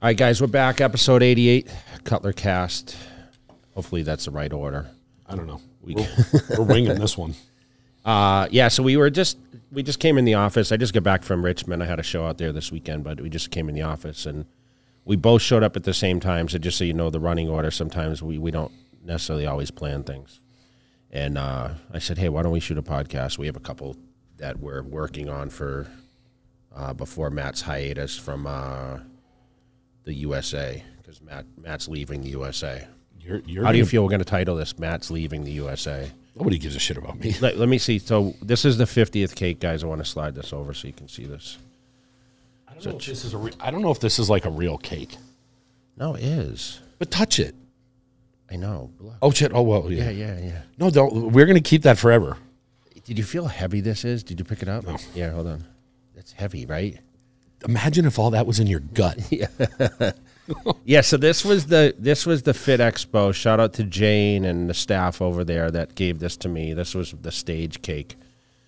All 0.00 0.06
right, 0.06 0.16
guys, 0.16 0.40
we're 0.40 0.46
back. 0.46 0.80
Episode 0.80 1.24
88, 1.24 1.68
Cutler 2.04 2.32
Cast. 2.32 2.96
Hopefully 3.74 4.04
that's 4.04 4.26
the 4.26 4.30
right 4.30 4.52
order. 4.52 4.88
I 5.26 5.34
don't 5.34 5.48
know. 5.48 5.60
We, 5.80 5.96
we're, 5.96 6.08
we're 6.58 6.64
winging 6.64 7.00
this 7.00 7.18
one. 7.18 7.34
Uh, 8.04 8.46
yeah, 8.52 8.68
so 8.68 8.84
we 8.84 8.96
were 8.96 9.10
just 9.10 9.38
we 9.72 9.82
just 9.82 9.98
came 9.98 10.16
in 10.16 10.24
the 10.24 10.34
office. 10.34 10.70
I 10.70 10.76
just 10.76 10.94
got 10.94 11.02
back 11.02 11.24
from 11.24 11.44
Richmond. 11.44 11.82
I 11.82 11.86
had 11.86 11.98
a 11.98 12.04
show 12.04 12.24
out 12.24 12.38
there 12.38 12.52
this 12.52 12.70
weekend, 12.70 13.02
but 13.02 13.20
we 13.20 13.28
just 13.28 13.50
came 13.50 13.68
in 13.68 13.74
the 13.74 13.82
office 13.82 14.24
and 14.24 14.46
we 15.04 15.16
both 15.16 15.42
showed 15.42 15.64
up 15.64 15.74
at 15.74 15.82
the 15.82 15.92
same 15.92 16.20
time. 16.20 16.48
So 16.48 16.58
just 16.58 16.78
so 16.78 16.84
you 16.84 16.92
know, 16.92 17.10
the 17.10 17.18
running 17.18 17.48
order. 17.48 17.72
Sometimes 17.72 18.22
we 18.22 18.38
we 18.38 18.52
don't 18.52 18.70
necessarily 19.04 19.46
always 19.46 19.72
plan 19.72 20.04
things. 20.04 20.38
And 21.10 21.36
uh, 21.36 21.70
I 21.92 21.98
said, 21.98 22.18
hey, 22.18 22.28
why 22.28 22.44
don't 22.44 22.52
we 22.52 22.60
shoot 22.60 22.78
a 22.78 22.82
podcast? 22.82 23.36
We 23.36 23.46
have 23.46 23.56
a 23.56 23.60
couple 23.60 23.96
that 24.36 24.60
we're 24.60 24.84
working 24.84 25.28
on 25.28 25.50
for 25.50 25.88
uh, 26.72 26.92
before 26.92 27.30
Matt's 27.30 27.62
hiatus 27.62 28.16
from 28.16 28.46
uh, 28.46 28.98
the 30.08 30.14
USA 30.14 30.82
because 30.96 31.20
Matt 31.20 31.44
Matt's 31.62 31.86
leaving 31.86 32.22
the 32.22 32.30
USA. 32.30 32.88
You're, 33.20 33.40
you're 33.46 33.64
How 33.64 33.72
do 33.72 33.78
you 33.78 33.84
feel 33.84 34.02
we're 34.02 34.08
going 34.08 34.20
to 34.20 34.24
title 34.24 34.56
this? 34.56 34.78
Matt's 34.78 35.10
leaving 35.10 35.44
the 35.44 35.52
USA. 35.52 36.10
Nobody 36.34 36.56
gives 36.56 36.74
a 36.74 36.78
shit 36.78 36.96
about 36.96 37.20
me. 37.20 37.36
Let, 37.42 37.58
let 37.58 37.68
me 37.68 37.76
see. 37.76 37.98
So 37.98 38.34
this 38.40 38.64
is 38.64 38.78
the 38.78 38.84
50th 38.84 39.34
cake, 39.34 39.60
guys. 39.60 39.84
I 39.84 39.86
want 39.86 40.02
to 40.02 40.10
slide 40.10 40.34
this 40.34 40.52
over 40.52 40.72
so 40.72 40.86
you 40.86 40.94
can 40.94 41.08
see 41.08 41.26
this. 41.26 41.58
I 42.66 42.74
don't, 42.74 42.84
know 42.94 42.98
if 42.98 43.04
this 43.04 43.24
is 43.24 43.34
a 43.34 43.38
re- 43.38 43.52
I 43.60 43.70
don't 43.70 43.82
know 43.82 43.90
if 43.90 44.00
this 44.00 44.18
is 44.18 44.30
like 44.30 44.46
a 44.46 44.50
real 44.50 44.78
cake, 44.78 45.16
No, 45.96 46.14
it 46.14 46.22
is. 46.22 46.80
but 46.98 47.10
touch 47.10 47.38
it. 47.38 47.54
I 48.50 48.56
know. 48.56 48.90
Oh 49.20 49.30
shit! 49.30 49.52
Oh 49.52 49.60
well, 49.60 49.92
yeah. 49.92 50.04
Yeah, 50.04 50.10
yeah, 50.10 50.38
yeah. 50.40 50.62
No, 50.78 50.88
don't. 50.88 51.32
We're 51.32 51.44
gonna 51.44 51.60
keep 51.60 51.82
that 51.82 51.98
forever. 51.98 52.38
Did 53.04 53.18
you 53.18 53.24
feel 53.24 53.44
how 53.44 53.50
heavy 53.50 53.82
this 53.82 54.06
is? 54.06 54.22
Did 54.22 54.38
you 54.38 54.44
pick 54.46 54.62
it 54.62 54.70
up? 54.70 54.86
No. 54.86 54.96
Yeah, 55.14 55.32
hold 55.32 55.48
on. 55.48 55.64
It's 56.16 56.32
heavy, 56.32 56.64
right? 56.64 56.98
Imagine 57.66 58.04
if 58.04 58.18
all 58.18 58.30
that 58.30 58.46
was 58.46 58.60
in 58.60 58.66
your 58.66 58.80
gut. 58.80 59.18
Yeah, 59.30 60.12
yeah. 60.84 61.00
so 61.02 61.18
this 61.18 61.44
was 61.44 61.66
the 61.66 61.94
this 61.98 62.24
was 62.24 62.44
the 62.44 62.54
Fit 62.54 62.80
Expo. 62.80 63.34
Shout 63.34 63.60
out 63.60 63.74
to 63.74 63.84
Jane 63.84 64.46
and 64.46 64.70
the 64.70 64.72
staff 64.72 65.20
over 65.20 65.44
there 65.44 65.70
that 65.70 65.94
gave 65.94 66.20
this 66.20 66.38
to 66.38 66.48
me. 66.48 66.72
This 66.72 66.94
was 66.94 67.14
the 67.20 67.30
stage 67.30 67.82
cake. 67.82 68.16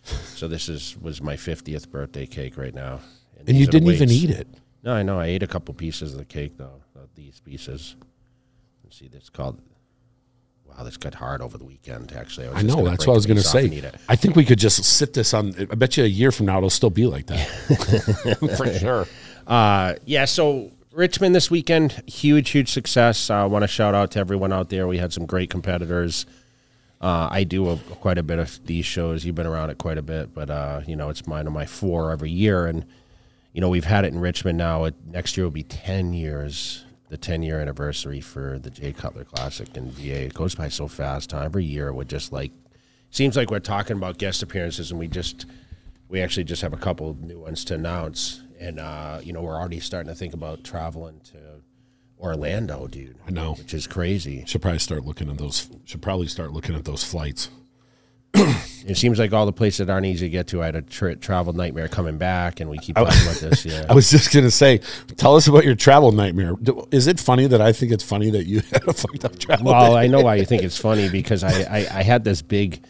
So 0.02 0.46
this 0.46 0.68
is 0.68 0.96
was 1.00 1.22
my 1.22 1.36
50th 1.36 1.88
birthday 1.88 2.26
cake 2.26 2.58
right 2.58 2.74
now. 2.74 3.00
and 3.38 3.46
these 3.46 3.60
you 3.60 3.66
didn't 3.66 3.90
even 3.90 4.10
eat 4.10 4.28
it. 4.28 4.46
No, 4.82 4.92
I 4.92 5.02
know. 5.02 5.18
I 5.18 5.26
ate 5.26 5.42
a 5.42 5.46
couple 5.46 5.72
pieces 5.72 6.12
of 6.12 6.18
the 6.18 6.24
cake 6.26 6.58
though. 6.58 6.82
These 7.14 7.40
pieces. 7.40 7.96
Let's 8.84 8.98
see. 8.98 9.08
This 9.08 9.30
called. 9.30 9.60
Wow, 10.80 10.86
this 10.86 10.96
got 10.96 11.12
hard 11.12 11.42
over 11.42 11.58
the 11.58 11.64
weekend. 11.64 12.10
Actually, 12.12 12.48
was 12.48 12.56
I 12.56 12.62
know. 12.62 12.82
That's 12.82 13.06
what 13.06 13.12
I 13.12 13.16
was 13.16 13.26
going 13.26 13.36
to 13.36 13.42
piece 13.42 13.54
off 13.54 13.62
and 13.62 13.82
say. 13.82 13.92
I 14.08 14.16
think 14.16 14.34
we 14.34 14.46
could 14.46 14.58
just 14.58 14.82
sit 14.82 15.12
this 15.12 15.34
on. 15.34 15.54
I 15.70 15.74
bet 15.74 15.98
you 15.98 16.04
a 16.04 16.06
year 16.06 16.32
from 16.32 16.46
now 16.46 16.56
it'll 16.56 16.70
still 16.70 16.88
be 16.88 17.04
like 17.04 17.26
that. 17.26 18.38
For 18.56 18.72
sure. 18.78 19.06
Uh, 19.46 19.96
yeah. 20.06 20.24
So 20.24 20.70
Richmond 20.94 21.34
this 21.34 21.50
weekend, 21.50 22.02
huge, 22.06 22.48
huge 22.48 22.70
success. 22.70 23.28
I 23.28 23.44
want 23.44 23.62
to 23.62 23.68
shout 23.68 23.94
out 23.94 24.12
to 24.12 24.20
everyone 24.20 24.54
out 24.54 24.70
there. 24.70 24.86
We 24.86 24.96
had 24.96 25.12
some 25.12 25.26
great 25.26 25.50
competitors. 25.50 26.24
Uh, 26.98 27.28
I 27.30 27.44
do 27.44 27.68
a, 27.68 27.76
quite 27.76 28.16
a 28.16 28.22
bit 28.22 28.38
of 28.38 28.58
these 28.64 28.86
shows. 28.86 29.22
You've 29.22 29.34
been 29.34 29.46
around 29.46 29.68
it 29.68 29.76
quite 29.76 29.98
a 29.98 30.02
bit, 30.02 30.32
but 30.32 30.48
uh, 30.48 30.80
you 30.86 30.96
know 30.96 31.10
it's 31.10 31.26
mine 31.26 31.46
of 31.46 31.52
my 31.52 31.66
four 31.66 32.10
every 32.10 32.30
year, 32.30 32.64
and 32.64 32.86
you 33.52 33.60
know 33.60 33.68
we've 33.68 33.84
had 33.84 34.06
it 34.06 34.14
in 34.14 34.18
Richmond 34.18 34.56
now. 34.56 34.84
It, 34.84 34.94
next 35.06 35.36
year 35.36 35.44
will 35.44 35.50
be 35.50 35.62
ten 35.62 36.14
years, 36.14 36.86
the 37.10 37.18
ten 37.18 37.42
year 37.42 37.60
anniversary 37.60 38.20
for 38.20 38.58
the 38.58 38.70
Jay 38.70 38.92
Cutler 38.92 39.24
Classic 39.24 39.68
in 39.76 39.90
VA. 39.90 40.24
It 40.26 40.34
goes 40.34 40.54
by 40.54 40.68
so 40.68 40.88
fast. 40.88 41.32
Huh? 41.32 41.42
Every 41.42 41.64
year 41.64 41.92
we're 41.92 42.04
just 42.04 42.32
like 42.32 42.52
seems 43.10 43.36
like 43.36 43.50
we're 43.50 43.58
talking 43.58 43.96
about 43.96 44.16
guest 44.18 44.42
appearances, 44.42 44.90
and 44.90 44.98
we 44.98 45.08
just 45.08 45.44
we 46.08 46.22
actually 46.22 46.44
just 46.44 46.62
have 46.62 46.72
a 46.72 46.78
couple 46.78 47.16
new 47.20 47.40
ones 47.40 47.64
to 47.66 47.74
announce, 47.74 48.42
and 48.58 48.80
uh, 48.80 49.20
you 49.22 49.32
know 49.32 49.42
we're 49.42 49.56
already 49.58 49.80
starting 49.80 50.08
to 50.10 50.14
think 50.14 50.32
about 50.32 50.64
traveling 50.64 51.20
to 51.24 51.62
Orlando, 52.18 52.86
dude. 52.86 53.16
I 53.26 53.30
know. 53.30 53.54
which 53.54 53.74
is 53.74 53.86
crazy. 53.86 54.44
Should 54.46 54.62
probably 54.62 54.78
start 54.78 55.04
looking 55.04 55.28
at 55.28 55.38
those. 55.38 55.68
Should 55.84 56.02
probably 56.02 56.28
start 56.28 56.52
looking 56.52 56.76
at 56.76 56.84
those 56.84 57.04
flights. 57.04 57.50
It 58.86 58.96
seems 58.96 59.18
like 59.18 59.32
all 59.32 59.46
the 59.46 59.52
places 59.52 59.86
that 59.86 59.92
aren't 59.92 60.06
easy 60.06 60.26
to 60.26 60.30
get 60.30 60.46
to. 60.48 60.62
I 60.62 60.66
had 60.66 60.76
a 60.76 60.82
tra- 60.82 61.16
travel 61.16 61.52
nightmare 61.52 61.88
coming 61.88 62.18
back, 62.18 62.60
and 62.60 62.70
we 62.70 62.78
keep 62.78 62.96
talking 62.96 63.22
about 63.22 63.36
this. 63.36 63.64
Yeah, 63.70 63.84
I 63.88 63.94
was 63.94 64.10
just 64.10 64.32
gonna 64.32 64.50
say, 64.50 64.80
tell 65.16 65.36
us 65.36 65.46
about 65.46 65.64
your 65.64 65.74
travel 65.74 66.12
nightmare. 66.12 66.54
Is 66.90 67.06
it 67.06 67.20
funny 67.20 67.46
that 67.46 67.60
I 67.60 67.72
think 67.72 67.92
it's 67.92 68.04
funny 68.04 68.30
that 68.30 68.46
you 68.46 68.60
had 68.72 68.88
a 68.88 68.92
fucked 68.92 69.24
up 69.24 69.38
travel? 69.38 69.66
Well? 69.66 69.96
I 69.96 70.06
know 70.06 70.20
why 70.22 70.36
you 70.36 70.44
think 70.44 70.62
it's 70.62 70.78
funny 70.88 71.08
because 71.08 71.44
I, 71.44 71.62
I, 71.62 71.78
I 71.98 72.02
had 72.02 72.24
this 72.24 72.42
big, 72.42 72.82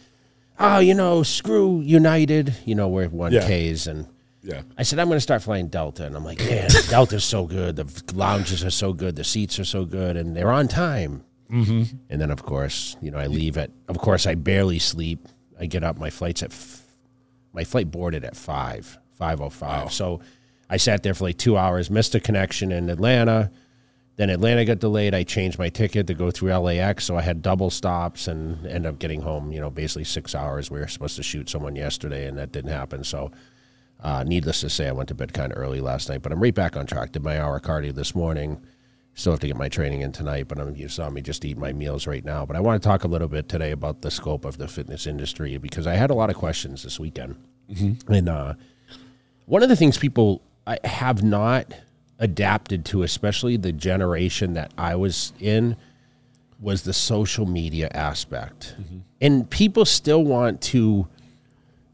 oh, 0.59 0.79
you 0.79 0.93
know, 0.93 1.23
screw 1.23 1.81
United, 1.81 2.55
you 2.65 2.75
know, 2.75 2.87
where 2.87 3.09
one 3.09 3.31
Yeah. 3.33 3.45
K's 3.47 3.87
and 3.87 4.07
yeah, 4.43 4.61
I 4.77 4.83
said 4.83 4.97
I'm 4.97 5.07
going 5.07 5.17
to 5.17 5.21
start 5.21 5.43
flying 5.43 5.67
Delta, 5.67 6.03
and 6.05 6.15
I'm 6.15 6.25
like, 6.25 6.39
man, 6.39 6.67
Delta's 6.89 7.23
so 7.23 7.45
good, 7.45 7.75
the 7.75 8.15
lounges 8.15 8.63
are 8.63 8.71
so 8.71 8.91
good, 8.91 9.15
the 9.15 9.23
seats 9.23 9.59
are 9.59 9.65
so 9.65 9.85
good, 9.85 10.17
and 10.17 10.35
they're 10.35 10.51
on 10.51 10.67
time. 10.67 11.23
Mm-hmm. 11.51 11.95
And 12.09 12.21
then 12.21 12.31
of 12.31 12.41
course, 12.43 12.95
you 13.01 13.11
know, 13.11 13.17
I 13.19 13.27
leave 13.27 13.57
at. 13.57 13.69
Of 13.87 13.97
course, 13.99 14.25
I 14.25 14.35
barely 14.35 14.79
sleep. 14.79 15.27
I 15.61 15.67
get 15.67 15.83
up. 15.83 15.97
My 15.97 16.09
flight's 16.09 16.43
at. 16.43 16.51
F- 16.51 16.79
my 17.53 17.63
flight 17.63 17.91
boarded 17.91 18.25
at 18.25 18.35
five 18.35 18.97
five 19.13 19.39
oh 19.39 19.49
five. 19.49 19.93
So 19.93 20.21
I 20.69 20.77
sat 20.77 21.03
there 21.03 21.13
for 21.13 21.25
like 21.25 21.37
two 21.37 21.57
hours, 21.57 21.89
missed 21.91 22.15
a 22.15 22.19
connection 22.19 22.71
in 22.71 22.89
Atlanta. 22.89 23.51
Then 24.17 24.29
Atlanta 24.29 24.65
got 24.65 24.79
delayed. 24.79 25.13
I 25.13 25.23
changed 25.23 25.59
my 25.59 25.69
ticket 25.69 26.07
to 26.07 26.13
go 26.13 26.31
through 26.31 26.53
LAX, 26.55 27.05
so 27.05 27.17
I 27.17 27.21
had 27.21 27.41
double 27.41 27.69
stops 27.69 28.27
and 28.27 28.65
end 28.65 28.85
up 28.85 28.99
getting 28.99 29.21
home. 29.21 29.51
You 29.51 29.61
know, 29.61 29.69
basically 29.69 30.03
six 30.05 30.33
hours. 30.33 30.71
We 30.71 30.79
were 30.79 30.87
supposed 30.87 31.15
to 31.17 31.23
shoot 31.23 31.49
someone 31.49 31.75
yesterday, 31.75 32.27
and 32.27 32.37
that 32.37 32.51
didn't 32.51 32.71
happen. 32.71 33.03
So, 33.03 33.31
uh, 34.01 34.23
needless 34.23 34.61
to 34.61 34.69
say, 34.69 34.87
I 34.87 34.91
went 34.91 35.09
to 35.09 35.15
bed 35.15 35.33
kind 35.33 35.51
of 35.51 35.57
early 35.57 35.81
last 35.81 36.09
night. 36.09 36.21
But 36.21 36.31
I'm 36.31 36.41
right 36.41 36.55
back 36.55 36.75
on 36.75 36.85
track. 36.87 37.11
Did 37.11 37.23
my 37.23 37.39
hour 37.39 37.59
cardio 37.59 37.93
this 37.93 38.15
morning. 38.15 38.61
Still 39.21 39.33
have 39.33 39.39
to 39.41 39.47
get 39.47 39.55
my 39.55 39.69
training 39.69 40.01
in 40.01 40.11
tonight, 40.11 40.47
but 40.47 40.57
I'm, 40.57 40.75
you 40.75 40.87
saw 40.87 41.07
me 41.11 41.21
just 41.21 41.45
eat 41.45 41.55
my 41.55 41.71
meals 41.73 42.07
right 42.07 42.25
now. 42.25 42.43
But 42.43 42.55
I 42.55 42.59
want 42.59 42.81
to 42.81 42.89
talk 42.89 43.03
a 43.03 43.07
little 43.07 43.27
bit 43.27 43.47
today 43.47 43.69
about 43.69 44.01
the 44.01 44.09
scope 44.09 44.45
of 44.45 44.57
the 44.57 44.67
fitness 44.67 45.05
industry 45.05 45.59
because 45.59 45.85
I 45.85 45.93
had 45.93 46.09
a 46.09 46.15
lot 46.15 46.31
of 46.31 46.35
questions 46.35 46.81
this 46.81 46.99
weekend. 46.99 47.35
And 48.07 48.27
uh, 48.27 48.55
one 49.45 49.61
of 49.61 49.69
the 49.69 49.75
things 49.75 49.99
people 49.99 50.41
I 50.65 50.79
have 50.83 51.21
not 51.21 51.71
adapted 52.17 52.83
to, 52.85 53.03
especially 53.03 53.57
the 53.57 53.71
generation 53.71 54.55
that 54.55 54.71
I 54.75 54.95
was 54.95 55.33
in, 55.39 55.75
was 56.59 56.81
the 56.81 56.93
social 56.93 57.45
media 57.45 57.89
aspect. 57.93 58.75
And 59.21 59.47
people 59.47 59.85
still 59.85 60.23
want 60.23 60.61
to, 60.61 61.07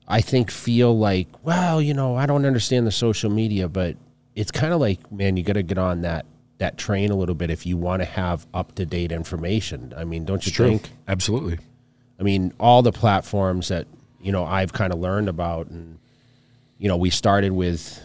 I 0.08 0.22
think, 0.22 0.50
feel 0.50 0.98
like, 0.98 1.28
well, 1.44 1.82
you 1.82 1.94
know, 1.94 2.16
I 2.16 2.26
don't 2.26 2.46
understand 2.46 2.88
the 2.88 2.92
social 2.92 3.30
media, 3.30 3.68
but 3.68 3.98
it's 4.34 4.50
kind 4.52 4.74
of 4.74 4.80
like, 4.80 5.12
man, 5.12 5.36
you 5.36 5.44
got 5.44 5.54
to 5.54 5.64
get 5.64 5.78
on 5.78 6.04
that 6.04 6.26
that 6.60 6.78
train 6.78 7.12
a 7.12 7.16
little 7.16 7.36
bit 7.36 7.50
if 7.50 7.66
you 7.66 7.78
want 7.78 8.02
to 8.02 8.06
have 8.06 8.48
up 8.54 8.74
to 8.76 8.86
date 8.86 9.12
information. 9.12 9.94
I 9.96 10.04
mean, 10.04 10.26
don't 10.26 10.46
you 10.46 10.52
true. 10.52 10.68
think? 10.70 10.90
Absolutely. 11.08 11.60
I 12.20 12.24
mean, 12.24 12.54
all 12.60 12.82
the 12.82 12.92
platforms 12.92 13.68
that 13.68 13.86
you 14.22 14.32
know 14.32 14.44
I've 14.46 14.74
kind 14.74 14.92
of 14.92 15.00
learned 15.00 15.30
about, 15.30 15.68
and 15.68 16.00
you 16.80 16.88
know, 16.88 16.98
we 16.98 17.10
started 17.12 17.52
with 17.52 18.02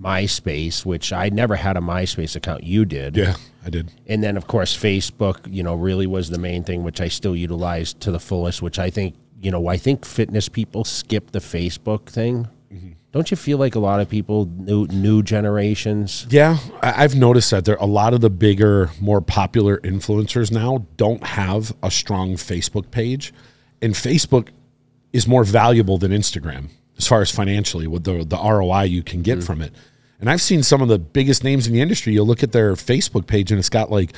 MySpace, 0.00 0.84
which 0.84 1.12
I 1.12 1.28
never 1.28 1.54
had 1.54 1.76
a 1.76 1.80
MySpace 1.80 2.34
account. 2.34 2.64
You 2.64 2.84
did, 2.84 3.16
Yeah, 3.16 3.36
I 3.64 3.70
did. 3.70 3.92
and 4.06 4.22
then 4.22 4.36
of 4.36 4.46
course 4.46 4.76
Facebook. 4.76 5.52
You 5.52 5.62
know, 5.62 5.74
really 5.74 6.06
was 6.06 6.30
the 6.30 6.38
main 6.38 6.64
thing, 6.64 6.82
which 6.82 7.00
I 7.00 7.08
still 7.08 7.36
utilize 7.36 7.92
to 7.94 8.10
the 8.10 8.20
fullest. 8.20 8.62
Which 8.62 8.78
I 8.78 8.90
think 8.90 9.14
you 9.40 9.50
know, 9.50 9.66
I 9.68 9.76
think 9.76 10.04
fitness 10.04 10.48
people 10.48 10.84
skip 10.84 11.30
the 11.32 11.38
Facebook 11.40 12.06
thing. 12.06 12.48
Mm-hmm. 12.72 12.92
Don't 13.12 13.30
you 13.30 13.36
feel 13.36 13.58
like 13.58 13.74
a 13.74 13.78
lot 13.78 14.00
of 14.00 14.08
people, 14.08 14.46
new 14.46 14.86
new 14.86 15.22
generations? 15.22 16.26
Yeah, 16.30 16.56
I've 16.80 17.14
noticed 17.14 17.50
that 17.50 17.66
there 17.66 17.76
a 17.76 17.86
lot 17.86 18.14
of 18.14 18.22
the 18.22 18.30
bigger, 18.30 18.90
more 19.00 19.20
popular 19.20 19.78
influencers 19.78 20.50
now 20.50 20.86
don't 20.96 21.22
have 21.22 21.74
a 21.82 21.90
strong 21.90 22.34
Facebook 22.34 22.90
page, 22.90 23.34
and 23.82 23.92
Facebook 23.92 24.48
is 25.12 25.28
more 25.28 25.44
valuable 25.44 25.98
than 25.98 26.10
Instagram 26.10 26.70
as 26.96 27.06
far 27.06 27.20
as 27.20 27.30
financially 27.30 27.86
with 27.86 28.04
the 28.04 28.24
the 28.24 28.36
ROI 28.36 28.84
you 28.84 29.02
can 29.02 29.22
get 29.22 29.38
hmm. 29.38 29.44
from 29.44 29.60
it. 29.60 29.72
And 30.18 30.30
I've 30.30 30.40
seen 30.40 30.62
some 30.62 30.80
of 30.80 30.88
the 30.88 30.98
biggest 30.98 31.44
names 31.44 31.66
in 31.66 31.74
the 31.74 31.80
industry. 31.80 32.12
You'll 32.14 32.26
look 32.26 32.42
at 32.42 32.52
their 32.52 32.74
Facebook 32.74 33.26
page 33.26 33.50
and 33.50 33.58
it's 33.58 33.68
got 33.68 33.90
like 33.90 34.12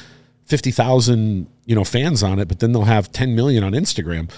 fifty 0.45 0.71
thousand 0.71 1.49
you 1.67 1.75
know 1.75 1.85
fans 1.85 2.23
on 2.23 2.39
it, 2.39 2.47
but 2.47 2.61
then 2.61 2.73
they'll 2.73 2.85
have 2.85 3.11
ten 3.11 3.35
million 3.35 3.65
on 3.65 3.73
Instagram. 3.73 4.31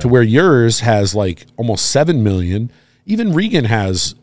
To 0.00 0.08
where 0.08 0.24
yours 0.24 0.80
has 0.80 1.14
like 1.14 1.46
almost 1.56 1.90
seven 1.90 2.24
million. 2.24 2.72
Even 3.06 3.32
Regan 3.32 3.64
has 3.66 4.14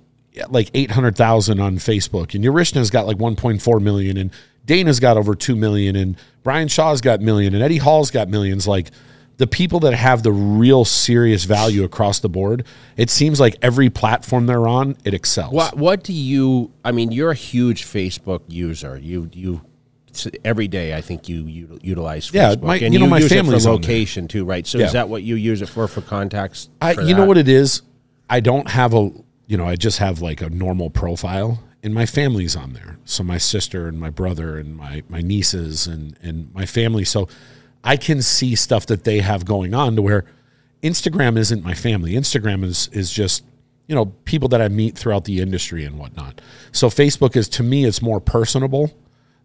like 0.50 0.72
800,000 0.74 1.60
on 1.60 1.76
Facebook 1.78 2.34
and 2.34 2.44
Urishna's 2.44 2.90
got 2.90 3.06
like 3.06 3.18
1.4 3.18 3.82
million 3.82 4.18
and 4.18 4.32
Dana's 4.66 5.00
got 5.00 5.18
over 5.18 5.36
2 5.36 5.56
million 5.56 5.96
and 5.96 6.16
Brian 6.44 6.68
Shaw's 6.68 7.02
got 7.02 7.20
million 7.22 7.54
and 7.54 7.62
Eddie 7.64 7.78
Hall's 7.78 8.12
got 8.12 8.30
millions 8.30 8.68
like 8.68 8.92
the 9.38 9.48
people 9.48 9.80
that 9.82 9.94
have 9.94 10.24
the 10.24 10.32
real 10.32 10.86
serious 10.86 11.44
value 11.44 11.84
across 11.84 12.20
the 12.20 12.30
board 12.30 12.66
it 12.96 13.10
seems 13.10 13.40
like 13.40 13.56
every 13.62 13.90
platform 13.90 14.46
they're 14.46 14.68
on 14.68 14.96
it 15.04 15.14
excels 15.14 15.52
What 15.54 15.76
What 15.78 16.04
do 16.04 16.14
you? 16.14 16.72
I 16.86 16.92
mean, 16.92 17.12
you're 17.12 17.32
a 17.32 17.36
huge 17.36 17.84
Facebook 17.86 18.42
user. 18.48 18.98
You 18.98 19.30
you 19.34 19.62
every 20.46 20.68
day. 20.68 20.96
I 20.96 21.02
think 21.02 21.28
you, 21.30 21.44
you 21.46 21.80
utilize 21.82 22.30
Facebook. 22.30 22.34
Yeah, 22.62 22.66
my- 22.68 22.78
and 22.78 22.94
you 22.94 23.00
know, 23.00 23.08
my 23.08 23.20
use 23.20 23.30
family's 23.32 23.66
location 23.66 24.28
too, 24.28 24.46
right? 24.46 24.66
So 24.66 24.78
Yeah. 24.78 24.86
is 24.88 24.94
that 24.94 25.10
what 25.10 25.24
you 25.24 25.36
use 25.36 25.62
it 25.62 25.70
for 25.70 25.88
for 25.88 26.02
contacts? 26.02 26.70
I, 26.82 26.94
for 26.94 27.02
you 27.02 27.16
know 27.16 27.26
what 27.26 27.38
it 27.38 27.48
is 27.50 27.82
I 28.32 28.40
don't 28.40 28.70
have 28.70 28.96
a 28.96 29.12
you 29.52 29.58
know, 29.58 29.68
I 29.68 29.76
just 29.76 29.98
have 29.98 30.22
like 30.22 30.42
a 30.42 30.50
normal 30.50 30.90
profile 30.90 31.62
and 31.84 31.94
my 31.94 32.06
family's 32.06 32.56
on 32.56 32.72
there. 32.72 32.98
So 33.04 33.22
my 33.22 33.38
sister 33.38 33.86
and 33.90 34.00
my 34.00 34.10
brother 34.10 34.58
and 34.58 34.78
my, 34.78 35.04
my 35.10 35.20
nieces 35.20 35.88
and, 35.88 36.18
and 36.22 36.54
my 36.54 36.66
family. 36.66 37.04
So 37.04 37.28
I 37.84 37.98
can 37.98 38.22
see 38.22 38.56
stuff 38.56 38.86
that 38.86 39.04
they 39.04 39.20
have 39.20 39.44
going 39.44 39.74
on 39.74 39.98
to 39.98 40.02
where 40.02 40.24
Instagram 40.82 41.38
isn't 41.38 41.66
my 41.66 41.74
family. 41.74 42.14
Instagram 42.14 42.64
is, 42.64 42.88
is 42.94 43.12
just, 43.12 43.44
you 43.88 43.96
know, 43.96 44.06
people 44.24 44.48
that 44.48 44.62
I 44.62 44.70
meet 44.70 44.98
throughout 44.98 45.26
the 45.26 45.42
industry 45.42 45.84
and 45.84 46.00
whatnot. 46.00 46.40
So 46.72 46.88
Facebook 46.88 47.36
is, 47.36 47.50
to 47.50 47.64
me, 47.64 47.84
it's 47.84 48.02
more 48.02 48.22
personable 48.22 48.94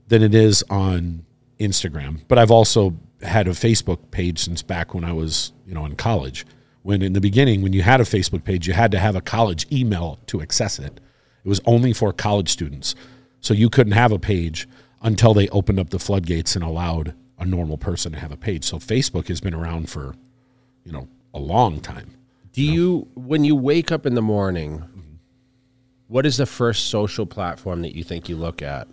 than 0.07 0.23
it 0.23 0.37
is 0.37 0.63
on 0.71 1.25
Instagram. 1.59 2.21
But 2.29 2.39
I've 2.39 2.53
also 2.53 2.95
had 3.23 3.49
a 3.49 3.53
Facebook 3.53 4.13
page 4.13 4.39
since 4.39 4.63
back 4.63 4.95
when 4.95 5.03
I 5.03 5.13
was, 5.13 5.53
you 5.67 5.75
know, 5.75 5.85
in 5.85 5.97
college. 5.97 6.47
When 6.87 7.03
in 7.03 7.15
the 7.15 7.21
beginning, 7.21 7.63
when 7.63 7.73
you 7.73 7.83
had 7.83 8.01
a 8.01 8.05
Facebook 8.05 8.45
page, 8.45 8.69
you 8.69 8.73
had 8.73 8.93
to 8.93 9.01
have 9.01 9.17
a 9.17 9.21
college 9.21 9.67
email 9.73 10.21
to 10.27 10.41
access 10.41 10.79
it. 10.79 11.01
It 11.45 11.49
was 11.49 11.61
only 11.67 11.93
for 11.93 12.13
college 12.13 12.49
students. 12.49 12.95
So 13.41 13.55
you 13.55 13.69
couldn't 13.69 13.95
have 13.95 14.13
a 14.13 14.21
page 14.21 14.69
until 15.03 15.35
they 15.35 15.49
opened 15.49 15.81
up 15.81 15.91
the 15.91 15.99
floodgates 15.99 16.55
and 16.55 16.65
allowed 16.65 17.13
a 17.41 17.45
normal 17.45 17.77
person 17.77 18.13
to 18.13 18.21
have 18.21 18.31
a 18.31 18.37
page. 18.37 18.65
So 18.65 18.77
Facebook 18.77 19.27
has 19.27 19.41
been 19.41 19.53
around 19.53 19.91
for, 19.91 20.15
you 20.85 20.93
know, 20.93 21.09
a 21.35 21.41
long 21.41 21.81
time. 21.81 22.13
Do 22.53 22.63
you, 22.63 23.09
when 23.17 23.43
you 23.43 23.57
wake 23.57 23.91
up 23.91 24.07
in 24.07 24.15
the 24.15 24.23
morning, 24.23 24.85
what 26.07 26.25
is 26.25 26.37
the 26.37 26.47
first 26.47 26.87
social 26.87 27.27
platform 27.27 27.83
that 27.83 27.97
you 27.97 28.05
think 28.05 28.29
you 28.29 28.37
look 28.37 28.63
at? 28.63 28.87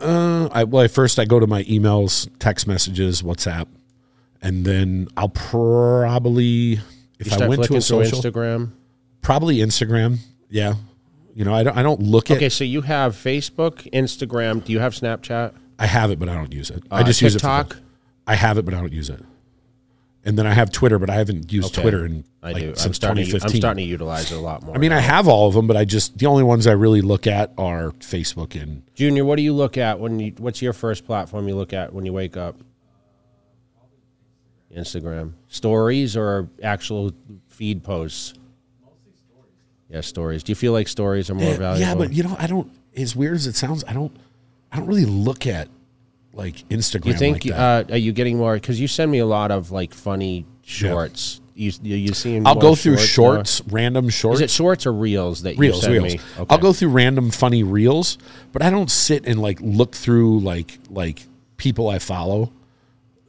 Uh, 0.00 0.48
I, 0.50 0.64
well, 0.64 0.88
first 0.88 1.20
I 1.20 1.26
go 1.26 1.38
to 1.38 1.46
my 1.46 1.62
emails, 1.62 2.28
text 2.40 2.66
messages, 2.66 3.22
WhatsApp, 3.22 3.68
and 4.42 4.64
then 4.64 5.06
I'll 5.16 5.28
probably 5.28 6.80
if 7.18 7.32
I 7.32 7.46
went 7.48 7.64
to 7.64 7.76
a 7.76 7.80
social, 7.80 8.20
Instagram. 8.20 8.72
probably 9.22 9.56
Instagram. 9.58 10.18
Yeah, 10.50 10.74
you 11.34 11.44
know, 11.44 11.54
I 11.54 11.62
don't 11.64 11.76
I 11.76 11.82
don't 11.82 12.00
look 12.00 12.30
at. 12.30 12.36
Okay, 12.36 12.48
so 12.48 12.64
you 12.64 12.82
have 12.82 13.14
Facebook, 13.14 13.90
Instagram. 13.92 14.64
Do 14.64 14.72
you 14.72 14.78
have 14.80 14.94
Snapchat? 14.94 15.52
I 15.78 15.86
have 15.86 16.10
it, 16.10 16.18
but 16.18 16.28
I 16.28 16.34
don't 16.34 16.52
use 16.52 16.70
it. 16.70 16.82
I 16.90 17.00
Uh, 17.00 17.04
just 17.04 17.20
use 17.20 17.34
it. 17.34 17.38
TikTok? 17.40 17.74
For, 17.74 17.80
I 18.26 18.34
have 18.36 18.58
it, 18.58 18.64
but 18.64 18.74
I 18.74 18.80
don't 18.80 18.92
use 18.92 19.10
it. 19.10 19.20
And 20.26 20.38
then 20.38 20.46
I 20.46 20.54
have 20.54 20.70
Twitter, 20.72 20.98
but 20.98 21.10
I 21.10 21.16
haven't 21.16 21.52
used 21.52 21.74
Okay. 21.74 21.82
Twitter 21.82 22.06
in 22.06 22.24
I 22.42 22.52
like 22.52 22.62
do. 22.62 22.68
I'm 22.70 22.76
since 22.76 22.96
starting. 22.96 23.24
To, 23.24 23.30
2015. 23.32 23.56
I'm 23.56 23.60
starting 23.60 23.84
to 23.84 23.90
utilize 23.90 24.32
it 24.32 24.36
a 24.36 24.40
lot 24.40 24.62
more. 24.62 24.74
I 24.74 24.78
mean, 24.78 24.92
I 24.92 25.00
have 25.00 25.28
all 25.28 25.48
of 25.48 25.54
them, 25.54 25.66
but 25.66 25.76
I 25.76 25.84
just 25.84 26.16
the 26.18 26.26
only 26.26 26.42
ones 26.44 26.66
I 26.66 26.72
really 26.72 27.02
look 27.02 27.26
at 27.26 27.52
are 27.58 27.90
Facebook 28.00 28.58
and 28.60 28.82
Junior, 28.94 29.24
what 29.24 29.36
do 29.36 29.42
you 29.42 29.52
look 29.52 29.76
at 29.76 30.00
when 30.00 30.18
you? 30.20 30.32
What's 30.38 30.62
your 30.62 30.72
first 30.72 31.04
platform 31.04 31.46
you 31.48 31.56
look 31.56 31.72
at 31.74 31.92
when 31.92 32.06
you 32.06 32.12
wake 32.12 32.36
up? 32.38 32.56
Instagram 34.76 35.32
stories 35.48 36.16
or 36.16 36.48
actual 36.62 37.12
feed 37.48 37.82
posts. 37.82 38.34
Yeah, 39.88 40.00
stories. 40.00 40.42
Do 40.42 40.50
you 40.50 40.56
feel 40.56 40.72
like 40.72 40.88
stories 40.88 41.30
are 41.30 41.34
more 41.34 41.50
yeah, 41.50 41.56
valuable? 41.56 41.80
yeah, 41.80 41.94
but 41.94 42.12
you 42.12 42.22
know, 42.22 42.36
I 42.38 42.46
don't. 42.46 42.70
As 42.96 43.14
weird 43.14 43.34
as 43.34 43.46
it 43.46 43.54
sounds, 43.54 43.84
I 43.84 43.92
don't. 43.92 44.14
I 44.72 44.78
don't 44.78 44.86
really 44.86 45.04
look 45.04 45.46
at 45.46 45.68
like 46.32 46.56
Instagram. 46.68 47.06
you 47.06 47.14
think 47.14 47.44
like 47.44 47.54
uh, 47.54 47.84
are 47.90 47.96
you 47.96 48.12
getting 48.12 48.38
more? 48.38 48.54
Because 48.54 48.80
you 48.80 48.88
send 48.88 49.10
me 49.10 49.18
a 49.18 49.26
lot 49.26 49.50
of 49.50 49.70
like 49.70 49.94
funny 49.94 50.46
shorts. 50.62 51.40
You 51.54 51.70
you, 51.82 51.96
you 51.96 52.14
seeing? 52.14 52.46
I'll 52.46 52.56
go 52.56 52.74
through 52.74 52.96
now? 52.96 53.02
shorts, 53.02 53.62
random 53.68 54.08
shorts. 54.08 54.40
Is 54.40 54.42
it 54.42 54.50
shorts 54.50 54.86
or 54.86 54.92
reels 54.92 55.42
that 55.42 55.54
you 55.54 55.60
reels, 55.60 55.82
send 55.82 55.92
reels. 55.94 56.14
me? 56.14 56.20
Okay. 56.38 56.46
I'll 56.50 56.58
go 56.58 56.72
through 56.72 56.88
random 56.88 57.30
funny 57.30 57.62
reels, 57.62 58.18
but 58.52 58.62
I 58.62 58.70
don't 58.70 58.90
sit 58.90 59.26
and 59.26 59.40
like 59.40 59.60
look 59.60 59.94
through 59.94 60.40
like 60.40 60.78
like 60.90 61.22
people 61.56 61.88
I 61.88 62.00
follow. 62.00 62.52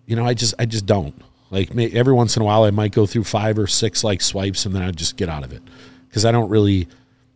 You 0.08 0.16
know, 0.16 0.26
I 0.26 0.34
just 0.34 0.56
I 0.58 0.66
just 0.66 0.86
don't. 0.86 1.14
Like 1.56 1.74
may, 1.74 1.90
every 1.92 2.12
once 2.14 2.36
in 2.36 2.42
a 2.42 2.46
while, 2.46 2.64
I 2.64 2.72
might 2.72 2.92
go 2.92 3.06
through 3.06 3.24
five 3.24 3.58
or 3.58 3.66
six 3.66 4.04
like 4.04 4.20
swipes, 4.22 4.66
and 4.66 4.76
then 4.76 4.82
I 4.84 4.92
just 4.92 5.16
get 5.16 5.30
out 5.30 5.46
of 5.46 5.54
it 5.54 5.62
because 6.10 6.26
I 6.26 6.32
don't 6.34 6.50
really, 6.50 6.90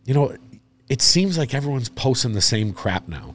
you 0.04 0.12
know, 0.12 0.36
it 0.90 1.00
seems 1.00 1.38
like 1.38 1.54
everyone's 1.54 1.88
posting 1.88 2.32
the 2.32 2.42
same 2.42 2.74
crap 2.74 3.08
now. 3.08 3.34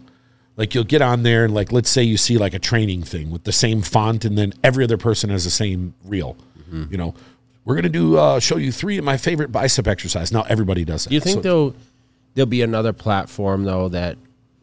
Like 0.57 0.75
you'll 0.75 0.83
get 0.83 1.01
on 1.01 1.23
there 1.23 1.43
and 1.43 1.55
like 1.55 1.71
let's 1.71 1.89
say 1.89 2.03
you 2.03 2.17
see 2.17 2.37
like 2.37 2.53
a 2.53 2.59
training 2.59 3.01
thing 3.01 3.31
with 3.31 3.45
the 3.45 3.51
same 3.51 3.81
font, 3.81 4.25
and 4.25 4.37
then 4.37 4.53
every 4.63 4.83
other 4.83 4.97
person 4.97 5.31
has 5.31 5.43
the 5.43 5.49
same 5.49 5.95
reel. 6.03 6.37
Mm-hmm. 6.59 6.85
You 6.91 6.97
know, 6.99 7.15
we're 7.65 7.75
gonna 7.75 7.89
do 7.89 8.17
uh, 8.17 8.39
show 8.39 8.57
you 8.57 8.71
three 8.71 8.99
of 8.99 9.03
my 9.03 9.17
favorite 9.17 9.51
bicep 9.51 9.87
exercise. 9.87 10.31
Now 10.31 10.43
everybody 10.43 10.85
does 10.85 11.07
it. 11.07 11.09
Do 11.09 11.15
you 11.15 11.21
think 11.21 11.37
So- 11.37 11.41
there'll 11.41 11.75
there'll 12.35 12.45
be 12.45 12.61
another 12.61 12.93
platform 12.93 13.63
though 13.63 13.89
that 13.89 14.17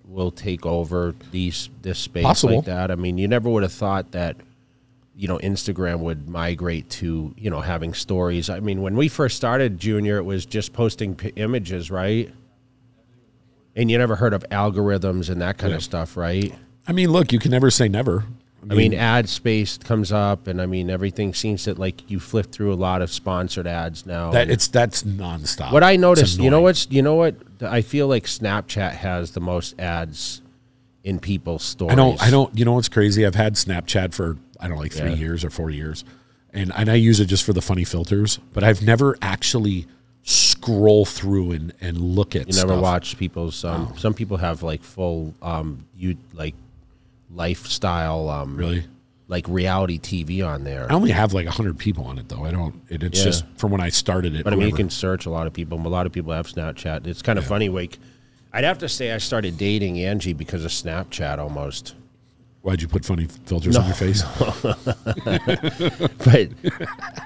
will 0.07 0.31
take 0.31 0.65
over 0.67 1.17
these 1.33 1.69
this 1.83 1.99
space 1.99 2.23
Possible. 2.23 2.57
like 2.57 2.67
that? 2.67 2.93
I 2.93 2.95
mean, 2.95 3.19
you 3.19 3.27
never 3.27 3.49
would 3.51 3.65
have 3.65 3.73
thought 3.73 4.13
that 4.13 4.37
you 5.23 5.29
know 5.29 5.39
Instagram 5.39 6.01
would 6.01 6.29
migrate 6.29 6.91
to 6.91 7.33
you 7.39 7.49
know 7.49 7.61
having 7.61 7.95
stories. 7.95 8.51
I 8.51 8.59
mean, 8.59 8.83
when 8.83 8.97
we 8.97 9.07
first 9.07 9.37
started 9.37 9.79
Junior, 9.79 10.17
it 10.17 10.25
was 10.25 10.45
just 10.45 10.73
posting 10.73 11.15
p- 11.15 11.33
images, 11.37 11.93
right? 11.93 12.29
And 13.77 13.89
you 13.89 13.97
never 13.99 14.17
heard 14.17 14.35
of 14.35 14.45
algorithms 14.51 15.31
and 15.31 15.41
that 15.41 15.59
kind 15.59 15.71
Yeah. 15.71 15.77
of 15.77 15.85
stuff, 15.85 16.17
right? 16.17 16.53
I 16.89 16.93
mean, 16.93 17.11
look, 17.13 17.33
you 17.33 17.39
can 17.39 17.53
never 17.53 17.71
say 17.71 17.89
never. 17.89 18.25
I 18.69 18.75
mean, 18.75 18.95
ad 18.95 19.29
space 19.29 19.79
comes 19.79 20.11
up, 20.13 20.47
and 20.49 20.61
I 20.61 20.67
mean, 20.67 20.91
everything 20.91 21.35
seems 21.35 21.65
that 21.67 21.79
like 21.79 22.09
you 22.11 22.19
flip 22.19 22.51
through 22.51 22.73
a 22.73 22.75
lot 22.75 23.01
of 23.01 23.11
sponsored 23.11 23.67
ads 23.69 24.05
now. 24.07 24.33
that 24.33 24.51
it's 24.51 24.67
that's 24.67 25.05
nonstop. 25.05 25.73
What 25.73 25.85
I 25.85 25.95
noticed, 25.97 26.41
you 26.41 26.51
know 26.51 26.61
what's, 26.63 26.89
you 26.91 27.03
know 27.03 27.15
what? 27.15 27.37
I 27.61 27.81
feel 27.83 28.09
like 28.09 28.25
Snapchat 28.25 28.93
has 28.93 29.33
the 29.33 29.41
most 29.41 29.79
ads 29.81 30.43
in 31.05 31.19
people's 31.21 31.63
stories. 31.63 31.93
I 31.93 31.97
don't. 31.97 32.23
I 32.23 32.31
don't. 32.31 32.57
You 32.59 32.65
know 32.65 32.73
what's 32.75 32.89
crazy? 32.89 33.25
I've 33.25 33.35
had 33.37 33.55
Snapchat 33.55 34.15
for 34.15 34.37
I 34.63 34.69
don't 34.69 34.77
know, 34.77 34.83
like 34.83 34.93
three 34.93 35.11
Yeah. 35.11 35.17
years 35.17 35.45
or 35.45 35.51
four 35.51 35.71
years, 35.71 36.05
and 36.53 36.73
and 36.77 36.89
I 36.89 36.95
use 36.95 37.19
it 37.21 37.27
just 37.27 37.45
for 37.45 37.53
the 37.53 37.63
funny 37.63 37.85
filters. 37.85 38.39
But 38.53 38.63
I've 38.65 38.81
never 38.83 39.17
actually 39.21 39.87
scroll 40.23 41.05
through 41.05 41.53
and 41.53 41.73
and 41.81 41.99
look 42.01 42.37
at. 42.37 42.47
You 42.49 42.55
never 42.55 42.69
stuff. 42.75 42.83
watch 42.83 43.19
people's. 43.19 43.65
Um, 43.65 43.93
Some 43.99 44.15
people 44.15 44.37
have 44.37 44.63
like 44.63 44.83
full, 44.83 45.35
um, 45.43 45.85
you 45.97 46.17
like 46.33 46.55
lifestyle, 47.35 48.29
um, 48.29 48.57
Really? 48.57 48.85
like 49.29 49.47
reality 49.49 49.99
TV 49.99 50.43
on 50.47 50.65
there. 50.65 50.87
I 50.91 50.95
only 50.95 51.11
have 51.11 51.33
like 51.33 51.47
hundred 51.47 51.79
people 51.79 52.05
on 52.05 52.19
it 52.19 52.29
though. 52.29 52.45
I 52.45 52.51
don't. 52.51 52.75
It, 52.89 53.03
it's 53.03 53.19
Yeah. 53.19 53.25
just 53.25 53.45
from 53.57 53.71
when 53.73 53.81
I 53.81 53.89
started 53.89 54.35
it. 54.35 54.45
But 54.45 54.53
I 54.53 54.57
mean, 54.57 54.69
you 54.69 54.75
can 54.75 54.91
search 54.91 55.27
a 55.27 55.31
lot 55.31 55.47
of 55.47 55.53
people. 55.53 55.85
A 55.85 55.89
lot 55.89 56.07
of 56.07 56.13
people 56.13 56.33
have 56.33 56.47
Snapchat. 56.47 57.07
It's 57.07 57.23
kind 57.23 57.39
of 57.39 57.45
funny. 57.47 57.69
Like, 57.69 57.99
I'd 58.53 58.65
have 58.65 58.79
to 58.79 58.89
say 58.89 59.13
I 59.13 59.19
started 59.19 59.57
dating 59.57 59.99
Angie 60.01 60.35
because 60.35 60.65
of 60.65 60.71
Snapchat 60.71 61.39
almost. 61.39 61.95
Why'd 62.63 62.81
you 62.81 62.87
put 62.89 63.05
funny 63.05 63.27
filters 63.47 63.77
on 63.77 63.87
your 63.87 63.95
face? 63.95 64.23
But 66.25 66.51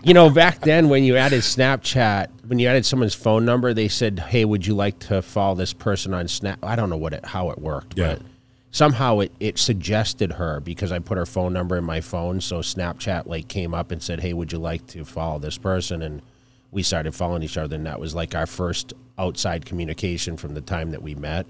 you 0.02 0.14
know, 0.14 0.30
back 0.30 0.60
then 0.60 0.88
when 0.88 1.04
you 1.04 1.16
added 1.16 1.42
Snapchat, 1.42 2.28
when 2.46 2.58
you 2.58 2.68
added 2.68 2.86
someone's 2.86 3.14
phone 3.14 3.44
number, 3.44 3.74
they 3.74 3.88
said, 3.88 4.18
"Hey, 4.18 4.44
would 4.44 4.66
you 4.66 4.74
like 4.74 4.98
to 5.00 5.20
follow 5.22 5.54
this 5.54 5.72
person 5.74 6.14
on 6.14 6.28
Snap?" 6.28 6.58
I 6.64 6.76
don't 6.76 6.88
know 6.90 6.96
what 6.96 7.12
it 7.12 7.24
how 7.26 7.50
it 7.50 7.58
worked, 7.58 7.98
Yeah. 7.98 8.14
but 8.14 8.22
somehow 8.70 9.20
it, 9.20 9.32
it 9.38 9.58
suggested 9.58 10.32
her 10.32 10.60
because 10.60 10.90
I 10.92 10.98
put 11.00 11.18
her 11.18 11.26
phone 11.26 11.52
number 11.52 11.76
in 11.76 11.84
my 11.84 12.00
phone. 12.00 12.40
So 12.40 12.60
Snapchat 12.60 13.26
like 13.26 13.48
came 13.48 13.74
up 13.74 13.90
and 13.90 14.02
said, 14.02 14.20
"Hey, 14.20 14.32
would 14.32 14.52
you 14.52 14.58
like 14.58 14.86
to 14.88 15.04
follow 15.04 15.38
this 15.38 15.58
person?" 15.58 16.00
And 16.00 16.22
we 16.70 16.82
started 16.82 17.14
following 17.14 17.42
each 17.42 17.58
other, 17.58 17.76
and 17.76 17.84
that 17.86 18.00
was 18.00 18.14
like 18.14 18.34
our 18.34 18.46
first 18.46 18.94
outside 19.18 19.66
communication 19.66 20.36
from 20.38 20.54
the 20.54 20.60
time 20.62 20.90
that 20.92 21.02
we 21.02 21.14
met. 21.14 21.46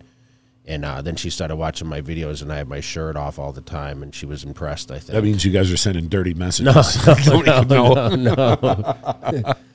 And 0.68 0.84
uh, 0.84 1.00
then 1.00 1.14
she 1.14 1.30
started 1.30 1.54
watching 1.56 1.86
my 1.86 2.00
videos, 2.00 2.42
and 2.42 2.52
I 2.52 2.56
had 2.56 2.68
my 2.68 2.80
shirt 2.80 3.14
off 3.16 3.38
all 3.38 3.52
the 3.52 3.60
time, 3.60 4.02
and 4.02 4.12
she 4.12 4.26
was 4.26 4.42
impressed. 4.42 4.90
I 4.90 4.98
think 4.98 5.12
That 5.12 5.22
means 5.22 5.44
you 5.44 5.52
guys 5.52 5.70
are 5.70 5.76
sending 5.76 6.08
dirty 6.08 6.34
messages. 6.34 7.06
Nobody 7.06 7.44
can 7.68 8.22
know. 8.24 8.56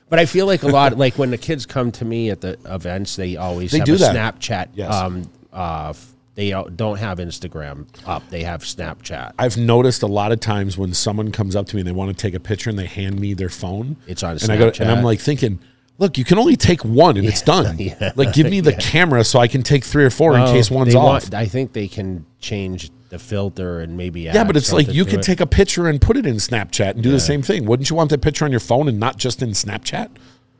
But 0.10 0.20
I 0.20 0.26
feel 0.26 0.46
like 0.46 0.64
a 0.64 0.68
lot, 0.68 0.98
like 0.98 1.18
when 1.18 1.32
the 1.32 1.38
kids 1.38 1.66
come 1.66 1.92
to 1.94 2.04
me 2.04 2.30
at 2.30 2.42
the 2.42 2.58
events, 2.66 3.16
they 3.16 3.38
always 3.38 3.72
They 3.72 3.78
have 3.78 3.86
do 3.86 3.96
a 3.96 3.98
that. 4.00 4.16
Snapchat. 4.40 4.68
Yes. 4.74 4.94
Um, 4.94 5.32
uh, 5.54 5.92
f- 5.92 6.10
they 6.36 6.52
uh, 6.52 6.64
don't 6.64 6.98
have 6.98 7.20
Instagram 7.20 7.86
up; 8.06 8.30
they 8.30 8.44
have 8.44 8.64
Snapchat. 8.64 9.32
I've 9.40 9.56
noticed 9.58 10.02
a 10.04 10.08
lot 10.08 10.34
of 10.34 10.42
times 10.42 10.78
when 10.78 10.94
someone 10.94 11.32
comes 11.32 11.56
up 11.56 11.68
to 11.68 11.76
me 11.78 11.82
and 11.82 11.88
they 11.88 11.94
want 11.94 12.10
to 12.10 12.22
take 12.22 12.34
a 12.34 12.40
picture 12.42 12.70
and 12.70 12.78
they 12.78 12.86
hand 12.86 13.20
me 13.20 13.34
their 13.34 13.50
phone. 13.50 13.96
It's 14.08 14.24
on 14.24 14.32
and 14.32 14.52
I 14.52 14.58
go 14.58 14.68
and 14.68 14.92
I'm 14.92 14.98
Snapchat. 14.98 15.04
like 15.04 15.20
thinking, 15.22 15.60
look, 16.02 16.18
you 16.18 16.26
can 16.26 16.38
only 16.40 16.56
take 16.58 16.84
one 16.84 17.16
and 17.16 17.26
it's 17.28 17.42
done. 17.44 17.78
Like 18.16 18.34
give 18.34 18.50
me 18.50 18.60
the 18.60 18.74
camera 18.74 19.24
so 19.24 19.40
I 19.40 19.48
can 19.48 19.62
take 19.64 19.86
three 19.86 20.04
or 20.04 20.10
four 20.10 20.38
in 20.38 20.46
case 20.48 20.70
one's 20.70 20.96
off. 20.96 21.06
want- 21.06 21.34
I 21.36 21.46
think 21.46 21.72
they 21.74 21.88
can 21.88 22.26
change 22.40 22.90
the 23.10 23.20
filter 23.20 23.80
and 23.82 23.96
maybe 23.98 24.22
yeah, 24.22 24.44
but 24.44 24.58
it's 24.58 24.74
like 24.74 24.92
you 24.92 25.06
it. 25.06 25.22
take 25.22 25.40
a 25.40 25.46
picture 25.46 25.88
and 25.88 26.02
put 26.02 26.18
it 26.18 26.26
in 26.26 26.36
Snapchat 26.38 26.92
and 26.92 27.04
do 27.04 27.12
the 27.12 27.20
same 27.20 27.42
thing. 27.42 27.66
Wouldn't 27.66 27.90
you 27.90 27.96
want 27.96 28.10
that 28.10 28.22
picture 28.22 28.44
on 28.46 28.52
your 28.52 28.60
phone 28.60 28.88
and 28.88 29.00
not 29.00 29.18
just 29.18 29.42
in 29.42 29.50
Snapchat? 29.52 30.10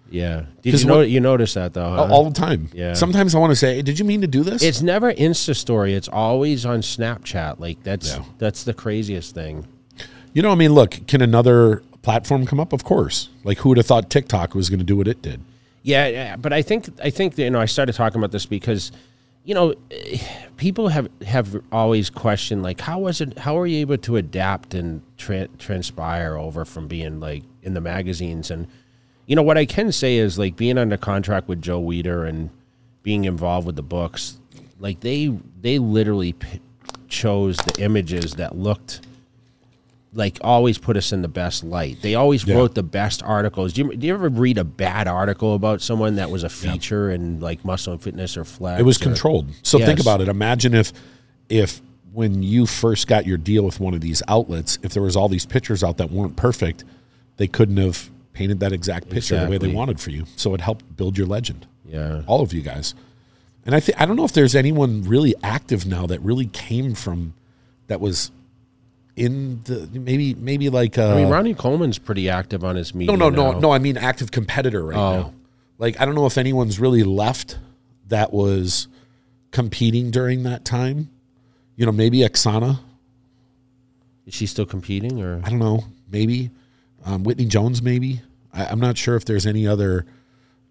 Yeah, 0.10 0.44
did 0.62 0.80
you 0.82 0.86
know 0.88 0.98
what- 0.98 1.10
you 1.10 1.20
notice 1.22 1.54
that 1.56 1.74
though? 1.74 1.90
huh? 1.90 2.08
All 2.12 2.26
the 2.30 2.34
time. 2.38 2.70
Yeah. 2.74 2.94
Sometimes 2.94 3.34
I 3.34 3.40
want 3.40 3.52
to 3.52 3.56
say, 3.56 3.76
hey, 3.76 3.82
did 3.82 3.98
you 3.98 4.06
mean 4.06 4.20
to 4.22 4.28
do 4.28 4.44
this? 4.44 4.62
it's 4.62 4.82
never 4.82 5.14
Insta 5.14 5.56
story. 5.56 5.94
It's 5.94 6.10
always 6.10 6.66
on 6.66 6.82
Snapchat. 6.82 7.60
Like 7.60 7.82
that's 7.84 8.10
Yeah. 8.16 8.24
that's 8.38 8.64
the 8.64 8.74
craziest 8.74 9.34
thing. 9.34 9.66
you 10.34 10.42
know, 10.42 10.52
I 10.52 10.56
mean, 10.56 10.74
look, 10.74 11.08
can 11.08 11.22
another 11.22 11.82
platform 12.02 12.46
come 12.46 12.60
up? 12.60 12.74
Of 12.74 12.84
course. 12.84 13.30
Like 13.44 13.60
who 13.60 13.70
would 13.70 13.78
have 13.78 13.88
thought 13.88 14.10
TikTok 14.10 14.56
was 14.56 14.70
going 14.70 14.80
to 14.80 14.86
do 14.86 14.98
what 14.98 15.08
it 15.08 15.22
did? 15.22 15.42
Yeah, 15.84 16.36
but 16.36 16.54
I 16.54 16.62
think 16.62 16.90
I 17.04 17.10
think 17.10 17.38
you 17.38 17.50
know 17.50 17.60
I 17.60 17.66
started 17.66 17.94
talking 17.94 18.20
about 18.20 18.32
this 18.32 18.46
because 18.46 18.92
you 19.44 19.56
know 19.56 19.76
people 20.58 20.90
have 20.90 21.10
have 21.26 21.62
always 21.72 22.10
questioned 22.10 22.62
like 22.64 22.82
how 22.82 23.00
was 23.00 23.22
it 23.22 23.38
how 23.40 23.58
are 23.58 23.66
you 23.66 23.80
able 23.80 23.98
to 23.98 24.18
adapt 24.18 24.74
and 24.74 25.02
tra- 25.18 25.48
transpire 25.58 26.36
over 26.38 26.66
from 26.66 26.88
being 26.88 27.20
like 27.20 27.44
in 27.64 27.74
the 27.74 27.82
magazines 27.82 28.52
and 28.52 28.68
you 29.26 29.36
know 29.36 29.44
what 29.44 29.58
I 29.58 29.66
can 29.66 29.92
say 29.92 30.18
is 30.18 30.38
like 30.38 30.56
being 30.56 30.78
under 30.78 30.98
contract 30.98 31.48
with 31.48 31.62
Joe 31.62 31.82
Weider 31.82 32.28
and 32.28 32.50
being 33.04 33.26
involved 33.26 33.66
with 33.66 33.76
the 33.76 33.84
books, 33.84 34.40
like 34.80 35.00
they 35.00 35.28
they 35.62 35.80
literally 35.80 36.34
p- 36.34 36.60
chose 37.08 37.58
the 37.58 37.82
images 37.82 38.36
that 38.36 38.56
looked 38.58 39.02
like 40.14 40.40
always 40.42 40.78
put 40.78 40.98
us 40.98 41.14
in 41.14 41.22
the 41.22 41.28
best 41.30 41.64
light. 41.64 42.02
They 42.02 42.16
always 42.16 42.46
Yeah. 42.46 42.56
wrote 42.56 42.76
the 42.76 42.84
best 42.84 43.24
articles. 43.24 43.72
Do 43.74 43.82
you, 43.86 43.96
do 43.96 44.08
you 44.08 44.14
ever 44.14 44.28
read 44.30 44.58
a 44.58 44.64
bad 44.66 45.08
article 45.08 45.56
about 45.56 45.82
someone 45.82 46.16
that 46.16 46.30
was 46.30 46.44
a 46.44 46.50
feature 46.50 47.10
in 47.12 47.40
like 47.40 47.64
Muscle 47.64 47.94
and 47.94 48.02
Fitness 48.02 48.36
or 48.36 48.44
Flex? 48.44 48.80
It 48.80 48.84
was 48.84 48.98
or- 49.02 49.06
controlled. 49.06 49.48
So 49.64 49.80
think 49.80 50.00
about 50.02 50.20
it. 50.22 50.28
Imagine 50.28 50.74
if 50.74 50.92
if 51.48 51.82
when 52.14 52.44
you 52.44 52.66
first 52.66 53.08
got 53.08 53.26
your 53.26 53.38
deal 53.38 53.64
with 53.64 53.80
one 53.80 53.94
of 53.94 54.02
these 54.02 54.22
outlets, 54.28 54.78
if 54.84 54.94
there 54.94 55.02
was 55.04 55.16
all 55.16 55.30
these 55.30 55.46
pictures 55.46 55.82
out 55.82 55.96
that 55.98 56.12
weren't 56.12 56.36
perfect, 56.36 56.84
they 57.38 57.48
couldn't 57.48 57.78
have 57.78 58.10
painted 58.34 58.60
that 58.60 58.74
exact 58.74 59.10
picture 59.10 59.40
the 59.40 59.50
way 59.50 59.58
they 59.58 59.70
wanted 59.72 60.00
for 60.00 60.10
you. 60.10 60.26
So 60.36 60.54
it 60.54 60.60
helped 60.62 60.98
build 60.98 61.18
your 61.18 61.28
legend. 61.28 61.68
Yeah. 61.88 62.24
All 62.28 62.42
of 62.42 62.52
you 62.52 62.62
guys. 62.62 62.94
And 63.66 63.74
I 63.76 63.80
think 63.80 64.02
I 64.02 64.06
don't 64.06 64.16
know 64.18 64.26
if 64.26 64.34
there's 64.34 64.56
anyone 64.56 65.04
really 65.04 65.36
active 65.42 65.86
now 65.86 66.06
that 66.08 66.20
really 66.22 66.48
came 66.48 66.96
from 66.96 67.34
that 67.88 68.02
was 68.02 68.32
in 69.16 69.62
the 69.64 69.90
maybe 70.00 70.34
maybe 70.36 70.70
like 70.70 70.98
uh, 70.98 71.14
I 71.14 71.16
mean, 71.16 71.30
Ronnie 71.30 71.54
Coleman's 71.54 71.98
pretty 71.98 72.30
active 72.30 72.64
on 72.64 72.76
his 72.76 72.96
media. 72.96 73.16
no, 73.16 73.30
no, 73.30 73.36
no, 73.36 73.52
now. 73.54 73.60
no. 73.60 73.72
I 73.72 73.80
mean 73.80 73.98
active 73.98 74.32
competitor 74.32 74.84
right 74.86 74.98
Oh. 74.98 75.14
now. 75.20 75.34
Like 75.78 76.00
I 76.00 76.06
don't 76.06 76.16
know 76.16 76.26
if 76.26 76.38
anyone's 76.38 76.80
really 76.80 77.04
left 77.04 77.58
that 78.08 78.32
was 78.32 78.88
competing 79.52 80.12
during 80.12 80.44
that 80.44 80.64
time. 80.66 81.10
You 81.76 81.86
know, 81.86 81.92
maybe 81.92 82.20
Exana. 82.20 82.80
Is 84.26 84.34
she 84.34 84.46
still 84.46 84.66
competing 84.66 85.22
or? 85.22 85.42
I 85.44 85.50
don't 85.50 85.60
know. 85.60 85.86
Maybe 86.10 86.52
um, 87.06 87.24
Whitney 87.24 87.46
Jones. 87.46 87.82
Maybe 87.82 88.22
I, 88.54 88.66
I'm 88.66 88.80
not 88.80 88.98
sure 88.98 89.16
if 89.16 89.26
there's 89.26 89.46
any 89.46 89.66
other. 89.68 90.06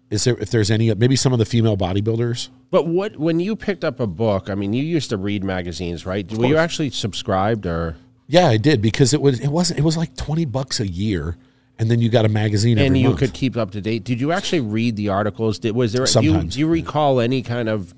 Is 0.09 0.23
there 0.25 0.35
if 0.37 0.49
there's 0.51 0.71
any 0.71 0.93
maybe 0.95 1.15
some 1.15 1.31
of 1.33 1.39
the 1.39 1.45
female 1.45 1.77
bodybuilders? 1.77 2.49
But 2.69 2.87
what 2.87 3.17
when 3.17 3.39
you 3.39 3.55
picked 3.55 3.83
up 3.83 3.99
a 3.99 4.07
book? 4.07 4.49
I 4.49 4.55
mean, 4.55 4.73
you 4.73 4.83
used 4.83 5.09
to 5.09 5.17
read 5.17 5.43
magazines, 5.43 6.05
right? 6.05 6.29
Were 6.31 6.45
you 6.47 6.57
actually 6.57 6.89
subscribed 6.89 7.65
or? 7.65 7.97
Yeah, 8.31 8.47
I 8.47 8.55
did 8.55 8.81
because 8.81 9.13
it 9.13 9.21
was 9.21 9.41
it 9.41 9.49
wasn't 9.49 9.79
it 9.79 9.83
was 9.83 9.97
like 9.97 10.15
twenty 10.15 10.45
bucks 10.45 10.79
a 10.79 10.87
year, 10.87 11.35
and 11.77 11.91
then 11.91 11.99
you 11.99 12.07
got 12.09 12.23
a 12.23 12.29
magazine 12.29 12.77
every 12.77 12.87
and 12.87 12.97
you 12.97 13.09
month. 13.09 13.19
could 13.19 13.33
keep 13.33 13.57
up 13.57 13.71
to 13.71 13.81
date. 13.81 14.05
Did 14.05 14.21
you 14.21 14.31
actually 14.31 14.61
read 14.61 14.95
the 14.95 15.09
articles? 15.09 15.59
Did 15.59 15.75
was 15.75 15.91
there? 15.91 16.05
Do 16.05 16.21
you, 16.23 16.43
do 16.43 16.57
you 16.59 16.67
recall 16.67 17.19
any 17.19 17.41
kind 17.41 17.67
of 17.67 17.93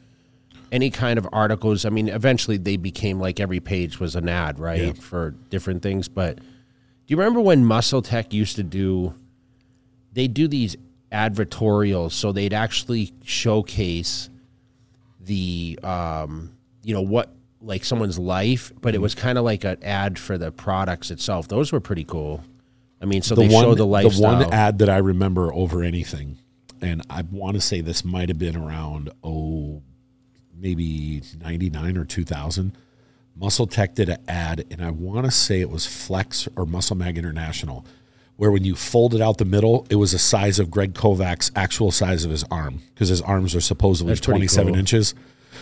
any 0.72 0.90
kind 0.90 1.20
of 1.20 1.30
articles? 1.32 1.86
I 1.86 1.90
mean, 1.90 2.10
eventually 2.10 2.58
they 2.58 2.78
became 2.78 3.20
like 3.20 3.40
every 3.40 3.60
page 3.60 4.00
was 4.00 4.16
an 4.16 4.28
ad, 4.28 4.58
right, 4.58 4.82
Yeah. 4.82 4.94
for 4.94 5.36
different 5.52 5.84
things. 5.84 6.08
But 6.08 6.38
do 6.38 6.44
you 7.10 7.16
remember 7.18 7.40
when 7.40 7.63
Muscle 7.63 8.02
Tech 8.02 8.34
used 8.34 8.56
to 8.56 8.63
do? 8.63 9.13
They 10.13 10.28
do 10.28 10.48
these 10.48 10.75
advertorials, 11.12 12.13
so 12.13 12.32
they'd 12.32 12.54
actually 12.54 13.13
showcase 13.24 14.32
the 15.20 15.78
um, 15.84 16.54
you 16.84 16.96
know 16.96 17.02
what 17.04 17.30
like 17.63 17.84
someone's 17.86 18.20
life, 18.20 18.72
but 18.82 18.89
it 18.93 18.98
Mm-hmm. 18.98 19.03
was 19.03 19.15
kind 19.15 19.38
of 19.38 19.46
like 19.46 19.63
an 19.63 19.77
ad 19.82 20.20
for 20.20 20.38
the 20.38 20.51
products 20.51 21.10
itself. 21.12 21.48
Those 21.48 21.72
were 21.72 21.79
pretty 21.79 22.03
cool. 22.03 22.43
I 23.01 23.05
mean, 23.05 23.22
so 23.22 23.36
the 23.36 23.48
they 23.48 23.53
one 23.53 23.63
show 23.63 23.75
the 23.75 23.86
lifestyle. 23.86 24.38
the 24.39 24.46
one 24.46 24.53
ad 24.53 24.79
that 24.79 24.89
I 24.89 24.98
remember 24.98 25.53
over 25.53 25.82
anything, 25.84 26.38
and 26.82 27.01
I 27.10 27.22
want 27.24 27.55
to 27.55 27.62
say 27.62 27.82
this 27.82 28.03
might 28.05 28.29
have 28.29 28.38
been 28.39 28.55
around 28.58 29.10
oh 29.24 29.82
maybe 30.55 31.22
ninety 31.41 31.70
nine 31.70 31.98
or 31.98 32.05
two 32.05 32.24
thousand. 32.24 32.77
Muscle 33.36 33.65
Tech 33.67 33.96
did 33.96 34.10
an 34.10 34.20
ad, 34.27 34.63
and 34.70 34.84
I 34.84 34.91
want 34.91 35.25
to 35.25 35.32
say 35.32 35.60
it 35.60 35.70
was 35.70 35.86
Flex 35.88 36.48
or 36.55 36.65
Muscle 36.67 36.96
Mag 36.96 37.17
International, 37.17 37.84
where 38.38 38.51
when 38.51 38.63
you 38.63 38.75
folded 38.75 39.22
out 39.22 39.38
the 39.39 39.46
middle, 39.46 39.88
it 39.89 39.96
was 39.96 40.12
the 40.12 40.20
size 40.20 40.60
of 40.60 40.70
Greg 40.70 40.93
Kovacs' 40.93 41.50
actual 41.55 41.91
size 41.91 42.25
of 42.25 42.32
his 42.32 42.43
arm 42.51 42.82
because 42.93 43.10
his 43.10 43.22
arms 43.22 43.55
are 43.55 43.62
supposedly 43.62 44.12
That's 44.12 44.22
twenty 44.22 44.48
seven 44.48 44.74
cool. 44.74 44.79
inches. 44.79 45.15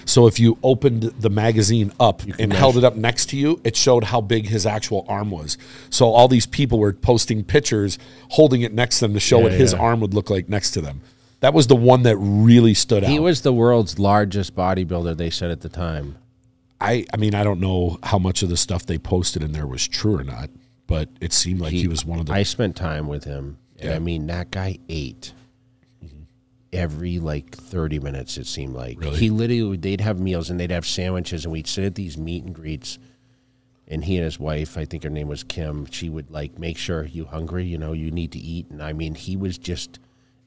So 0.05 0.27
if 0.27 0.39
you 0.39 0.57
opened 0.63 1.03
the 1.03 1.29
magazine 1.29 1.91
up 1.99 2.21
and 2.39 2.51
held 2.51 2.77
it 2.77 2.83
up 2.83 2.95
next 2.95 3.29
to 3.29 3.37
you, 3.37 3.61
it 3.63 3.75
showed 3.75 4.05
how 4.05 4.21
big 4.21 4.47
his 4.47 4.65
actual 4.65 5.05
arm 5.07 5.31
was. 5.31 5.57
So 5.89 6.07
all 6.07 6.27
these 6.27 6.45
people 6.45 6.79
were 6.79 6.93
posting 6.93 7.43
pictures, 7.43 7.97
holding 8.29 8.61
it 8.61 8.73
next 8.73 8.99
to 8.99 9.05
them 9.05 9.13
to 9.13 9.19
show 9.19 9.37
Yeah, 9.37 9.43
what 9.43 9.51
his 9.53 9.73
arm 9.73 9.99
would 10.01 10.13
look 10.13 10.29
like 10.29 10.49
next 10.49 10.71
to 10.71 10.81
them. 10.81 11.01
That 11.41 11.53
was 11.53 11.67
the 11.67 11.75
one 11.75 12.03
that 12.03 12.17
really 12.17 12.73
stood 12.73 13.03
He 13.03 13.07
out. 13.07 13.11
He 13.13 13.19
was 13.19 13.41
the 13.41 13.53
world's 13.53 13.97
largest 13.97 14.55
bodybuilder, 14.55 15.17
they 15.17 15.29
said 15.29 15.49
at 15.49 15.61
the 15.61 15.69
time. 15.69 16.17
I, 16.79 17.05
I 17.13 17.17
mean, 17.17 17.35
I 17.35 17.43
don't 17.43 17.59
know 17.59 17.97
how 18.03 18.17
much 18.19 18.43
of 18.43 18.49
the 18.49 18.57
stuff 18.57 18.85
they 18.85 18.97
posted 18.97 19.43
in 19.43 19.51
there 19.51 19.67
was 19.67 19.87
true 19.87 20.17
or 20.17 20.23
not, 20.23 20.49
but 20.87 21.09
it 21.19 21.33
seemed 21.33 21.59
like 21.59 21.71
he, 21.73 21.87
was 21.87 22.05
one 22.05 22.19
of 22.19 22.25
the. 22.27 22.33
I 22.33 22.43
spent 22.43 22.75
time 22.75 23.07
with 23.07 23.23
him, 23.23 23.57
and 23.79 23.89
Yeah. 23.89 23.95
I 23.95 23.99
mean, 23.99 24.27
that 24.27 24.51
guy 24.51 24.79
ate 24.89 25.33
every 26.73 27.19
like 27.19 27.55
30 27.55 27.99
minutes, 27.99 28.37
it 28.37 28.47
seemed 28.47 28.73
like. 28.73 28.99
Really? 28.99 29.17
He 29.17 29.29
literally, 29.29 29.77
they'd 29.77 30.01
have 30.01 30.19
meals 30.19 30.49
and 30.49 30.59
they'd 30.59 30.71
have 30.71 30.85
sandwiches, 30.85 31.45
and 31.45 31.51
we'd 31.51 31.67
sit 31.67 31.83
at 31.83 31.95
these 31.95 32.17
meet 32.17 32.43
and 32.43 32.53
greets. 32.53 32.97
And 33.87 34.05
he 34.05 34.15
and 34.15 34.23
his 34.23 34.39
wife, 34.39 34.77
I 34.77 34.85
think 34.85 35.03
her 35.03 35.09
name 35.09 35.27
was 35.27 35.43
Kim, 35.43 35.85
she 35.87 36.07
would 36.07 36.31
like 36.31 36.57
make 36.57 36.77
sure 36.77 37.03
you 37.03 37.25
hungry, 37.25 37.65
you 37.65 37.77
know, 37.77 37.91
you 37.91 38.09
need 38.09 38.31
to 38.31 38.39
eat. 38.39 38.69
And 38.69 38.81
I 38.81 38.93
mean, 38.93 39.15
he 39.15 39.35
was 39.35 39.57
just 39.57 39.99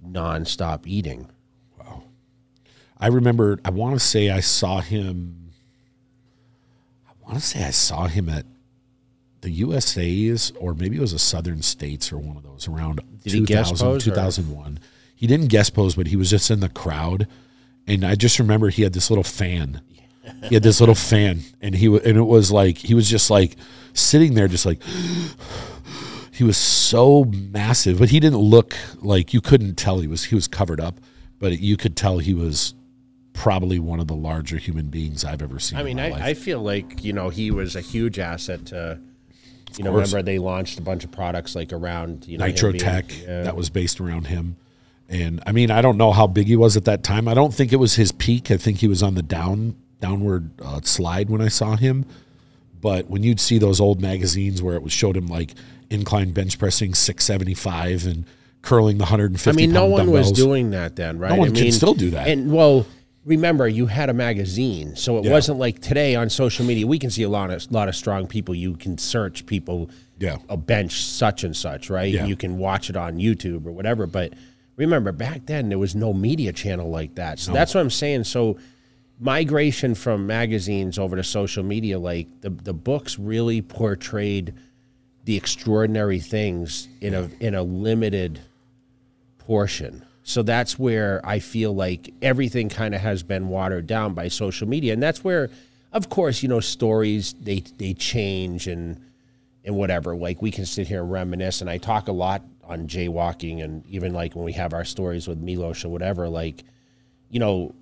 nonstop 0.06 0.86
eating. 0.86 1.28
Wow 1.78 2.04
i 2.98 3.08
remember. 3.08 3.58
I 3.64 3.70
want 3.70 3.94
to 3.94 4.00
say 4.00 4.30
I 4.30 4.40
saw 4.40 4.80
him. 4.80 5.50
I 7.06 7.12
want 7.22 7.34
to 7.34 7.44
say 7.44 7.64
I 7.64 7.70
saw 7.70 8.06
him 8.06 8.28
at 8.28 8.46
the 9.40 9.50
USA's, 9.50 10.52
or 10.58 10.74
maybe 10.74 10.96
it 10.96 11.00
was 11.00 11.12
a 11.12 11.18
Southern 11.18 11.60
States 11.60 12.12
or 12.12 12.18
one 12.18 12.36
of 12.36 12.42
those 12.42 12.66
around 12.66 13.00
Did 13.22 13.32
he 13.32 13.40
guest 13.42 13.72
2000, 13.72 13.86
pose, 13.86 14.08
or- 14.08 14.10
2001. 14.10 14.78
He 15.14 15.26
didn't 15.26 15.48
guest 15.48 15.74
pose, 15.74 15.94
but 15.94 16.08
he 16.08 16.16
was 16.16 16.30
just 16.30 16.50
in 16.50 16.60
the 16.60 16.68
crowd, 16.68 17.26
and 17.86 18.04
I 18.04 18.14
just 18.14 18.38
remember 18.38 18.68
he 18.68 18.82
had 18.82 18.92
this 18.92 19.10
little 19.10 19.24
fan. 19.24 19.80
He 20.48 20.54
had 20.54 20.62
this 20.62 20.80
little 20.80 20.94
fan, 20.94 21.40
and 21.60 21.74
he 21.74 21.86
and 21.86 22.16
it 22.16 22.22
was 22.22 22.50
like 22.50 22.78
he 22.78 22.94
was 22.94 23.08
just 23.08 23.30
like 23.30 23.56
sitting 23.92 24.34
there, 24.34 24.48
just 24.48 24.66
like 24.66 24.82
he 26.34 26.42
was 26.44 26.56
so 26.56 27.24
massive, 27.24 27.98
but 27.98 28.10
he 28.10 28.18
didn't 28.20 28.38
look 28.38 28.74
like 29.02 29.32
you 29.32 29.40
couldn't 29.40 29.76
tell 29.76 30.00
he 30.00 30.08
was 30.08 30.24
he 30.24 30.34
was 30.34 30.48
covered 30.48 30.80
up, 30.80 30.98
but 31.38 31.60
you 31.60 31.76
could 31.76 31.96
tell 31.96 32.18
he 32.18 32.34
was 32.34 32.74
probably 33.34 33.78
one 33.78 34.00
of 34.00 34.08
the 34.08 34.16
larger 34.16 34.56
human 34.56 34.86
beings 34.86 35.24
I've 35.24 35.42
ever 35.42 35.58
seen. 35.58 35.78
I 35.78 35.82
mean, 35.82 36.00
I. 36.00 36.30
I 36.30 36.34
feel 36.34 36.60
like 36.60 37.04
you 37.04 37.12
know 37.12 37.28
he 37.28 37.50
was 37.50 37.76
a 37.76 37.80
huge 37.80 38.18
asset 38.18 38.66
to. 38.66 38.98
You 39.76 39.82
know, 39.82 39.90
course. 39.90 40.12
remember 40.12 40.24
they 40.24 40.38
launched 40.38 40.78
a 40.78 40.82
bunch 40.82 41.02
of 41.02 41.10
products 41.10 41.56
like 41.56 41.72
around 41.72 42.28
you 42.28 42.38
know 42.38 42.46
Nitro 42.46 42.70
being- 42.70 42.80
Tech 42.80 43.08
that 43.26 43.56
was 43.56 43.70
based 43.70 44.00
around 44.00 44.28
him. 44.28 44.56
And 45.08 45.42
I 45.46 45.52
mean, 45.52 45.70
I 45.70 45.82
don't 45.82 45.96
know 45.98 46.12
how 46.12 46.26
big 46.26 46.46
he 46.46 46.56
was 46.56 46.76
at 46.76 46.84
that 46.86 47.02
time. 47.02 47.28
I 47.28 47.34
don't 47.34 47.52
think 47.52 47.72
it 47.72 47.76
was 47.76 47.94
his 47.94 48.10
peak. 48.12 48.50
I 48.50 48.56
think 48.56 48.78
he 48.78 48.88
was 48.88 49.02
on 49.02 49.14
the 49.14 49.22
down 49.22 49.76
downward 50.00 50.50
uh, 50.60 50.80
slide 50.82 51.30
when 51.30 51.40
I 51.40 51.48
saw 51.48 51.76
him. 51.76 52.04
But 52.80 53.08
when 53.08 53.22
you'd 53.22 53.40
see 53.40 53.58
those 53.58 53.80
old 53.80 54.00
magazines 54.00 54.62
where 54.62 54.74
it 54.74 54.82
was 54.82 54.92
showed 54.92 55.16
him 55.16 55.26
like 55.26 55.54
incline 55.90 56.32
bench 56.32 56.58
pressing 56.58 56.94
675 56.94 58.06
and 58.06 58.24
curling 58.62 58.98
the 58.98 59.04
150 59.04 59.50
I 59.50 59.52
mean, 59.54 59.72
no 59.72 59.86
one 59.86 60.10
was 60.10 60.32
doing 60.32 60.70
that 60.70 60.96
then, 60.96 61.18
right? 61.18 61.30
No 61.30 61.36
one 61.36 61.48
I 61.48 61.52
can 61.52 61.62
mean, 61.64 61.72
still 61.72 61.94
do 61.94 62.10
that. 62.10 62.28
And 62.28 62.52
well, 62.52 62.86
remember, 63.24 63.68
you 63.68 63.86
had 63.86 64.10
a 64.10 64.14
magazine, 64.14 64.96
so 64.96 65.18
it 65.18 65.24
Yeah. 65.24 65.32
wasn't 65.32 65.58
like 65.58 65.80
today 65.80 66.14
on 66.14 66.28
social 66.30 66.64
media. 66.64 66.86
We 66.86 66.98
can 66.98 67.10
see 67.10 67.22
a 67.22 67.28
lot 67.28 67.50
of 67.50 67.70
lot 67.70 67.88
of 67.88 67.96
strong 67.96 68.26
people. 68.26 68.54
You 68.54 68.74
can 68.76 68.98
search 68.98 69.46
people, 69.46 69.90
Yeah. 70.18 70.36
a 70.48 70.56
bench 70.56 71.02
such 71.04 71.44
and 71.44 71.56
such, 71.56 71.88
right? 71.90 72.12
Yeah. 72.12 72.26
You 72.26 72.36
can 72.36 72.58
watch 72.58 72.90
it 72.90 72.96
on 72.96 73.16
YouTube 73.18 73.66
or 73.66 73.72
whatever. 73.72 74.06
But 74.06 74.32
remember, 74.76 75.12
back 75.12 75.46
then 75.46 75.68
there 75.68 75.78
was 75.78 75.94
no 75.94 76.12
media 76.12 76.52
channel 76.52 76.90
like 76.90 77.14
that. 77.16 77.38
So 77.38 77.52
that's 77.52 77.74
what 77.74 77.80
I'm 77.80 77.90
saying. 77.90 78.24
So 78.24 78.58
migration 79.18 79.94
from 79.94 80.26
magazines 80.26 80.98
over 80.98 81.16
to 81.16 81.24
social 81.24 81.62
media, 81.62 81.98
like 81.98 82.28
the 82.40 82.50
the 82.50 82.74
books 82.74 83.18
really 83.18 83.62
portrayed 83.62 84.54
the 85.24 85.36
extraordinary 85.36 86.20
things 86.20 86.88
in 87.00 87.14
a 87.14 87.30
in 87.40 87.54
a 87.54 87.62
limited 87.62 88.40
portion. 89.38 90.04
So 90.22 90.42
that's 90.42 90.78
where 90.78 91.20
I 91.24 91.38
feel 91.38 91.74
like 91.74 92.12
everything 92.22 92.68
kind 92.68 92.94
of 92.94 93.00
has 93.02 93.22
been 93.22 93.48
watered 93.48 93.86
down 93.86 94.14
by 94.14 94.28
social 94.28 94.66
media, 94.66 94.94
and 94.94 95.02
that's 95.02 95.22
where, 95.22 95.50
of 95.92 96.08
course, 96.08 96.42
you 96.42 96.48
know, 96.48 96.60
stories 96.60 97.34
they 97.40 97.60
they 97.78 97.94
change 97.94 98.66
and 98.66 99.00
and 99.64 99.76
whatever. 99.76 100.16
Like 100.16 100.42
we 100.42 100.50
can 100.50 100.66
sit 100.66 100.88
here 100.88 101.02
and 101.02 101.12
reminisce, 101.12 101.60
and 101.60 101.70
I 101.70 101.78
talk 101.78 102.08
a 102.08 102.12
lot 102.12 102.42
on 102.66 102.86
jaywalking, 102.88 103.62
and 103.62 103.86
even 103.86 104.12
like 104.12 104.34
when 104.34 104.44
we 104.44 104.52
have 104.52 104.72
our 104.72 104.84
stories 104.84 105.28
with 105.28 105.38
Milos 105.38 105.84
or 105.84 105.88
whatever, 105.88 106.28
like 106.28 106.64
you 107.30 107.40
know, 107.40 107.74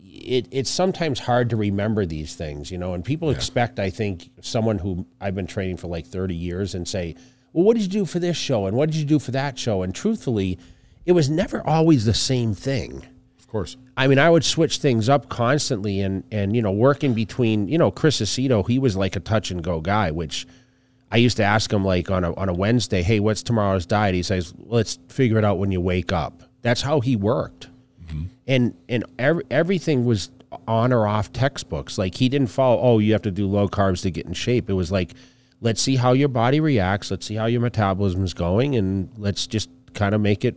it, 0.00 0.48
it's 0.50 0.70
sometimes 0.70 1.18
hard 1.18 1.50
to 1.50 1.56
remember 1.56 2.06
these 2.06 2.34
things, 2.34 2.70
you 2.70 2.78
know, 2.78 2.94
and 2.94 3.04
people 3.04 3.30
expect, 3.30 3.78
I 3.78 3.90
think, 3.90 4.30
someone 4.40 4.78
who 4.78 5.06
I've 5.20 5.34
been 5.34 5.46
training 5.46 5.76
for 5.76 5.88
like 5.88 6.06
30 6.06 6.34
years 6.34 6.74
and 6.74 6.86
say, 6.86 7.16
well, 7.52 7.64
what 7.64 7.76
did 7.76 7.82
you 7.82 7.88
do 7.90 8.04
for 8.04 8.18
this 8.18 8.36
show? 8.36 8.66
And 8.66 8.76
what 8.76 8.90
did 8.90 8.96
you 8.96 9.04
do 9.04 9.18
for 9.18 9.30
that 9.32 9.58
show? 9.58 9.82
And 9.82 9.94
truthfully, 9.94 10.58
it 11.04 11.12
was 11.12 11.28
never 11.28 11.66
always 11.66 12.04
the 12.04 12.14
same 12.14 12.54
thing. 12.54 13.04
Of 13.38 13.48
course. 13.48 13.76
I 13.96 14.06
mean, 14.06 14.18
I 14.18 14.30
would 14.30 14.44
switch 14.44 14.78
things 14.78 15.08
up 15.08 15.28
constantly 15.28 16.00
and, 16.00 16.24
and, 16.32 16.56
you 16.56 16.62
know, 16.62 16.72
working 16.72 17.14
between, 17.14 17.68
you 17.68 17.78
know, 17.78 17.90
Chris 17.90 18.20
Aceto, 18.20 18.66
he 18.66 18.78
was 18.78 18.96
like 18.96 19.16
a 19.16 19.20
touch 19.20 19.50
and 19.50 19.62
go 19.62 19.80
guy, 19.80 20.10
which 20.10 20.46
I 21.10 21.18
used 21.18 21.36
to 21.36 21.44
ask 21.44 21.72
him 21.72 21.84
like 21.84 22.10
on 22.10 22.24
a 22.24 22.34
on 22.34 22.48
a 22.48 22.54
Wednesday, 22.54 23.02
"Hey, 23.02 23.20
what's 23.20 23.42
tomorrow's 23.42 23.86
diet?" 23.86 24.14
He 24.14 24.22
says, 24.22 24.52
"Let's 24.58 24.98
figure 25.08 25.38
it 25.38 25.44
out 25.44 25.58
when 25.58 25.70
you 25.70 25.80
wake 25.80 26.12
up." 26.12 26.42
That's 26.62 26.82
how 26.82 27.00
he 27.00 27.14
worked, 27.14 27.68
mm-hmm. 28.04 28.24
and 28.46 28.74
and 28.88 29.04
ev- 29.18 29.42
everything 29.50 30.04
was 30.04 30.30
on 30.66 30.92
or 30.92 31.06
off 31.06 31.32
textbooks. 31.32 31.98
Like 31.98 32.14
he 32.14 32.28
didn't 32.28 32.48
follow. 32.48 32.80
Oh, 32.80 32.98
you 32.98 33.12
have 33.12 33.22
to 33.22 33.30
do 33.30 33.46
low 33.46 33.68
carbs 33.68 34.02
to 34.02 34.10
get 34.10 34.26
in 34.26 34.32
shape. 34.32 34.68
It 34.68 34.74
was 34.74 34.90
like, 34.90 35.14
let's 35.60 35.80
see 35.80 35.96
how 35.96 36.12
your 36.12 36.28
body 36.28 36.60
reacts. 36.60 37.10
Let's 37.10 37.26
see 37.26 37.34
how 37.34 37.46
your 37.46 37.60
metabolism 37.60 38.24
is 38.24 38.34
going, 38.34 38.76
and 38.76 39.08
let's 39.16 39.46
just 39.46 39.70
kind 39.94 40.14
of 40.14 40.20
make 40.20 40.44
it 40.44 40.56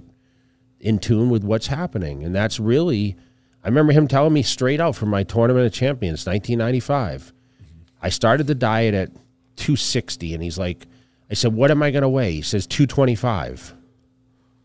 in 0.80 1.00
tune 1.00 1.30
with 1.30 1.44
what's 1.44 1.68
happening. 1.68 2.24
And 2.24 2.36
that's 2.36 2.60
really, 2.60 3.16
I 3.64 3.68
remember 3.68 3.94
him 3.94 4.08
telling 4.08 4.34
me 4.34 4.44
straight 4.44 4.80
out 4.80 4.96
from 4.96 5.10
my 5.10 5.24
tournament 5.24 5.66
of 5.66 5.74
champions, 5.74 6.26
1995. 6.26 7.22
Mm-hmm. 7.22 7.66
I 8.02 8.10
started 8.10 8.48
the 8.48 8.56
diet 8.56 8.94
at 8.94 9.12
260, 9.58 10.34
and 10.34 10.42
he's 10.42 10.58
like, 10.58 10.88
I 11.30 11.34
said, 11.34 11.54
what 11.54 11.72
am 11.72 11.84
I 11.84 11.92
going 11.92 12.04
to 12.04 12.10
weigh? 12.10 12.34
He 12.34 12.42
says 12.42 12.66
225. 12.68 13.74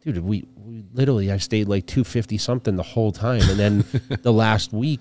Dude, 0.05 0.19
we, 0.19 0.45
we 0.57 0.85
literally, 0.95 1.31
I 1.31 1.39
stayed 1.39 1.69
like 1.69 1.87
250 1.87 2.39
something 2.39 2.77
the 2.77 2.83
whole 2.83 3.13
time. 3.13 3.43
And 3.43 3.59
then 3.59 3.85
the 4.23 4.33
last 4.33 4.73
week, 4.73 5.01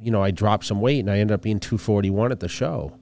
you 0.00 0.10
know, 0.10 0.22
I 0.22 0.30
dropped 0.30 0.64
some 0.64 0.80
weight 0.80 1.00
and 1.00 1.10
I 1.10 1.18
ended 1.18 1.34
up 1.34 1.42
being 1.42 1.60
241 1.60 2.32
at 2.32 2.40
the 2.40 2.48
show. 2.48 2.98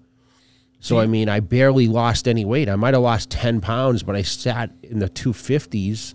So, 0.80 0.98
I 0.98 1.06
mean, 1.06 1.28
I 1.28 1.38
barely 1.38 1.86
lost 1.86 2.26
any 2.26 2.44
weight. 2.44 2.68
I 2.68 2.74
might 2.74 2.94
have 2.94 3.04
lost 3.04 3.30
10 3.30 3.60
pounds, 3.60 4.02
but 4.02 4.16
I 4.16 4.22
sat 4.22 4.72
in 4.82 4.98
the 4.98 5.08
250s. 5.08 6.14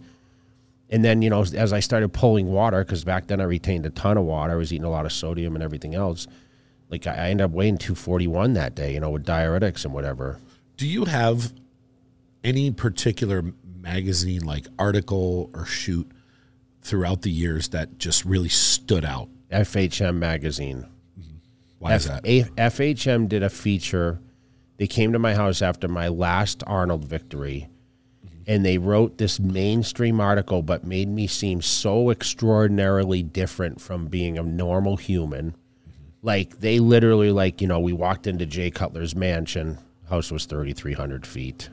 And 0.89 1.05
then, 1.05 1.21
you 1.21 1.29
know, 1.29 1.41
as 1.41 1.71
I 1.71 1.79
started 1.79 2.11
pulling 2.11 2.51
water, 2.51 2.83
because 2.83 3.05
back 3.05 3.27
then 3.27 3.39
I 3.39 3.45
retained 3.45 3.85
a 3.85 3.89
ton 3.91 4.17
of 4.17 4.25
water, 4.25 4.51
I 4.51 4.55
was 4.57 4.73
eating 4.73 4.83
a 4.83 4.89
lot 4.89 5.05
of 5.05 5.13
sodium 5.13 5.55
and 5.55 5.63
everything 5.63 5.95
else. 5.95 6.27
Like 6.89 7.07
I 7.07 7.13
I 7.13 7.29
ended 7.29 7.45
up 7.45 7.51
weighing 7.51 7.77
241 7.77 8.53
that 8.53 8.75
day, 8.75 8.93
you 8.93 8.99
know, 8.99 9.09
with 9.09 9.25
diuretics 9.25 9.85
and 9.85 9.93
whatever. 9.93 10.39
Do 10.77 10.87
you 10.87 11.05
have 11.05 11.53
any 12.43 12.71
particular 12.71 13.43
magazine, 13.81 14.45
like 14.45 14.67
article 14.77 15.49
or 15.53 15.65
shoot, 15.65 16.09
throughout 16.81 17.23
the 17.23 17.31
years 17.31 17.69
that 17.69 17.97
just 17.97 18.23
really 18.25 18.49
stood 18.49 19.03
out? 19.03 19.29
FHM 19.51 20.15
magazine. 20.15 20.85
Mm-hmm. 21.19 21.37
Why 21.79 21.95
is 21.95 22.05
that? 22.05 22.25
A- 22.25 22.43
FHM 22.43 23.27
did 23.27 23.43
a 23.43 23.49
feature. 23.49 24.19
They 24.77 24.87
came 24.87 25.13
to 25.13 25.19
my 25.19 25.33
house 25.33 25.61
after 25.61 25.87
my 25.87 26.07
last 26.07 26.63
Arnold 26.67 27.05
victory, 27.05 27.69
mm-hmm. 28.25 28.43
and 28.45 28.65
they 28.65 28.77
wrote 28.77 29.17
this 29.17 29.39
mainstream 29.39 30.19
article, 30.19 30.61
but 30.61 30.83
made 30.83 31.09
me 31.09 31.27
seem 31.27 31.61
so 31.61 32.11
extraordinarily 32.11 33.23
different 33.23 33.81
from 33.81 34.07
being 34.07 34.37
a 34.37 34.43
normal 34.43 34.97
human. 34.97 35.55
Like 36.21 36.59
they 36.59 36.79
literally, 36.79 37.31
like 37.31 37.61
you 37.61 37.67
know, 37.67 37.79
we 37.79 37.93
walked 37.93 38.27
into 38.27 38.45
Jay 38.45 38.71
Cutler's 38.71 39.15
mansion. 39.15 39.77
House 40.09 40.31
was 40.31 40.45
thirty 40.45 40.73
three 40.73 40.93
hundred 40.93 41.25
feet. 41.25 41.69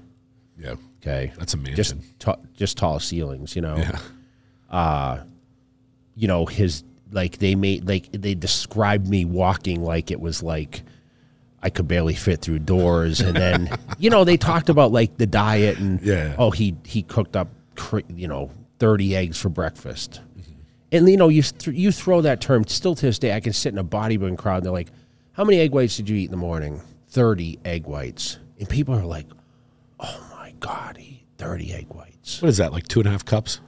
Yeah, 0.59 0.75
Okay, 1.03 1.33
that's 1.39 1.55
amazing. 1.55 1.77
just 1.77 1.95
ta- 2.19 2.37
just 2.57 2.77
tall 2.79 3.01
ceilings. 3.01 3.57
You 3.57 3.63
know, 3.63 3.77
yeah. 3.77 3.99
Uh, 4.71 5.23
you 6.17 6.29
know 6.29 6.47
his 6.47 6.85
like 7.13 7.39
they 7.39 7.55
made 7.55 7.87
like 7.89 8.11
they 8.13 8.35
described 8.35 9.09
me 9.09 9.25
walking 9.25 9.83
like 9.83 10.11
it 10.11 10.21
was 10.21 10.43
like 10.43 10.83
I 11.63 11.71
could 11.71 11.87
barely 11.89 12.15
fit 12.15 12.41
through 12.41 12.61
doors 12.61 13.21
and 13.21 13.37
then 13.37 13.71
you 13.99 14.11
know 14.11 14.25
they 14.25 14.37
talked 14.37 14.69
about 14.69 14.91
like 14.93 15.17
the 15.17 15.27
diet 15.27 15.79
and 15.79 16.01
Yeah. 16.03 16.35
oh 16.39 16.51
he 16.51 16.75
he 16.85 17.03
cooked 17.03 17.37
up 17.37 17.49
you 18.09 18.27
know 18.29 18.51
30 18.81 19.15
eggs 19.17 19.39
for 19.41 19.49
breakfast 19.49 20.21
and 20.95 21.09
you 21.09 21.17
know 21.17 21.29
you 21.29 21.43
th- 21.43 21.77
you 21.77 21.93
throw 21.93 22.21
that 22.23 22.41
term 22.41 22.65
still 22.67 22.95
to 22.95 23.07
this 23.07 23.19
day 23.19 23.35
I 23.35 23.41
can 23.41 23.53
sit 23.53 23.73
in 23.73 23.79
a 23.79 23.85
bodybuilding 23.85 24.39
crowd 24.39 24.57
and 24.59 24.67
they're 24.67 24.73
like 24.73 24.89
how 25.33 25.45
many 25.45 25.59
egg 25.61 25.73
whites 25.73 25.97
did 25.97 26.09
you 26.09 26.17
eat 26.17 26.27
in 26.27 26.31
the 26.31 26.37
morning 26.37 26.81
30 27.09 27.59
egg 27.65 27.87
whites 27.87 28.39
and 28.59 28.69
people 28.69 28.95
are 28.95 29.05
like 29.05 29.27
oh 30.01 30.27
my 30.33 30.53
god 30.61 30.97
he 30.97 31.25
30 31.39 31.73
egg 31.75 31.87
whites 31.91 32.41
What 32.41 32.49
is 32.49 32.57
that? 32.59 32.73
Like 32.73 32.87
two 32.89 33.01
and 33.01 33.09
a 33.09 33.13
half 33.13 33.25
cups? 33.25 33.61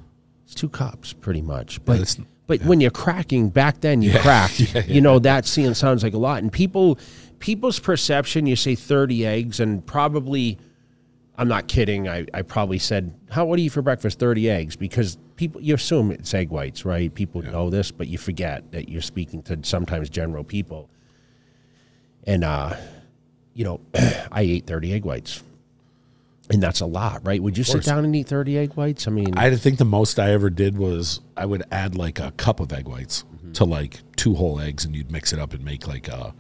it's 0.45 0.55
two 0.55 0.69
cups, 0.69 1.13
pretty 1.13 1.43
much. 1.43 1.85
But 1.85 1.95
that's- 1.99 2.19
but 2.47 2.63
when 2.63 2.81
you're 2.81 2.93
cracking, 2.93 3.49
back 3.49 3.81
then 3.81 4.03
you 4.03 4.17
cracked. 4.21 4.61
You 4.89 5.01
know 5.01 5.19
that 5.19 5.47
seeing 5.47 5.75
sounds 5.75 6.05
like 6.05 6.15
a 6.15 6.19
lot, 6.19 6.43
and 6.45 6.53
people 6.53 6.97
people's 7.41 7.81
perception. 7.81 8.47
You 8.47 8.55
say 8.55 8.77
thirty 8.77 9.27
eggs, 9.27 9.59
and 9.59 9.85
probably, 9.85 10.57
I'm 11.39 11.49
not 11.49 11.69
kidding. 11.69 12.09
I, 12.09 12.27
I 12.33 12.43
probably 12.43 12.79
said, 12.79 13.15
"How 13.31 13.45
what 13.45 13.57
do 13.57 13.63
you 13.63 13.67
eat 13.67 13.73
for 13.73 13.83
breakfast?" 13.83 14.19
Thirty 14.19 14.49
eggs, 14.49 14.77
because 14.77 15.19
people 15.37 15.61
you 15.61 15.75
assume 15.75 16.11
it's 16.11 16.33
egg 16.33 16.51
whites, 16.51 16.85
right? 16.85 17.15
People 17.15 17.43
know 17.43 17.71
this, 17.71 17.91
but 17.91 18.09
you 18.09 18.19
forget 18.19 18.71
that 18.73 18.89
you're 18.89 19.03
speaking 19.03 19.43
to 19.45 19.59
sometimes 19.63 20.09
general 20.09 20.45
people. 20.45 20.89
And 22.25 22.43
uh, 22.45 22.77
you 23.55 23.65
know, 23.65 23.81
I 24.33 24.43
ate 24.43 24.67
thirty 24.67 24.93
egg 24.93 25.05
whites. 25.05 25.43
And 26.49 26.63
that's 26.63 26.79
a 26.81 26.87
lot, 26.87 27.27
right? 27.27 27.43
Would 27.43 27.59
you 27.59 27.65
sit 27.65 27.83
down 27.83 28.05
and 28.05 28.15
eat 28.15 28.29
30 28.29 28.57
egg 28.57 28.75
whites? 28.75 29.09
I 29.09 29.11
mean, 29.11 29.37
I 29.37 29.53
think 29.57 29.79
the 29.79 29.85
most 29.85 30.21
I 30.21 30.31
ever 30.31 30.49
did 30.49 30.79
was 30.79 31.21
I 31.37 31.45
would 31.45 31.65
add 31.73 31.97
like 31.97 32.21
a 32.21 32.31
cup 32.37 32.61
of 32.61 32.73
egg 32.73 32.87
whites 32.87 33.25
Mm-hmm. 33.47 33.53
to 33.53 33.65
like 33.65 34.01
two 34.17 34.35
whole 34.35 34.61
eggs, 34.61 34.85
and 34.85 34.95
you'd 34.95 35.11
mix 35.11 35.33
it 35.33 35.39
up 35.39 35.53
and 35.55 35.65
make 35.65 35.87
like 35.87 36.09
a 36.09 36.35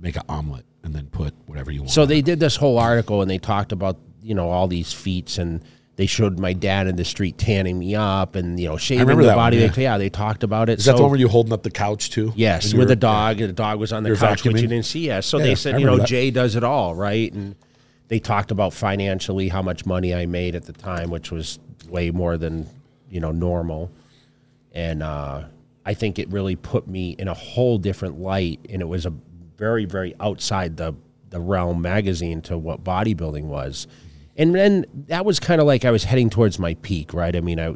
make 0.00 0.16
an 0.16 0.22
omelet, 0.28 0.64
and 0.82 0.94
then 0.94 1.06
put 1.06 1.34
whatever 1.46 1.70
you 1.70 1.80
want. 1.80 1.90
So 1.90 2.06
they 2.06 2.22
did 2.22 2.40
this 2.40 2.56
whole 2.56 2.78
article 2.78 3.20
and 3.22 3.30
they 3.30 3.38
talked 3.38 3.72
about 3.72 3.98
you 4.28 4.34
know 4.34 4.50
all 4.50 4.68
these 4.68 4.92
feats 4.92 5.38
and 5.38 5.62
they 5.96 6.06
showed 6.06 6.38
my 6.38 6.52
dad 6.52 6.86
in 6.86 6.94
the 6.94 7.04
street 7.04 7.38
tanning 7.38 7.76
me 7.78 7.94
up 7.96 8.36
and 8.36 8.60
you 8.60 8.68
know 8.68 8.76
shaving 8.76 9.06
the 9.06 9.14
that 9.16 9.26
one, 9.28 9.34
body. 9.34 9.56
yeah. 9.56 9.66
They- 9.68 9.82
yeah, 9.82 9.98
they 9.98 10.10
talked 10.10 10.44
about 10.44 10.68
it. 10.68 10.78
is 10.78 10.84
that 10.84 10.92
the 10.92 10.98
So- 10.98 11.04
one 11.04 11.10
where 11.12 11.20
you 11.20 11.28
holding 11.28 11.52
up 11.52 11.62
the 11.62 11.70
couch 11.70 12.10
too? 12.10 12.32
Yes, 12.36 12.72
with 12.74 12.90
a 12.90 12.96
dog. 12.96 13.40
and 13.40 13.48
The 13.48 13.52
dog 13.54 13.80
was 13.80 13.92
on 13.92 14.02
the 14.04 14.10
You're 14.10 14.16
couch, 14.16 14.44
which 14.44 14.60
you 14.60 14.68
didn't 14.68 14.84
see. 14.84 15.06
Yeah, 15.06 15.20
so 15.20 15.38
Yeah, 15.38 15.44
they 15.46 15.54
said, 15.54 15.80
you 15.80 15.86
know, 15.86 15.96
that. 15.96 16.06
Jay 16.06 16.30
does 16.30 16.54
it 16.54 16.62
all, 16.62 16.94
right? 16.94 17.32
And 17.32 17.56
they 18.08 18.18
talked 18.20 18.50
about 18.50 18.72
financially 18.74 19.48
how 19.48 19.62
much 19.62 19.86
money 19.86 20.14
I 20.14 20.26
made 20.26 20.54
at 20.54 20.66
the 20.66 20.72
time, 20.72 21.10
which 21.10 21.32
was 21.32 21.58
way 21.88 22.10
more 22.10 22.36
than 22.36 22.66
you 23.10 23.20
know 23.20 23.32
normal. 23.32 23.90
And 24.74 25.02
uh, 25.02 25.44
I 25.84 25.94
think 25.94 26.18
it 26.18 26.28
really 26.30 26.54
put 26.54 26.86
me 26.86 27.16
in 27.18 27.26
a 27.26 27.34
whole 27.34 27.78
different 27.78 28.20
light, 28.20 28.60
and 28.70 28.80
it 28.82 28.88
was 28.88 29.04
a 29.06 29.12
very, 29.56 29.84
very 29.86 30.14
outside 30.20 30.76
the 30.76 30.94
the 31.30 31.40
realm 31.40 31.82
magazine 31.82 32.40
to 32.42 32.56
what 32.56 32.84
bodybuilding 32.84 33.44
was. 33.44 33.86
And 34.38 34.54
then 34.54 34.86
that 35.08 35.24
was 35.24 35.40
kind 35.40 35.60
of 35.60 35.66
like 35.66 35.84
I 35.84 35.90
was 35.90 36.04
heading 36.04 36.30
towards 36.30 36.58
my 36.58 36.74
peak, 36.74 37.12
right? 37.12 37.34
I 37.34 37.40
mean, 37.40 37.58
I 37.58 37.74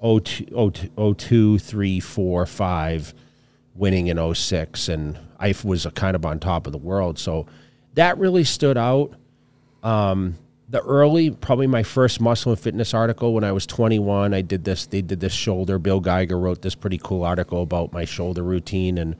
oh 0.00 0.18
two, 0.18 0.46
oh 0.54 0.68
two, 0.70 0.90
oh 0.98 1.14
two, 1.14 1.58
three, 1.58 2.00
four, 2.00 2.44
five, 2.44 3.14
winning 3.74 4.08
in 4.08 4.34
06, 4.34 4.88
and 4.88 5.18
I 5.38 5.54
was 5.64 5.86
kind 5.94 6.16
of 6.16 6.26
on 6.26 6.40
top 6.40 6.66
of 6.66 6.72
the 6.72 6.78
world. 6.78 7.18
So 7.18 7.46
that 7.94 8.18
really 8.18 8.44
stood 8.44 8.76
out. 8.76 9.14
Um, 9.84 10.36
the 10.68 10.80
early, 10.82 11.30
probably 11.30 11.66
my 11.66 11.82
first 11.82 12.20
muscle 12.20 12.52
and 12.52 12.60
fitness 12.60 12.94
article 12.94 13.34
when 13.34 13.44
I 13.44 13.52
was 13.52 13.66
21, 13.66 14.34
I 14.34 14.40
did 14.40 14.64
this. 14.64 14.86
They 14.86 15.02
did 15.02 15.20
this 15.20 15.32
shoulder. 15.32 15.78
Bill 15.78 16.00
Geiger 16.00 16.38
wrote 16.38 16.62
this 16.62 16.74
pretty 16.74 16.98
cool 16.98 17.24
article 17.24 17.62
about 17.62 17.92
my 17.92 18.04
shoulder 18.04 18.42
routine, 18.42 18.98
and 18.98 19.14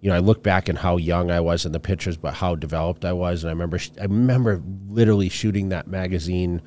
you 0.00 0.08
know, 0.08 0.16
I 0.16 0.20
look 0.20 0.42
back 0.42 0.68
and 0.68 0.78
how 0.78 0.96
young 0.96 1.30
I 1.30 1.40
was 1.40 1.66
in 1.66 1.72
the 1.72 1.80
pictures, 1.80 2.16
but 2.16 2.34
how 2.34 2.54
developed 2.54 3.04
I 3.04 3.12
was. 3.12 3.44
And 3.44 3.50
I 3.50 3.52
remember, 3.52 3.78
I 4.00 4.04
remember 4.04 4.62
literally 4.88 5.28
shooting 5.28 5.68
that 5.68 5.86
magazine 5.86 6.62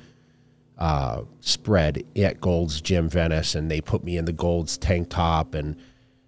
uh, 0.78 1.22
spread 1.40 2.04
at 2.16 2.40
Gold's 2.40 2.80
Gym 2.80 3.08
Venice, 3.08 3.54
and 3.54 3.70
they 3.70 3.80
put 3.80 4.04
me 4.04 4.16
in 4.16 4.24
the 4.24 4.32
Gold's 4.32 4.76
tank 4.76 5.08
top, 5.08 5.54
and 5.54 5.76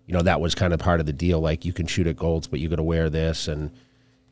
you 0.06 0.14
know 0.14 0.22
that 0.22 0.40
was 0.40 0.54
kind 0.54 0.72
of 0.72 0.80
part 0.80 1.00
of 1.00 1.06
the 1.06 1.12
deal. 1.12 1.40
Like 1.40 1.64
you 1.64 1.72
can 1.72 1.86
shoot 1.86 2.06
at 2.06 2.16
Gold's, 2.16 2.46
but 2.46 2.60
you 2.60 2.68
got 2.68 2.76
to 2.76 2.82
wear 2.82 3.10
this, 3.10 3.48
and 3.48 3.70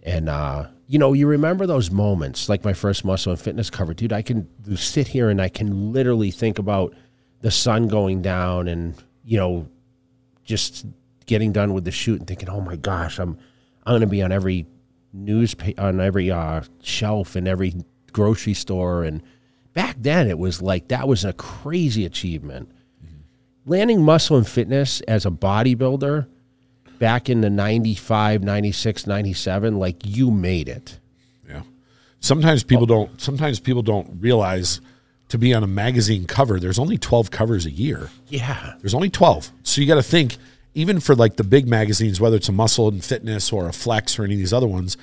and 0.02 0.28
uh, 0.28 0.66
you 0.86 0.98
know 0.98 1.12
you 1.12 1.26
remember 1.26 1.66
those 1.66 1.90
moments, 1.90 2.48
like 2.48 2.64
my 2.64 2.72
first 2.72 3.04
muscle 3.04 3.32
and 3.32 3.40
fitness 3.40 3.70
cover, 3.70 3.94
dude. 3.94 4.12
I 4.12 4.22
can 4.22 4.48
sit 4.76 5.08
here 5.08 5.30
and 5.30 5.40
I 5.40 5.48
can 5.48 5.92
literally 5.92 6.30
think 6.30 6.58
about 6.58 6.94
the 7.40 7.50
sun 7.50 7.88
going 7.88 8.22
down, 8.22 8.68
and 8.68 8.94
you 9.24 9.38
know 9.38 9.68
just 10.44 10.86
getting 11.26 11.52
done 11.52 11.72
with 11.74 11.84
the 11.84 11.90
shoot 11.90 12.18
and 12.18 12.26
thinking, 12.26 12.48
oh 12.48 12.60
my 12.60 12.76
gosh, 12.76 13.18
I'm 13.18 13.38
I'm 13.86 13.92
going 13.92 14.00
to 14.00 14.06
be 14.06 14.22
on 14.22 14.32
every 14.32 14.66
news 15.12 15.54
on 15.78 16.00
every 16.00 16.30
uh, 16.30 16.62
shelf 16.82 17.36
in 17.36 17.46
every 17.46 17.74
grocery 18.12 18.54
store. 18.54 19.04
And 19.04 19.22
back 19.74 19.96
then, 19.98 20.28
it 20.28 20.38
was 20.38 20.62
like 20.62 20.88
that 20.88 21.06
was 21.06 21.24
a 21.24 21.32
crazy 21.32 22.04
achievement. 22.04 22.70
Landing 23.66 24.02
muscle 24.02 24.36
and 24.36 24.46
fitness 24.46 25.00
as 25.02 25.24
a 25.24 25.30
bodybuilder 25.30 26.26
back 26.98 27.30
in 27.30 27.40
the 27.40 27.48
95, 27.50 28.42
96, 28.42 29.06
97, 29.06 29.78
like 29.78 29.96
you 30.04 30.30
made 30.30 30.68
it. 30.68 30.98
Yeah. 31.48 31.62
Sometimes 32.20 32.62
people 32.62 32.86
don't. 32.86 33.20
Sometimes 33.20 33.60
people 33.60 33.82
don't 33.82 34.20
realize 34.20 34.80
to 35.28 35.38
be 35.38 35.54
on 35.54 35.62
a 35.62 35.66
magazine 35.66 36.26
cover. 36.26 36.60
There's 36.60 36.78
only 36.78 36.98
twelve 36.98 37.30
covers 37.30 37.64
a 37.66 37.70
year. 37.70 38.10
Yeah. 38.28 38.74
There's 38.80 38.94
only 38.94 39.10
12. 39.10 39.50
So 39.62 39.80
you 39.80 39.86
got 39.86 39.94
to 39.94 40.02
think, 40.02 40.36
even 40.74 41.00
for 41.00 41.14
like 41.14 41.36
the 41.36 41.44
big 41.44 41.66
magazines, 41.68 42.20
whether 42.20 42.36
it's 42.36 42.48
a 42.48 42.52
muscle 42.52 42.88
and 42.88 43.02
fitness 43.04 43.52
or 43.52 43.68
a 43.68 43.72
flex 43.72 44.18
or 44.18 44.24
any 44.24 44.34
of 44.34 44.38
these 44.40 44.52
other 44.52 44.66
ones, 44.66 44.96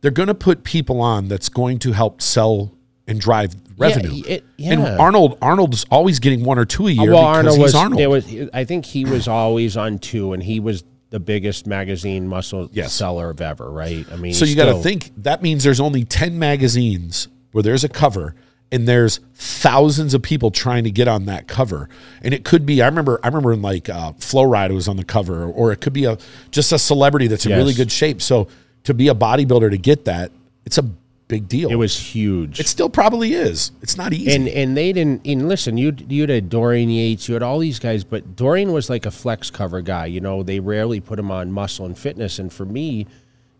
they're 0.00 0.10
going 0.10 0.26
to 0.28 0.34
put 0.34 0.64
people 0.64 1.00
on 1.00 1.28
that's 1.28 1.48
going 1.48 1.78
to 1.80 1.92
help 1.92 2.20
sell 2.20 2.72
and 3.06 3.20
drive 3.20 3.54
revenue. 3.78 4.22
it- 4.26 4.44
And. 4.58 4.82
Arnold, 4.82 5.38
Arnold's 5.42 5.84
always 5.90 6.18
getting 6.18 6.44
one 6.44 6.58
or 6.58 6.64
two 6.64 6.86
a 6.86 6.90
year 6.90 7.12
well, 7.12 7.22
because 7.22 7.36
Arnold 7.36 7.56
he's 7.56 7.62
was, 7.62 7.74
Arnold. 7.74 8.00
There 8.00 8.10
was, 8.10 8.26
I 8.52 8.64
think 8.64 8.84
he 8.84 9.04
was 9.04 9.28
always 9.28 9.76
on 9.76 9.98
two, 9.98 10.32
and 10.32 10.42
he 10.42 10.60
was 10.60 10.84
the 11.10 11.20
biggest 11.20 11.66
magazine 11.66 12.26
muscle 12.26 12.68
Yes. 12.72 12.92
seller 12.92 13.30
of 13.30 13.40
ever, 13.40 13.70
right? 13.70 14.06
I 14.12 14.16
mean, 14.16 14.34
so 14.34 14.44
you 14.44 14.56
got 14.56 14.66
to 14.66 14.74
think 14.82 15.10
that 15.18 15.42
means 15.42 15.62
there's 15.62 15.80
only 15.80 16.04
10 16.04 16.38
magazines 16.38 17.28
where 17.52 17.62
there's 17.62 17.84
a 17.84 17.88
cover 17.88 18.34
and 18.72 18.88
there's 18.88 19.20
thousands 19.34 20.14
of 20.14 20.22
people 20.22 20.50
trying 20.50 20.82
to 20.84 20.90
get 20.90 21.06
on 21.06 21.26
that 21.26 21.46
cover. 21.46 21.88
And 22.22 22.32
it 22.34 22.44
could 22.44 22.64
be 22.66 22.82
i 22.82 22.86
remember 22.86 23.20
i 23.22 23.28
remember 23.28 23.52
in 23.52 23.62
like 23.62 23.88
uh, 23.88 24.12
Flo 24.14 24.44
Rida 24.44 24.74
was 24.74 24.88
on 24.88 24.96
the 24.96 25.04
cover 25.04 25.44
or 25.44 25.70
it 25.72 25.80
could 25.80 25.92
be 25.92 26.06
a 26.06 26.18
just 26.50 26.72
a 26.72 26.78
celebrity 26.78 27.26
that's 27.28 27.44
in 27.46 27.50
Yes. 27.50 27.58
really 27.58 27.74
good 27.74 27.92
shape. 27.92 28.20
So 28.22 28.48
to 28.84 28.94
be 28.94 29.08
a 29.08 29.14
bodybuilder 29.14 29.70
to 29.70 29.78
get 29.78 30.06
that 30.06 30.32
it's 30.64 30.78
a 30.78 30.82
big 31.28 31.48
deal. 31.48 31.70
It 31.70 31.76
was 31.76 31.96
huge. 31.98 32.60
it 32.60 32.66
still 32.66 32.90
probably 32.90 33.32
is. 33.34 33.72
It's 33.80 33.96
not 33.96 34.12
easy. 34.12 34.34
And 34.34 34.48
and 34.48 34.76
they 34.76 34.92
didn't 34.92 35.26
and 35.26 35.48
listen 35.48 35.76
you 35.78 35.94
you 36.08 36.26
had 36.26 36.48
Dorian 36.48 36.88
Yates 36.90 37.28
you 37.28 37.34
had 37.34 37.42
all 37.42 37.58
these 37.58 37.78
guys 37.78 38.04
but 38.04 38.36
Dorian 38.36 38.72
was 38.72 38.88
like 38.90 39.06
a 39.06 39.10
flex 39.10 39.50
cover 39.50 39.80
guy 39.82 40.06
you 40.06 40.20
know? 40.20 40.42
They 40.42 40.60
rarely 40.60 41.00
put 41.00 41.18
him 41.18 41.30
on 41.30 41.52
muscle 41.52 41.86
and 41.86 41.96
fitness. 41.98 42.38
And 42.38 42.52
for 42.52 42.64
me 42.64 43.06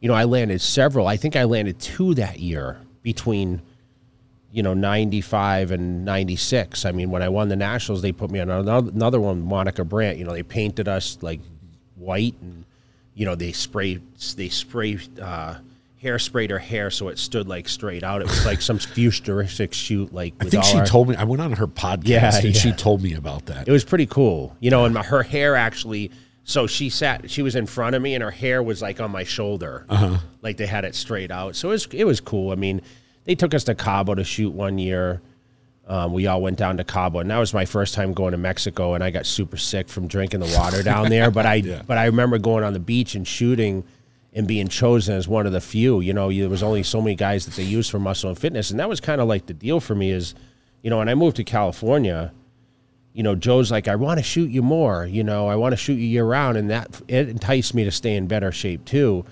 you 0.01 0.09
know 0.09 0.15
I 0.15 0.25
landed 0.25 0.61
several. 0.61 1.07
I 1.07 1.17
think 1.17 1.37
I 1.37 1.45
landed 1.45 1.79
two 1.79 2.15
that 2.15 2.41
year 2.41 2.79
between 3.03 3.63
you 4.53 4.63
know 4.63 4.75
95 4.75 5.71
and 5.71 6.05
96 6.05 6.85
I 6.85 6.93
mean 6.93 7.11
when 7.11 7.23
I 7.23 7.29
won 7.31 7.49
the 7.49 7.57
nationals 7.57 8.03
they 8.03 8.13
put 8.13 8.31
me 8.31 8.39
on 8.39 8.51
another, 8.51 8.91
another 8.91 9.21
one 9.21 9.41
Monica 9.43 9.85
Brant. 9.85 10.19
You 10.19 10.25
know 10.25 10.33
they 10.33 10.43
painted 10.43 10.89
us 10.89 11.19
like 11.23 11.41
white 11.97 12.35
and 12.43 12.65
you 13.15 13.25
know 13.27 13.35
they 13.35 13.53
spray 13.53 13.99
they 14.37 14.49
spray 14.49 14.99
uh 15.21 15.57
hairsprayed 16.03 16.51
her 16.51 16.59
hair 16.59 16.91
so 16.91 17.09
it 17.09 17.19
stood 17.19 17.47
like 17.49 17.69
straight 17.69 18.03
out. 18.03 18.21
It 18.23 18.29
was 18.29 18.45
like 18.45 18.61
some 18.61 18.79
futuristic 18.79 19.73
shoot 19.73 20.13
like 20.13 20.35
i 20.41 20.45
think 20.45 20.63
all 20.65 20.69
she 20.69 20.79
our- 20.79 20.87
told 20.87 21.09
me 21.09 21.17
i 21.17 21.25
went 21.25 21.41
on 21.41 21.53
her 21.53 21.67
podcast 21.69 22.05
Yeah, 22.09 22.37
and 22.45 22.57
she 22.57 22.73
told 22.73 23.03
me 23.03 23.15
about 23.15 23.47
that. 23.47 23.69
It 23.69 23.73
was 23.73 23.85
pretty 23.85 24.07
cool. 24.07 24.57
You 24.61 24.71
know 24.71 24.85
and 24.85 24.95
my, 24.95 25.03
her 25.03 25.23
hair 25.23 25.55
actually 25.57 26.11
so 26.45 26.67
she 26.67 26.91
sat 26.91 27.31
she 27.31 27.41
was 27.41 27.55
in 27.55 27.67
front 27.67 27.95
of 27.95 28.03
me 28.03 28.15
and 28.15 28.23
her 28.23 28.31
hair 28.33 28.63
was 28.63 28.83
like 28.83 29.01
on 29.01 29.11
my 29.13 29.25
shoulder. 29.25 29.87
Uh-huh. 29.89 30.19
like 30.43 30.57
they 30.57 30.67
had 30.67 30.85
it 30.85 30.95
straight 30.95 31.31
out. 31.31 31.55
So 31.57 31.69
it 31.69 31.73
was 31.73 31.87
it 31.93 32.05
was 32.05 32.21
cool. 32.21 32.51
I 32.51 32.57
mean 32.57 32.83
they 33.25 33.35
took 33.35 33.55
us 33.55 33.65
to 33.65 33.75
cabo 33.75 34.15
to 34.15 34.25
shoot 34.25 34.51
one 34.51 34.79
year 34.79 35.21
um, 35.87 36.13
we 36.13 36.27
all 36.27 36.41
went 36.41 36.59
down 36.59 36.77
to 36.77 36.85
Cabo, 36.85 37.19
and 37.19 37.31
that 37.31 37.39
was 37.39 37.53
my 37.53 37.65
first 37.65 37.95
time 37.95 38.15
going 38.15 38.33
to 38.33 38.39
Mexico, 38.39 38.95
and 38.95 39.03
I 39.03 39.11
got 39.11 39.27
super 39.27 39.57
sick 39.57 39.89
from 39.89 40.07
drinking 40.07 40.41
the 40.41 40.55
water 40.57 40.83
down 40.85 41.09
there. 41.11 41.31
But 41.31 41.45
I, 41.45 41.61
but 41.87 41.99
I 41.99 42.07
remember 42.07 42.39
going 42.39 42.63
on 42.63 42.73
the 42.73 42.79
beach 42.79 43.15
and 43.15 43.27
shooting, 43.27 43.85
and 44.33 44.47
being 44.47 44.69
chosen 44.69 45.15
as 45.15 45.29
one 45.29 45.47
of 45.47 45.53
the 45.53 45.61
few. 45.61 46.01
You 46.01 46.15
know, 46.15 46.33
there 46.33 46.49
was 46.49 46.63
only 46.63 46.83
so 46.83 47.03
many 47.03 47.15
guys 47.15 47.45
that 47.45 47.55
they 47.55 47.65
used 47.65 47.91
for 47.91 47.99
muscle 47.99 48.31
and 48.31 48.39
fitness, 48.39 48.71
and 48.71 48.81
that 48.81 48.89
was 48.89 49.01
kind 49.01 49.21
of 49.21 49.29
like 49.29 49.47
the 49.47 49.55
deal 49.55 49.81
for 49.81 49.95
me. 49.95 50.11
Is, 50.11 50.35
you 50.83 50.91
know, 50.91 50.99
when 50.99 51.09
I 51.09 51.15
moved 51.15 51.37
to 51.37 51.45
California, 51.45 52.33
you 53.13 53.23
know, 53.23 53.35
Joe's 53.35 53.71
like, 53.71 53.89
I 53.89 53.97
want 53.97 54.19
to 54.19 54.25
shoot 54.25 54.51
you 54.51 54.63
more. 54.63 55.05
You 55.05 55.25
know, 55.25 55.49
I 55.49 55.57
want 55.57 55.73
to 55.73 55.77
shoot 55.77 55.95
you 55.95 56.07
year 56.07 56.25
round, 56.25 56.57
and 56.57 56.71
that 56.71 57.03
it 57.09 57.29
enticed 57.29 57.75
me 57.75 57.85
to 57.85 57.91
stay 57.91 58.15
in 58.15 58.29
better 58.29 58.53
shape 58.53 58.85
too. 58.85 59.25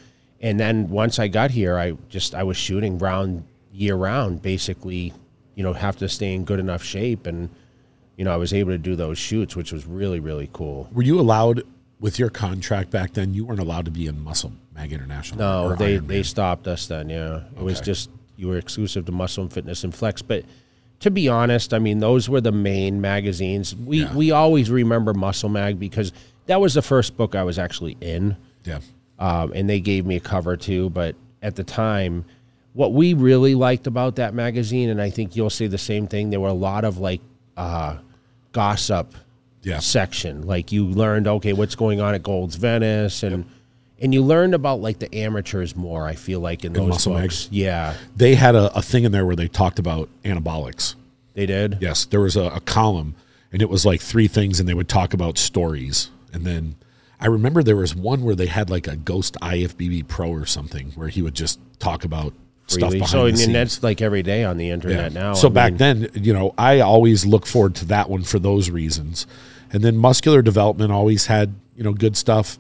And 0.42 0.58
then 0.58 0.88
once 0.88 1.18
I 1.18 1.28
got 1.28 1.52
here, 1.52 1.78
I 1.78 1.92
just 2.08 2.34
I 2.34 2.42
was 2.42 2.56
shooting 2.56 2.98
round 2.98 3.44
year 3.72 3.94
round, 3.96 4.42
basically. 4.42 5.12
You 5.56 5.64
know, 5.64 5.72
have 5.74 5.96
to 5.98 6.08
stay 6.08 6.32
in 6.34 6.44
good 6.44 6.58
enough 6.60 6.82
shape, 6.82 7.26
and 7.26 7.50
you 8.16 8.24
know, 8.24 8.32
I 8.32 8.36
was 8.36 8.52
able 8.54 8.70
to 8.70 8.78
do 8.78 8.96
those 8.96 9.18
shoots, 9.18 9.54
which 9.56 9.72
was 9.72 9.86
really 9.86 10.20
really 10.20 10.48
cool. 10.52 10.88
were 10.92 11.02
you 11.02 11.20
allowed 11.20 11.62
with 11.98 12.18
your 12.18 12.30
contract 12.30 12.90
back 12.90 13.12
then 13.12 13.34
you 13.34 13.44
weren't 13.44 13.60
allowed 13.60 13.84
to 13.84 13.90
be 13.90 14.06
in 14.06 14.18
muscle 14.24 14.50
mag 14.74 14.90
international 14.90 15.38
No, 15.38 15.76
they 15.76 15.98
Ironman. 15.98 16.06
they 16.06 16.22
stopped 16.22 16.66
us 16.66 16.86
then. 16.86 17.10
Yeah, 17.10 17.42
it 17.58 17.62
was 17.62 17.80
just 17.80 18.08
you 18.36 18.48
were 18.48 18.56
exclusive 18.56 19.04
to 19.04 19.12
Muscle 19.12 19.42
and 19.42 19.52
Fitness 19.52 19.84
and 19.84 19.94
Flex. 19.94 20.22
But 20.22 20.44
to 21.00 21.10
be 21.10 21.28
honest, 21.28 21.74
I 21.74 21.78
mean 21.78 21.98
those 21.98 22.26
were 22.28 22.40
the 22.40 22.52
main 22.52 23.02
magazines. 23.02 23.76
We 23.76 24.02
Yeah. 24.04 24.14
we 24.14 24.30
always 24.30 24.70
remember 24.70 25.12
Muscle 25.12 25.50
Mag 25.50 25.78
because 25.78 26.12
that 26.46 26.58
was 26.60 26.72
the 26.72 26.80
first 26.82 27.18
book 27.18 27.34
I 27.34 27.42
was 27.42 27.58
actually 27.58 27.98
in, 28.00 28.36
yeah 28.64 28.78
um, 29.18 29.52
and 29.54 29.68
they 29.68 29.80
gave 29.80 30.06
me 30.06 30.16
a 30.16 30.20
cover 30.20 30.56
too. 30.56 30.88
But 30.88 31.16
at 31.42 31.56
the 31.56 31.64
time, 31.64 32.24
what 32.72 32.92
we 32.92 33.14
really 33.14 33.54
liked 33.54 33.86
about 33.86 34.16
that 34.16 34.34
magazine, 34.34 34.90
and 34.90 35.00
I 35.00 35.10
think 35.10 35.34
you'll 35.36 35.50
say 35.50 35.66
the 35.66 35.78
same 35.78 36.06
thing, 36.06 36.30
there 36.30 36.40
were 36.40 36.48
a 36.48 36.52
lot 36.52 36.84
of 36.84 36.98
like 36.98 37.20
uh, 37.56 37.96
gossip 38.52 39.14
Yeah. 39.62 39.78
section. 39.80 40.46
Like 40.46 40.72
you 40.72 40.86
learned, 40.86 41.26
okay, 41.26 41.52
what's 41.52 41.74
going 41.74 42.00
on 42.00 42.14
at 42.14 42.22
Gold's 42.22 42.56
Venice, 42.56 43.22
and 43.22 43.44
and 44.02 44.14
you 44.14 44.22
learned 44.22 44.54
about 44.54 44.80
like 44.80 44.98
the 44.98 45.14
amateurs 45.14 45.76
more. 45.76 46.06
I 46.06 46.14
feel 46.14 46.40
like 46.40 46.64
in 46.64 46.72
those 46.72 46.88
Muscle 46.88 47.14
books, 47.14 47.48
yeah, 47.50 47.94
they 48.16 48.34
had 48.34 48.54
a, 48.54 48.74
a 48.76 48.82
thing 48.82 49.04
in 49.04 49.12
there 49.12 49.26
where 49.26 49.36
they 49.36 49.48
talked 49.48 49.78
about 49.78 50.08
anabolics 50.24 50.94
they 51.34 51.46
did. 51.46 51.78
Yes, 51.80 52.04
there 52.06 52.20
was 52.20 52.36
a, 52.36 52.44
a 52.44 52.60
column, 52.60 53.14
and 53.52 53.60
it 53.60 53.68
was 53.68 53.84
like 53.84 54.00
three 54.00 54.26
things, 54.28 54.58
and 54.60 54.68
they 54.68 54.74
would 54.74 54.88
talk 54.88 55.12
about 55.12 55.36
stories. 55.38 56.10
And 56.32 56.44
then 56.46 56.76
I 57.20 57.26
remember 57.26 57.62
there 57.62 57.76
was 57.76 57.94
one 57.94 58.22
where 58.22 58.34
they 58.34 58.46
had 58.46 58.70
like 58.70 58.86
a 58.86 58.96
ghost 58.96 59.36
IFBB 59.42 60.08
Pro 60.08 60.30
or 60.30 60.46
something, 60.46 60.92
where 60.94 61.08
he 61.08 61.20
would 61.20 61.34
just 61.34 61.60
talk 61.78 62.04
about 62.04 62.32
stuff 62.70 62.92
Really. 62.92 63.06
So 63.06 63.30
the 63.30 63.32
mean, 63.32 63.52
that's 63.52 63.82
like 63.82 64.00
every 64.00 64.22
day 64.22 64.44
on 64.44 64.56
the 64.56 64.70
internet 64.70 65.12
now. 65.12 65.34
So 65.34 65.48
I 65.48 65.50
back 65.50 65.72
mean, 65.72 65.78
then, 65.78 66.10
you 66.14 66.32
know, 66.32 66.54
I 66.56 66.80
always 66.80 67.26
look 67.26 67.46
forward 67.46 67.74
to 67.76 67.84
that 67.86 68.08
one 68.08 68.22
for 68.22 68.38
those 68.38 68.70
reasons. 68.70 69.26
And 69.72 69.82
then 69.82 69.96
muscular 69.96 70.42
development 70.42 70.92
always 70.92 71.26
had, 71.26 71.54
you 71.76 71.84
know, 71.84 71.92
good 71.92 72.16
stuff, 72.16 72.58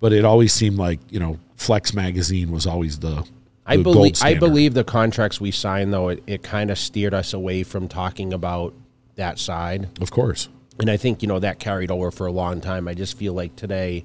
but 0.00 0.12
it 0.12 0.24
always 0.24 0.52
seemed 0.52 0.76
like, 0.76 1.00
you 1.10 1.20
know, 1.20 1.38
Flex 1.56 1.92
magazine 1.94 2.50
was 2.50 2.66
always 2.66 2.98
the, 3.00 3.26
I 3.66 3.76
the 3.76 3.82
believe 3.82 4.14
I 4.22 4.34
believe 4.34 4.74
the 4.74 4.84
contracts 4.84 5.40
we 5.40 5.50
signed 5.50 5.92
though 5.92 6.08
it, 6.08 6.22
it 6.26 6.42
kind 6.42 6.70
of 6.70 6.78
steered 6.78 7.14
us 7.14 7.32
away 7.32 7.62
from 7.62 7.86
talking 7.86 8.32
about 8.32 8.74
that 9.16 9.38
side. 9.38 9.88
Of 10.00 10.10
course. 10.10 10.48
and 10.78 10.90
I 10.90 10.96
think 10.96 11.22
you 11.22 11.28
know 11.28 11.38
that 11.38 11.58
carried 11.58 11.90
over 11.90 12.10
for 12.10 12.26
a 12.26 12.32
long 12.32 12.60
time. 12.60 12.88
I 12.88 12.94
just 12.94 13.16
feel 13.16 13.34
like 13.34 13.54
today, 13.56 14.04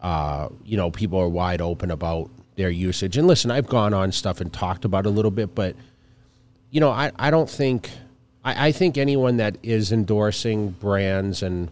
uh, 0.00 0.48
you 0.64 0.76
know, 0.76 0.90
people 0.90 1.18
are 1.18 1.28
wide 1.28 1.60
open 1.60 1.90
about 1.90 2.30
their 2.60 2.70
usage. 2.70 3.16
And 3.16 3.26
listen, 3.26 3.50
I've 3.50 3.66
gone 3.66 3.94
on 3.94 4.12
stuff 4.12 4.40
and 4.42 4.52
talked 4.52 4.84
about 4.84 5.06
a 5.06 5.10
little 5.10 5.30
bit, 5.30 5.54
but 5.54 5.74
you 6.70 6.78
know, 6.78 6.90
I, 6.90 7.10
I 7.18 7.30
don't 7.30 7.48
think 7.48 7.90
I, 8.44 8.68
I 8.68 8.72
think 8.72 8.98
anyone 8.98 9.38
that 9.38 9.56
is 9.62 9.92
endorsing 9.92 10.70
brands 10.70 11.42
and 11.42 11.70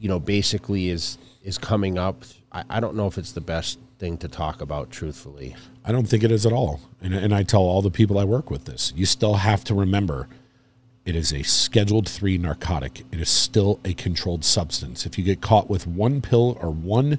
you 0.00 0.08
know 0.08 0.18
basically 0.18 0.88
is 0.88 1.18
is 1.42 1.58
coming 1.58 1.98
up. 1.98 2.24
I, 2.50 2.64
I 2.70 2.80
don't 2.80 2.96
know 2.96 3.06
if 3.06 3.18
it's 3.18 3.32
the 3.32 3.42
best 3.42 3.78
thing 3.98 4.16
to 4.18 4.28
talk 4.28 4.62
about, 4.62 4.90
truthfully. 4.90 5.54
I 5.84 5.92
don't 5.92 6.06
think 6.08 6.24
it 6.24 6.30
is 6.30 6.46
at 6.46 6.52
all. 6.52 6.80
And, 7.02 7.14
and 7.14 7.34
I 7.34 7.42
tell 7.42 7.62
all 7.62 7.82
the 7.82 7.90
people 7.90 8.18
I 8.18 8.24
work 8.24 8.50
with 8.50 8.64
this. 8.64 8.92
You 8.96 9.06
still 9.06 9.34
have 9.34 9.64
to 9.64 9.74
remember 9.74 10.28
it 11.04 11.16
is 11.16 11.32
a 11.32 11.42
scheduled 11.42 12.08
three 12.08 12.38
narcotic. 12.38 13.04
It 13.10 13.20
is 13.20 13.28
still 13.28 13.80
a 13.84 13.94
controlled 13.94 14.44
substance. 14.44 15.06
If 15.06 15.18
you 15.18 15.24
get 15.24 15.40
caught 15.40 15.68
with 15.68 15.86
one 15.86 16.20
pill 16.20 16.58
or 16.60 16.70
one 16.70 17.18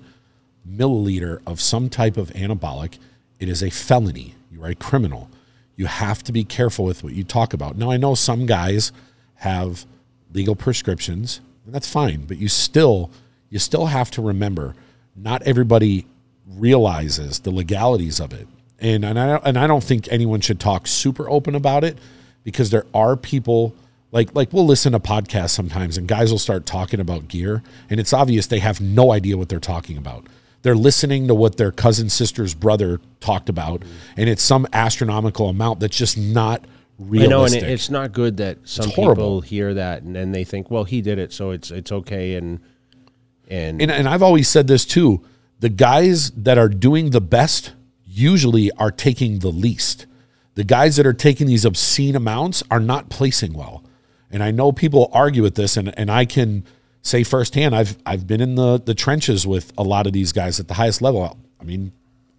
milliliter 0.68 1.42
of 1.46 1.62
some 1.62 1.90
type 1.90 2.18
of 2.18 2.30
anabolic, 2.32 2.98
it 3.40 3.50
is 3.50 3.64
a 3.64 3.70
felony. 3.70 4.36
You 4.52 4.64
are 4.64 4.70
a 4.70 4.76
criminal. 4.76 5.30
You 5.76 5.86
have 5.86 6.24
to 6.24 6.32
be 6.32 6.44
careful 6.44 6.86
with 6.86 7.04
what 7.04 7.14
you 7.14 7.24
talk 7.24 7.54
about. 7.54 7.78
Now, 7.78 7.92
I 7.92 7.98
know 7.98 8.16
some 8.16 8.46
guys 8.46 8.92
have 9.36 9.86
legal 10.34 10.56
prescriptions, 10.56 11.42
and 11.66 11.74
that's 11.74 11.90
fine, 11.90 12.26
but 12.26 12.38
you 12.38 12.48
still 12.48 13.12
you 13.50 13.60
still 13.60 13.88
have 13.88 14.12
to 14.12 14.22
remember 14.22 14.76
not 15.16 15.42
everybody 15.44 16.06
realizes 16.48 17.40
the 17.40 17.52
legalities 17.52 18.20
of 18.20 18.34
it. 18.34 18.48
And 18.80 19.04
and 19.04 19.20
I 19.20 19.36
and 19.38 19.58
I 19.58 19.68
don't 19.68 19.84
think 19.84 20.08
anyone 20.12 20.42
should 20.42 20.60
talk 20.60 20.88
super 20.88 21.30
open 21.30 21.56
about 21.56 21.84
it 21.84 21.98
because 22.44 22.70
there 22.70 22.86
are 22.94 23.16
people 23.16 23.76
like 24.12 24.34
like 24.36 24.54
we'll 24.54 24.66
listen 24.66 24.94
to 24.94 25.00
podcasts 25.00 25.52
sometimes 25.52 25.98
and 25.98 26.08
guys 26.08 26.32
will 26.32 26.40
start 26.40 26.66
talking 26.66 27.00
about 27.00 27.28
gear 27.28 27.62
and 27.90 28.00
it's 28.00 28.14
obvious 28.14 28.48
they 28.48 28.60
have 28.60 28.80
no 28.80 29.12
idea 29.12 29.38
what 29.38 29.50
they're 29.50 29.60
talking 29.60 29.98
about. 29.98 30.26
They're 30.62 30.76
listening 30.76 31.28
to 31.28 31.36
what 31.36 31.58
their 31.58 31.72
cousin 31.72 32.10
sister's 32.10 32.54
brother 32.54 33.00
talked 33.20 33.50
about 33.50 33.84
and 34.18 34.30
it's 34.30 34.44
some 34.44 34.68
astronomical 34.74 35.50
amount 35.50 35.80
that's 35.80 35.98
just 35.98 36.18
not 36.18 36.62
I 36.64 37.04
realistic. 37.04 37.30
know, 37.30 37.46
and 37.46 37.56
it, 37.56 37.64
it's 37.64 37.90
not 37.90 38.12
good 38.12 38.38
that 38.38 38.58
some 38.64 38.92
people 38.92 39.42
hear 39.42 39.74
that 39.74 40.04
and 40.04 40.16
then 40.16 40.32
they 40.32 40.44
think, 40.44 40.70
well, 40.70 40.84
he 40.84 41.02
did 41.02 41.18
it, 41.20 41.32
so 41.32 41.52
it's 41.52 41.72
it's 41.72 41.92
okay, 41.92 42.36
and 42.36 42.60
and, 43.48 43.82
and, 43.82 43.90
and 43.90 44.08
I've 44.08 44.22
always 44.24 44.48
said 44.48 44.68
this 44.68 44.86
too 44.86 45.24
the 45.60 45.70
guys 45.70 46.32
that 46.32 46.58
are 46.58 46.70
doing 46.70 47.10
the 47.10 47.22
best 47.22 47.74
usually 48.06 48.72
are 48.74 48.92
taking 48.92 49.40
the 49.40 49.50
least. 49.50 50.06
The 50.56 50.64
guys 50.64 50.96
that 50.96 51.06
are 51.06 51.14
taking 51.14 51.48
these 51.48 51.66
obscene 51.66 52.16
amounts 52.16 52.64
are 52.72 52.80
not 52.80 53.10
placing 53.10 53.54
well. 53.54 53.84
And 54.32 54.44
I 54.44 54.52
know 54.52 54.72
people 54.72 55.10
argue 55.14 55.42
with 55.42 55.56
this, 55.56 55.78
and, 55.78 55.98
and 55.98 56.10
I 56.12 56.26
can 56.26 56.64
say 57.02 57.24
firsthand, 57.24 57.76
I've 57.76 57.98
I've 58.06 58.28
been 58.28 58.42
in 58.42 58.56
the, 58.56 58.80
the 58.80 58.96
trenches 58.96 59.48
with 59.48 59.72
a 59.78 59.84
lot 59.84 60.08
of 60.08 60.14
these 60.14 60.32
guys 60.32 60.60
at 60.60 60.68
the 60.68 60.76
highest 60.76 61.02
level. 61.02 61.38
I 61.60 61.64
mean, 61.64 61.92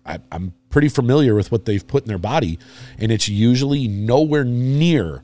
I, 0.05 0.19
I'm 0.33 0.55
pretty 0.71 0.89
familiar 0.89 1.35
with 1.35 1.53
what 1.53 1.65
they've 1.65 1.87
put 1.87 2.05
in 2.05 2.09
their 2.09 2.19
body, 2.19 2.59
and 2.99 3.13
it's 3.13 3.29
usually 3.29 3.89
nowhere 3.89 4.45
near 4.45 5.23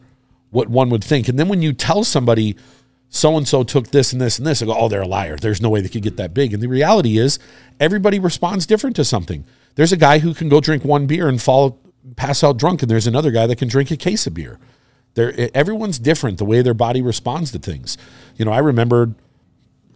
what 0.51 0.69
one 0.69 0.91
would 0.91 1.05
think. 1.05 1.29
And 1.29 1.39
then 1.39 1.49
when 1.49 1.63
you 1.63 1.73
tell 1.73 2.05
somebody, 2.05 2.57
so 3.09 3.37
and 3.37 3.47
so 3.47 3.63
took 3.63 3.89
this 3.89 4.13
and 4.13 4.21
this 4.21 4.39
and 4.39 4.47
this, 4.47 4.63
I 4.63 4.67
go, 4.67 4.75
oh, 4.77 4.89
they're 4.89 5.03
a 5.03 5.09
liar. 5.09 5.37
There's 5.37 5.61
no 5.61 5.69
way 5.69 5.81
they 5.81 5.89
could 5.89 6.03
get 6.03 6.17
that 6.17 6.35
big. 6.35 6.53
And 6.53 6.63
the 6.63 6.69
reality 6.69 7.19
is, 7.19 7.39
everybody 7.81 8.19
responds 8.19 8.67
different 8.67 8.97
to 8.97 9.05
something. 9.05 9.45
There's 9.75 9.93
a 9.93 9.97
guy 9.97 10.19
who 10.19 10.35
can 10.35 10.49
go 10.49 10.61
drink 10.61 10.85
one 10.85 11.07
beer 11.07 11.29
and 11.29 11.41
fall, 11.41 11.79
pass 12.17 12.43
out 12.43 12.57
drunk, 12.57 12.83
and 12.83 12.91
there's 12.91 13.07
another 13.07 13.31
guy 13.31 13.47
that 13.47 13.59
can 13.59 13.69
drink 13.69 13.91
a 13.91 13.97
case 13.97 14.27
of 14.27 14.35
beer. 14.35 14.59
There, 15.15 15.51
everyone's 15.55 15.99
different 15.99 16.39
the 16.39 16.45
way 16.45 16.63
their 16.63 16.75
body 16.75 17.01
responds 17.01 17.51
to 17.53 17.59
things. 17.59 17.97
You 18.37 18.45
know, 18.45 18.53
I 18.53 18.59
remembered, 18.59 19.15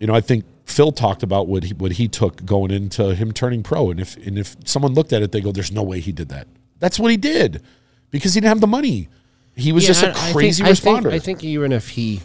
you 0.01 0.07
know, 0.09 0.15
I 0.15 0.21
think 0.21 0.45
Phil 0.65 0.91
talked 0.93 1.23
about 1.23 1.47
what 1.47 1.63
he, 1.65 1.75
what 1.75 1.93
he 1.93 2.09
took 2.09 2.45
going 2.45 2.71
into 2.73 3.15
him 3.15 3.31
turning 3.33 3.63
pro, 3.63 3.91
and 3.91 4.01
if 4.01 4.17
and 4.27 4.37
if 4.39 4.57
someone 4.65 4.95
looked 4.95 5.13
at 5.13 5.23
it, 5.23 5.31
they 5.31 5.41
go, 5.41 5.53
"There's 5.53 5.71
no 5.73 5.83
way 5.85 6.01
he 6.01 6.11
did 6.11 6.29
that." 6.31 6.49
That's 6.79 6.99
what 6.99 7.11
he 7.11 7.17
did 7.17 7.63
because 8.11 8.35
he 8.35 8.41
didn't 8.41 8.49
have 8.49 8.61
the 8.61 8.67
money. 8.67 9.09
He 9.55 9.73
was 9.73 9.87
just 9.87 10.03
a 10.03 10.09
I- 10.17 10.31
I 10.31 10.33
crazy 10.33 10.65
I 10.65 10.75
think- 10.75 11.05
responder. 11.05 11.13
I 11.13 11.19
think, 11.19 11.45
even 11.45 11.71
if 11.73 11.91
he 11.91 12.23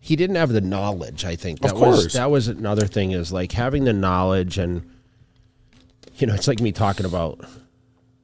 he 0.00 0.14
didn't 0.16 0.36
have 0.36 0.50
the 0.50 0.60
knowledge, 0.60 1.24
I 1.24 1.34
think 1.34 1.60
that 1.60 1.72
Of 1.72 1.80
was 1.80 2.00
course. 2.00 2.12
that 2.12 2.30
was 2.30 2.46
another 2.48 2.86
thing 2.86 3.10
is 3.12 3.32
like 3.32 3.52
having 3.52 3.84
the 3.84 3.92
knowledge 3.92 4.58
and 4.58 4.82
you 6.18 6.26
know, 6.26 6.34
it's 6.34 6.48
like 6.48 6.60
me 6.60 6.72
talking 6.72 7.06
about 7.06 7.40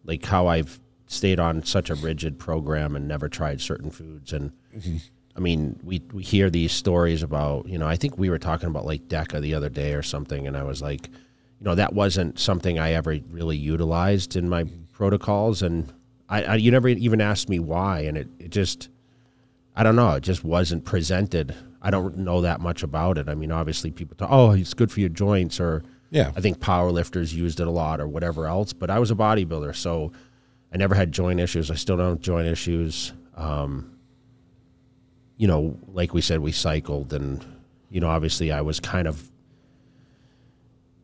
like 0.05 0.25
how 0.25 0.47
I've 0.47 0.79
stayed 1.07 1.39
on 1.41 1.63
such 1.65 1.91
a 1.91 1.95
rigid 1.95 2.39
program 2.39 2.97
and 2.97 3.07
never 3.09 3.29
tried 3.29 3.61
certain 3.61 3.91
foods 3.91 4.33
and 4.33 4.53
Mm-hmm. 4.77 4.97
I 5.37 5.41
mean, 5.41 5.79
we 5.83 6.01
we 6.13 6.23
hear 6.23 6.51
these 6.51 6.73
stories 6.73 7.23
about, 7.23 7.69
you 7.69 7.79
know, 7.79 7.89
I 7.89 7.97
think 7.97 8.19
we 8.19 8.31
were 8.31 8.39
talking 8.39 8.69
about 8.69 8.87
like 8.87 9.09
DECA 9.09 9.41
the 9.41 9.55
other 9.55 9.69
day 9.69 9.95
or 9.95 10.03
something 10.03 10.47
and 10.47 10.57
I 10.57 10.63
was 10.63 10.81
like, 10.81 11.09
you 11.09 11.65
know, 11.65 11.75
that 11.75 11.93
wasn't 11.93 12.39
something 12.39 12.79
I 12.79 12.93
ever 12.93 13.19
really 13.31 13.57
utilized 13.57 14.37
in 14.37 14.49
my 14.49 14.65
protocols 14.93 15.63
and 15.63 15.93
I, 16.29 16.45
I 16.45 16.55
you 16.57 16.71
never 16.71 16.89
even 16.89 17.21
asked 17.21 17.49
me 17.49 17.59
why 17.59 18.01
and 18.01 18.17
it, 18.17 18.29
it 18.39 18.51
just 18.51 18.89
I 19.77 19.83
don't 19.83 19.97
know. 19.97 20.13
It 20.13 20.23
just 20.23 20.45
wasn't 20.45 20.85
presented. 20.85 21.55
I 21.83 21.91
don't 21.91 22.19
know 22.19 22.41
that 22.43 22.61
much 22.61 22.83
about 22.83 23.19
it. 23.19 23.29
I 23.29 23.35
mean, 23.35 23.51
obviously, 23.51 23.91
people 23.91 24.17
talk, 24.17 24.29
oh, 24.31 24.53
it's 24.53 24.73
good 24.73 24.91
for 24.91 25.01
your 25.01 25.09
joints, 25.09 25.59
or 25.61 25.83
Yeah. 26.11 26.31
I 26.37 26.41
think 26.41 26.59
powerlifters 26.59 27.35
used 27.35 27.61
it 27.61 27.67
a 27.67 27.71
lot, 27.71 28.01
or 28.01 28.07
whatever 28.07 28.47
else. 28.47 28.73
But 28.73 28.89
I 28.89 28.99
was 28.99 29.11
a 29.11 29.15
bodybuilder, 29.15 29.75
so 29.75 30.13
I 30.73 30.77
never 30.77 30.95
had 30.95 31.13
joint 31.13 31.41
issues. 31.41 31.71
I 31.71 31.75
still 31.75 31.97
don't 31.97 32.11
have 32.11 32.21
joint 32.21 32.47
issues. 32.47 33.13
Um, 33.37 33.94
you 35.37 35.47
know, 35.47 35.79
like 35.89 36.15
we 36.15 36.21
said, 36.21 36.41
we 36.41 36.53
cycled, 36.53 37.13
and 37.13 37.45
you 37.91 38.01
know, 38.01 38.09
obviously, 38.09 38.53
I 38.53 38.61
was 38.61 38.81
kind 38.81 39.09
of. 39.09 39.31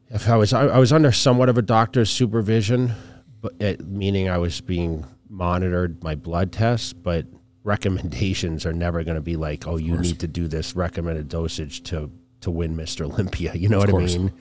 If 0.08 0.28
I 0.28 0.36
was, 0.36 0.52
I, 0.52 0.66
I 0.66 0.78
was 0.78 0.92
under 0.92 1.12
somewhat 1.12 1.48
of 1.48 1.56
a 1.56 1.62
doctor's 1.62 2.10
supervision, 2.10 2.92
but 3.40 3.54
it, 3.60 3.86
meaning 3.86 4.28
I 4.28 4.38
was 4.38 4.60
being 4.60 5.06
monitored 5.28 6.02
my 6.02 6.16
blood 6.16 6.52
tests, 6.52 6.92
but 6.92 7.26
recommendations 7.62 8.66
are 8.66 8.72
never 8.72 9.04
going 9.04 9.14
to 9.14 9.20
be 9.20 9.36
like, 9.36 9.66
oh, 9.66 9.76
you 9.76 9.96
need 9.96 10.18
to 10.20 10.26
do 10.26 10.48
this 10.48 10.74
recommended 10.74 11.28
dosage 11.28 11.82
to 11.84 12.10
to 12.40 12.50
win 12.50 12.76
Mr. 12.76 13.02
Olympia. 13.02 13.52
You 13.60 13.68
know 13.68 13.78
what 13.78 13.90
course. 13.90 14.14
I 14.14 14.18
mean? 14.18 14.32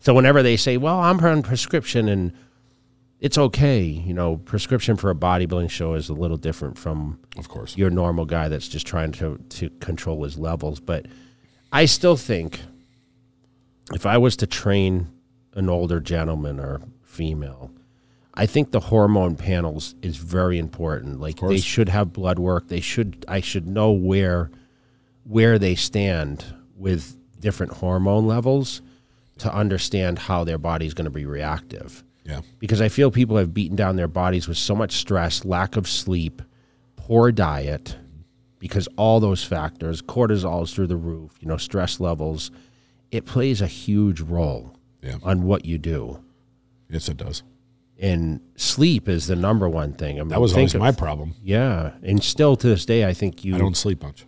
So 0.00 0.14
whenever 0.14 0.42
they 0.42 0.56
say, 0.56 0.76
well, 0.76 1.00
I'm 1.00 1.18
on 1.24 1.42
prescription 1.42 2.08
and 2.08 2.32
it's 3.20 3.36
okay, 3.36 3.82
you 3.82 4.14
know, 4.14 4.36
prescription 4.36 4.96
for 4.96 5.10
a 5.10 5.14
bodybuilding 5.14 5.70
show 5.70 5.94
is 5.94 6.08
a 6.08 6.14
little 6.14 6.36
different 6.36 6.78
from 6.78 7.18
of 7.36 7.48
course. 7.48 7.76
your 7.76 7.90
normal 7.90 8.24
guy 8.24 8.48
that's 8.48 8.68
just 8.68 8.86
trying 8.86 9.12
to 9.12 9.38
to 9.50 9.70
control 9.80 10.22
his 10.24 10.38
levels. 10.38 10.80
But 10.80 11.06
I 11.72 11.86
still 11.86 12.16
think 12.16 12.60
if 13.92 14.06
I 14.06 14.18
was 14.18 14.36
to 14.36 14.46
train 14.46 15.08
an 15.54 15.68
older 15.68 15.98
gentleman 15.98 16.60
or 16.60 16.80
female, 17.02 17.72
I 18.34 18.46
think 18.46 18.70
the 18.70 18.80
hormone 18.80 19.34
panels 19.34 19.96
is 20.00 20.16
very 20.16 20.58
important. 20.58 21.20
Like 21.20 21.40
they 21.40 21.58
should 21.58 21.88
have 21.88 22.12
blood 22.12 22.38
work. 22.38 22.68
They 22.68 22.80
should 22.80 23.24
I 23.26 23.40
should 23.40 23.66
know 23.66 23.90
where 23.90 24.50
where 25.24 25.58
they 25.58 25.74
stand 25.74 26.44
with 26.76 27.16
different 27.40 27.72
hormone 27.72 28.26
levels 28.28 28.80
to 29.38 29.52
understand 29.52 30.18
how 30.18 30.44
their 30.44 30.58
body's 30.58 30.94
going 30.94 31.04
to 31.04 31.10
be 31.10 31.26
reactive 31.26 32.04
Yeah. 32.28 32.42
because 32.58 32.80
I 32.82 32.88
feel 32.90 33.10
people 33.10 33.38
have 33.38 33.54
beaten 33.54 33.74
down 33.76 33.96
their 33.96 34.06
bodies 34.06 34.46
with 34.46 34.58
so 34.58 34.74
much 34.76 34.92
stress, 34.92 35.44
lack 35.46 35.76
of 35.76 35.88
sleep, 35.88 36.42
poor 36.96 37.32
diet, 37.32 37.96
because 38.58 38.86
all 38.96 39.18
those 39.18 39.42
factors, 39.42 40.02
cortisol 40.02 40.62
is 40.64 40.74
through 40.74 40.88
the 40.88 40.96
roof, 40.96 41.32
you 41.40 41.48
know, 41.48 41.56
stress 41.56 42.00
levels, 42.00 42.50
it 43.10 43.24
plays 43.24 43.62
a 43.62 43.66
huge 43.66 44.20
role 44.20 44.74
Yeah. 45.02 45.16
on 45.22 45.44
what 45.44 45.64
you 45.64 45.78
do. 45.78 46.20
Yes, 46.90 47.08
it 47.08 47.16
does. 47.16 47.42
And 47.98 48.40
sleep 48.56 49.08
is 49.08 49.26
the 49.26 49.34
number 49.36 49.68
one 49.68 49.92
thing. 49.94 50.18
I 50.18 50.22
mean, 50.22 50.28
That 50.28 50.40
was 50.40 50.52
always 50.52 50.74
of- 50.74 50.80
my 50.80 50.92
problem. 50.92 51.34
yeah, 51.42 51.92
and 52.02 52.22
still 52.22 52.56
to 52.56 52.66
this 52.68 52.84
day, 52.84 53.06
I 53.06 53.14
think 53.14 53.44
you. 53.44 53.54
I 53.54 53.58
don't 53.58 53.76
sleep 53.76 54.02
much. 54.02 54.26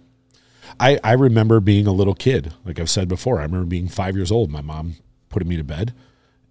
I, 0.78 0.98
I 1.04 1.12
remember 1.12 1.60
being 1.60 1.86
a 1.86 1.92
little 1.92 2.14
kid, 2.14 2.54
like 2.64 2.80
I've 2.80 2.88
said 2.90 3.08
before. 3.08 3.40
I 3.40 3.42
remember 3.42 3.66
being 3.66 3.88
five 3.88 4.16
years 4.16 4.32
old, 4.32 4.50
my 4.50 4.60
mom 4.62 4.94
putting 5.28 5.48
me 5.48 5.56
to 5.56 5.64
bed 5.64 5.92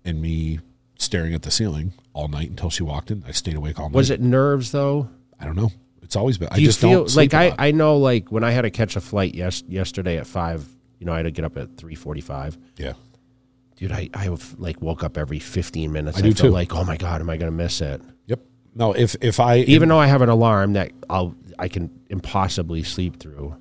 and 0.06 0.22
me 0.22 0.60
staring 1.00 1.34
at 1.34 1.42
the 1.42 1.50
ceiling 1.52 1.94
all 2.14 2.28
night 2.28 2.50
until 2.50 2.70
she 2.70 2.84
walked 2.84 3.10
in. 3.10 3.24
I 3.28 3.32
stayed 3.32 3.56
awake 3.56 3.80
all 3.80 3.90
night. 3.90 3.96
Was 3.96 4.12
it 4.12 4.22
nerves 4.22 4.72
though? 4.72 5.10
I 5.40 5.46
don't 5.46 5.56
know. 5.56 5.72
It's 6.04 6.16
always 6.16 6.38
been. 6.38 6.50
I 6.52 6.56
Do 6.56 6.62
you 6.62 6.68
just 6.68 6.80
feel 6.80 7.06
don't 7.06 7.16
like 7.16 7.34
I. 7.34 7.56
I 7.58 7.72
know 7.72 7.98
like 7.98 8.32
when 8.32 8.44
I 8.44 8.52
had 8.52 8.62
to 8.62 8.70
catch 8.72 8.96
a 8.96 9.02
flight 9.02 9.34
yes 9.34 9.64
yesterday 9.68 10.18
at 10.18 10.28
five, 10.28 10.68
you 11.00 11.06
know, 11.06 11.14
I 11.14 11.18
had 11.18 11.24
to 11.24 11.32
get 11.32 11.46
up 11.46 11.58
at 11.58 11.78
three 11.78 11.96
forty 11.96 12.22
five. 12.22 12.58
yeah. 12.78 12.94
Dude, 13.76 13.94
I, 13.94 14.10
I 14.14 14.26
have, 14.26 14.60
like 14.60 14.82
woke 14.82 15.06
up 15.06 15.18
every 15.18 15.40
15 15.40 15.90
minutes. 15.90 16.18
I 16.18 16.20
I, 16.20 16.24
do 16.24 16.34
feel 16.34 16.48
too. 16.48 16.50
like, 16.50 16.76
oh 16.76 16.84
my 16.84 16.98
God, 16.98 17.22
am 17.22 17.30
I 17.30 17.38
going 17.38 17.50
to 17.50 17.56
miss 17.56 17.80
it? 17.80 18.02
Yep. 18.26 18.42
No, 18.76 18.92
if 18.92 19.16
if 19.22 19.40
I 19.40 19.60
Even 19.60 19.88
though 19.88 19.98
I 20.00 20.08
have 20.08 20.22
an 20.22 20.28
alarm 20.28 20.74
that 20.74 20.92
I'll, 21.10 21.34
I 21.58 21.70
can 21.70 21.90
impossibly 22.10 22.84
sleep 22.84 23.22
through. 23.22 23.56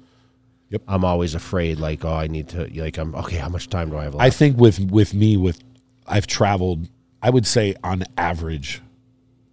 Yep. 0.70 0.82
I'm 0.88 1.04
always 1.04 1.36
afraid, 1.36 1.78
like, 1.78 2.04
oh, 2.04 2.12
I 2.12 2.26
need 2.26 2.48
to, 2.48 2.66
like, 2.82 2.98
I'm, 2.98 3.14
okay, 3.14 3.36
how 3.36 3.48
much 3.48 3.68
time 3.68 3.90
do 3.90 3.96
I 3.96 4.04
have 4.04 4.16
left? 4.16 4.26
I 4.26 4.30
think 4.30 4.58
with 4.58 4.80
with 4.90 5.14
me 5.14 5.36
with 5.36 5.62
I've 6.04 6.26
traveled 6.26 6.88
I 7.22 7.30
would 7.30 7.46
say 7.46 7.74
on 7.82 8.04
average 8.16 8.80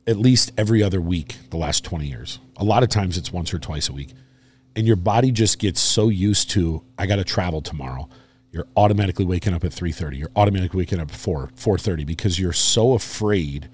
at 0.08 0.18
least 0.18 0.52
every 0.58 0.84
other 0.84 1.02
week 1.02 1.36
the 1.50 1.58
last 1.58 1.84
20 1.84 2.06
years. 2.06 2.40
A 2.58 2.64
lot 2.64 2.84
of 2.84 2.90
times 2.90 3.18
it's 3.18 3.34
once 3.34 3.54
or 3.54 3.60
twice 3.60 3.90
a 3.90 3.94
week. 3.94 4.14
And 4.76 4.86
your 4.86 4.98
body 4.98 5.32
just 5.32 5.58
gets 5.58 5.80
so 5.80 6.10
used 6.10 6.50
to 6.52 6.84
I 6.98 7.08
got 7.08 7.16
to 7.16 7.24
travel 7.24 7.62
tomorrow. 7.62 8.08
You're 8.52 8.68
automatically 8.78 9.26
waking 9.26 9.54
up 9.54 9.64
at 9.64 9.72
3:30. 9.72 10.18
You're 10.18 10.32
automatically 10.36 10.80
waking 10.80 11.00
up 11.00 11.10
at 11.10 11.16
4 11.16 11.52
4:30 11.56 12.06
because 12.06 12.40
you're 12.40 12.54
so 12.54 12.94
afraid 12.94 13.70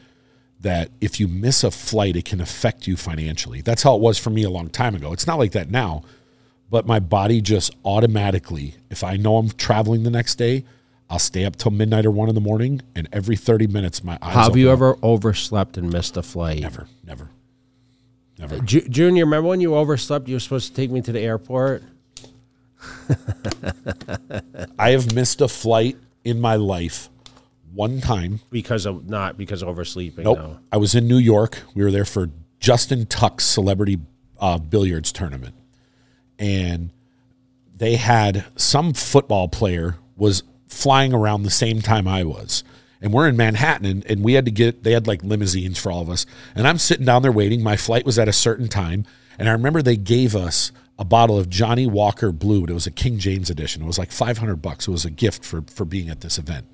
that 0.60 0.90
if 1.02 1.20
you 1.20 1.28
miss 1.28 1.64
a 1.64 1.72
flight 1.72 2.16
it 2.16 2.26
can 2.26 2.40
affect 2.40 2.88
you 2.88 2.96
financially. 2.96 3.62
That's 3.62 3.84
how 3.84 3.96
it 3.96 4.02
was 4.02 4.18
for 4.18 4.30
me 4.30 4.44
a 4.44 4.50
long 4.50 4.70
time 4.70 4.96
ago. 4.96 5.12
It's 5.12 5.28
not 5.28 5.40
like 5.40 5.52
that 5.52 5.70
now 5.70 6.04
but 6.72 6.88
my 6.88 7.02
body 7.02 7.42
just 7.42 7.76
automatically, 7.84 8.76
if 8.90 9.04
I 9.04 9.18
know 9.18 9.38
I'm 9.38 9.50
traveling 9.50 10.04
the 10.04 10.10
next 10.10 10.36
day, 10.36 10.64
I'll 11.12 11.20
stay 11.20 11.44
up 11.44 11.58
till 11.58 11.72
midnight 11.72 12.06
or 12.06 12.12
one 12.12 12.30
in 12.30 12.36
the 12.36 12.42
morning, 12.42 12.82
and 12.96 13.10
every 13.12 13.36
30 13.36 13.68
minutes 13.68 14.02
my 14.02 14.18
eyes. 14.22 14.34
have 14.34 14.56
you 14.56 14.70
open 14.70 14.74
ever 14.74 14.98
overslept 15.04 15.76
and 15.78 15.92
missed 15.92 16.16
a 16.16 16.24
flight? 16.24 16.64
up. 16.64 16.72
Never, 16.72 16.88
never, 17.06 17.30
never. 18.40 18.60
Ju- 18.60 18.88
Junior, 18.88 19.26
remember 19.26 19.50
when 19.50 19.60
you 19.60 19.76
overslept? 19.76 20.30
You 20.30 20.36
were 20.36 20.40
supposed 20.40 20.70
to 20.70 20.74
take 20.74 20.90
me 20.90 21.02
to 21.02 21.12
the 21.12 21.20
airport. 21.20 21.84
I 24.80 24.92
have 24.92 25.14
missed 25.14 25.42
a 25.42 25.50
flight 25.50 25.98
in 26.24 26.40
my 26.40 26.56
life 26.56 27.10
one 27.74 28.00
time. 28.00 28.40
because 28.50 28.86
of 28.86 29.10
not 29.10 29.38
because 29.38 29.62
of 29.62 29.68
oversleeping. 29.68 30.24
Nope. 30.24 30.38
No. 30.40 30.60
I 30.72 30.78
was 30.78 30.96
in 30.96 31.10
New 31.10 31.18
York. 31.18 31.60
We 31.76 31.84
were 31.84 31.92
there 31.92 32.06
for 32.06 32.30
Justin 32.62 33.06
Tuck's 33.06 33.44
celebrity 33.44 34.00
uh, 34.40 34.60
billiards 34.60 35.12
tournament, 35.12 35.56
and 36.40 36.92
they 37.76 37.98
had 37.98 38.46
some 38.56 38.94
football 38.94 39.50
player 39.50 39.98
was 40.16 40.44
flying 40.72 41.14
around 41.14 41.44
the 41.44 41.50
same 41.50 41.82
time 41.82 42.08
I 42.08 42.24
was. 42.24 42.64
And 43.02 43.14
we're 43.14 43.28
in 43.28 43.36
Manhattan, 43.36 43.86
and, 43.86 44.06
and 44.06 44.24
we 44.24 44.34
had 44.34 44.46
to 44.46 44.52
get, 44.52 44.84
they 44.84 44.92
had 44.92 45.08
like 45.08 45.24
limousines 45.24 45.80
for 45.80 45.92
all 45.92 46.02
of 46.02 46.10
us. 46.10 46.26
And 46.56 46.68
I'm 46.68 46.78
sitting 46.78 47.06
down 47.06 47.24
there 47.24 47.32
waiting. 47.32 47.64
My 47.64 47.76
flight 47.76 48.06
was 48.06 48.20
at 48.20 48.28
a 48.28 48.34
certain 48.34 48.68
time. 48.68 49.06
And 49.40 49.50
I 49.50 49.54
remember 49.54 49.82
they 49.82 49.98
gave 49.98 50.36
us 50.36 50.72
a 51.00 51.06
bottle 51.06 51.38
of 51.40 51.50
Johnnie 51.50 51.88
Walker 51.88 52.32
Blue. 52.32 52.64
It 52.64 52.72
was 52.72 52.86
a 52.86 52.92
King 52.92 53.18
James 53.18 53.50
edition. 53.50 53.82
It 53.82 53.88
was 53.88 53.98
like 53.98 54.12
500 54.12 54.58
bucks. 54.58 54.88
It 54.88 54.92
was 54.92 55.06
a 55.06 55.10
gift 55.10 55.44
for, 55.44 55.64
for 55.64 55.84
being 55.84 56.10
at 56.10 56.22
this 56.22 56.38
event 56.38 56.68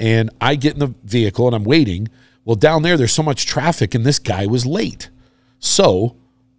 and 0.00 0.30
I 0.40 0.54
get 0.54 0.74
in 0.74 0.78
the 0.78 0.94
vehicle 1.04 1.46
and 1.46 1.54
I'm 1.54 1.64
waiting. 1.64 2.08
Well, 2.44 2.56
down 2.56 2.82
there, 2.82 2.96
there's 2.96 3.12
so 3.12 3.22
much 3.22 3.46
traffic, 3.46 3.94
and 3.94 4.06
this 4.06 4.18
guy 4.18 4.46
was 4.46 4.64
late. 4.64 5.10
So 5.58 6.16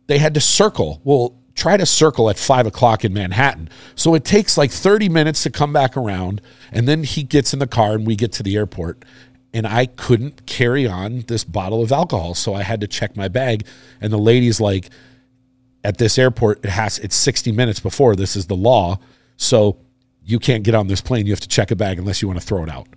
they 0.07 0.17
had 0.17 0.33
to 0.35 0.41
circle. 0.41 1.01
Well, 1.03 1.35
try 1.55 1.77
to 1.77 1.85
circle 1.85 2.29
at 2.29 2.37
five 2.37 2.67
o'clock 2.67 3.03
in 3.03 3.13
Manhattan. 3.13 3.69
So 3.95 4.13
it 4.13 4.23
takes 4.23 4.57
like 4.57 4.71
30 4.71 5.09
minutes 5.09 5.43
to 5.43 5.49
come 5.49 5.73
back 5.73 5.97
around. 5.97 6.41
And 6.71 6.87
then 6.87 7.03
he 7.03 7.23
gets 7.23 7.53
in 7.53 7.59
the 7.59 7.67
car 7.67 7.93
and 7.93 8.05
we 8.05 8.15
get 8.15 8.31
to 8.33 8.43
the 8.43 8.55
airport. 8.55 9.03
And 9.53 9.65
I 9.65 9.87
couldn't 9.87 10.45
carry 10.45 10.87
on 10.87 11.21
this 11.27 11.43
bottle 11.43 11.81
of 11.81 11.91
alcohol. 11.91 12.35
So 12.35 12.53
I 12.53 12.61
had 12.63 12.81
to 12.81 12.87
check 12.87 13.15
my 13.17 13.27
bag. 13.27 13.65
And 13.99 14.13
the 14.13 14.17
lady's 14.17 14.61
like, 14.61 14.89
at 15.83 15.97
this 15.97 16.17
airport, 16.19 16.63
it 16.63 16.69
has 16.69 16.99
it's 16.99 17.15
60 17.15 17.51
minutes 17.51 17.79
before. 17.79 18.15
This 18.15 18.35
is 18.35 18.45
the 18.47 18.55
law. 18.55 18.99
So 19.37 19.77
you 20.23 20.37
can't 20.37 20.63
get 20.63 20.75
on 20.75 20.87
this 20.87 21.01
plane. 21.01 21.25
You 21.25 21.31
have 21.31 21.39
to 21.39 21.47
check 21.47 21.71
a 21.71 21.75
bag 21.75 21.97
unless 21.97 22.21
you 22.21 22.27
want 22.27 22.39
to 22.39 22.45
throw 22.45 22.61
it 22.63 22.69
out. 22.69 22.87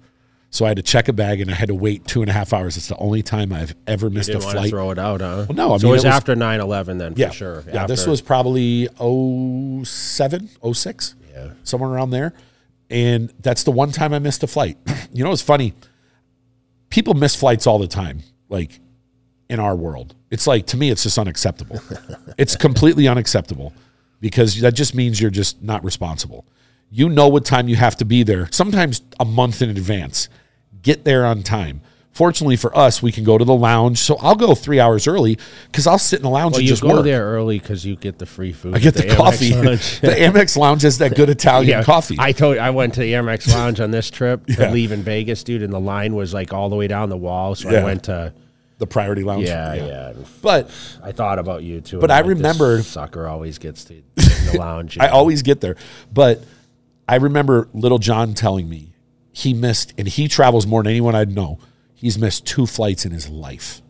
So 0.51 0.67
I 0.67 0.69
had 0.69 0.77
to 0.77 0.83
check 0.83 1.09
a 1.09 1.15
bag 1.15 1.41
and 1.41 1.51
I 1.51 1.55
had 1.55 1.69
to 1.69 1.75
wait 1.75 2.07
two 2.07 2.21
and 2.21 2.29
a 2.29 2.33
half 2.35 2.53
hours. 2.53 2.77
It's 2.77 2.89
the 2.89 2.97
only 2.99 3.23
time 3.23 3.55
I've 3.55 3.75
ever 3.87 4.11
missed 4.11 4.29
a 4.29 4.33
Didn't 4.33 4.45
want 4.45 4.53
to 4.57 4.59
flight. 4.61 4.71
throw 4.71 4.91
it 4.91 4.99
out, 4.99 5.23
huh? 5.23 5.47
Well, 5.49 5.57
no, 5.57 5.73
I 5.73 5.79
so 5.79 5.85
mean, 5.87 5.93
it 5.93 5.93
was, 5.95 6.05
it 6.05 6.09
was- 6.09 6.15
after 6.17 6.35
9-11 6.37 6.99
then, 6.99 7.15
yeah, 7.17 7.29
for 7.29 7.35
sure. 7.35 7.65
Yeah, 7.73 7.87
this 7.87 8.07
was 8.07 8.21
probably 8.21 8.87
07, 9.85 10.51
06, 10.75 11.15
Yeah. 11.33 11.51
somewhere 11.65 11.89
around 11.91 12.11
there. 12.11 12.35
And 12.93 13.33
that's 13.41 13.65
the 13.65 13.71
one 13.73 13.91
time 13.91 14.13
I 14.13 14.19
missed 14.19 14.43
a 14.43 14.47
flight. 14.47 14.77
you 15.13 15.25
know, 15.25 15.33
it's 15.33 15.43
funny. 15.43 15.75
People 16.91 17.15
miss 17.15 17.35
flights 17.35 17.67
all 17.67 17.79
the 17.79 17.89
time, 17.89 18.23
like 18.49 18.79
in 19.49 19.59
our 19.59 19.75
world. 19.75 20.15
It's 20.31 20.47
like, 20.47 20.67
to 20.69 20.77
me, 20.77 20.91
it's 20.91 21.03
just 21.03 21.19
unacceptable. 21.19 21.81
it's 22.39 22.55
completely 22.55 23.09
unacceptable 23.09 23.73
because 24.21 24.61
that 24.61 24.75
just 24.75 24.95
means 24.95 25.21
you're 25.21 25.31
just 25.31 25.63
not 25.63 25.83
responsible. 25.83 26.47
You 26.91 27.09
know 27.09 27.29
what 27.29 27.47
time 27.47 27.67
you 27.69 27.77
have 27.77 27.97
to 27.97 28.05
be 28.05 28.23
there, 28.23 28.49
sometimes 28.53 29.01
a 29.19 29.25
month 29.25 29.63
in 29.63 29.71
advance. 29.71 30.29
Get 30.83 31.05
there 31.05 31.25
on 31.25 31.43
time. 31.43 31.81
Fortunately 32.13 32.57
for 32.57 32.77
us, 32.77 33.03
we 33.03 33.11
can 33.11 33.25
go 33.25 33.39
to 33.39 33.45
the 33.45 33.55
lounge. 33.55 33.99
So 33.99 34.17
I'll 34.21 34.35
go 34.35 34.55
three 34.55 34.79
hours 34.79 35.07
early 35.09 35.39
because 35.71 35.87
I'll 35.87 35.99
sit 35.99 36.19
in 36.19 36.25
the 36.25 36.29
lounge 36.29 36.53
Well, 36.53 36.59
and 36.61 36.69
you 36.69 36.73
just 36.75 36.83
go 36.83 37.01
there 37.01 37.25
early 37.25 37.59
because 37.59 37.87
you 37.87 37.97
get 37.97 38.19
the 38.19 38.27
free 38.27 38.53
food. 38.53 38.75
I 38.75 38.81
get 38.81 38.95
at 38.99 39.09
the, 39.09 39.15
coffee. 39.17 39.51
The 39.53 40.15
Amex 40.19 40.57
Lounge 40.59 40.83
has 40.83 40.99
that 40.99 41.17
good 41.17 41.31
Italian 41.31 41.83
coffee. 41.85 42.17
I 42.19 42.33
told 42.33 42.57
you, 42.57 42.61
I 42.61 42.69
went 42.69 42.95
to 42.95 43.01
the 43.01 43.15
Amex 43.15 43.49
Lounge 43.55 43.81
on 43.81 43.91
this 43.93 44.11
trip 44.11 44.45
to 44.47 44.53
Yeah. 44.53 44.71
leave 44.73 44.93
in 44.93 45.03
Vegas, 45.03 45.43
dude, 45.43 45.63
and 45.63 45.73
the 45.73 45.81
line 45.81 46.15
was 46.15 46.35
like 46.35 46.53
all 46.53 46.69
the 46.69 46.77
way 46.77 46.87
down 46.87 47.09
the 47.09 47.17
wall. 47.17 47.55
So 47.55 47.71
Yeah. 47.71 47.81
I 47.81 47.85
went 47.85 48.05
to 48.05 48.35
the 48.77 48.87
Priority 48.87 49.23
Lounge. 49.25 49.47
yeah, 49.47 49.73
yeah. 49.73 49.87
yeah. 49.87 50.13
But 50.43 50.71
I 51.03 51.13
thought 51.13 51.39
about 51.39 51.63
you 51.63 51.81
too. 51.81 51.99
But 51.99 52.11
I'm 52.11 52.27
like, 52.27 52.37
this 52.37 52.39
remember- 52.39 52.83
sucker 52.83 53.27
always 53.27 53.57
gets 53.57 53.85
to 53.85 54.03
the 54.17 54.57
lounge. 54.59 54.99
I 55.01 55.07
know? 55.07 55.13
always 55.15 55.41
get 55.41 55.63
there. 55.63 55.77
But 56.13 56.43
I 57.09 57.17
remember 57.17 57.69
little 57.73 57.99
John 57.99 58.35
telling 58.35 58.69
me 58.69 58.93
he 59.33 59.55
missed, 59.55 59.95
and 59.97 60.07
he 60.07 60.29
travels 60.29 60.67
more 60.67 60.83
than 60.83 60.91
anyone 60.91 61.15
I'd 61.15 61.31
know. 61.35 61.59
He's 62.03 62.19
missed 62.19 62.45
two 62.45 62.67
flights 62.67 63.07
in 63.07 63.13
his 63.13 63.29
life, 63.29 63.81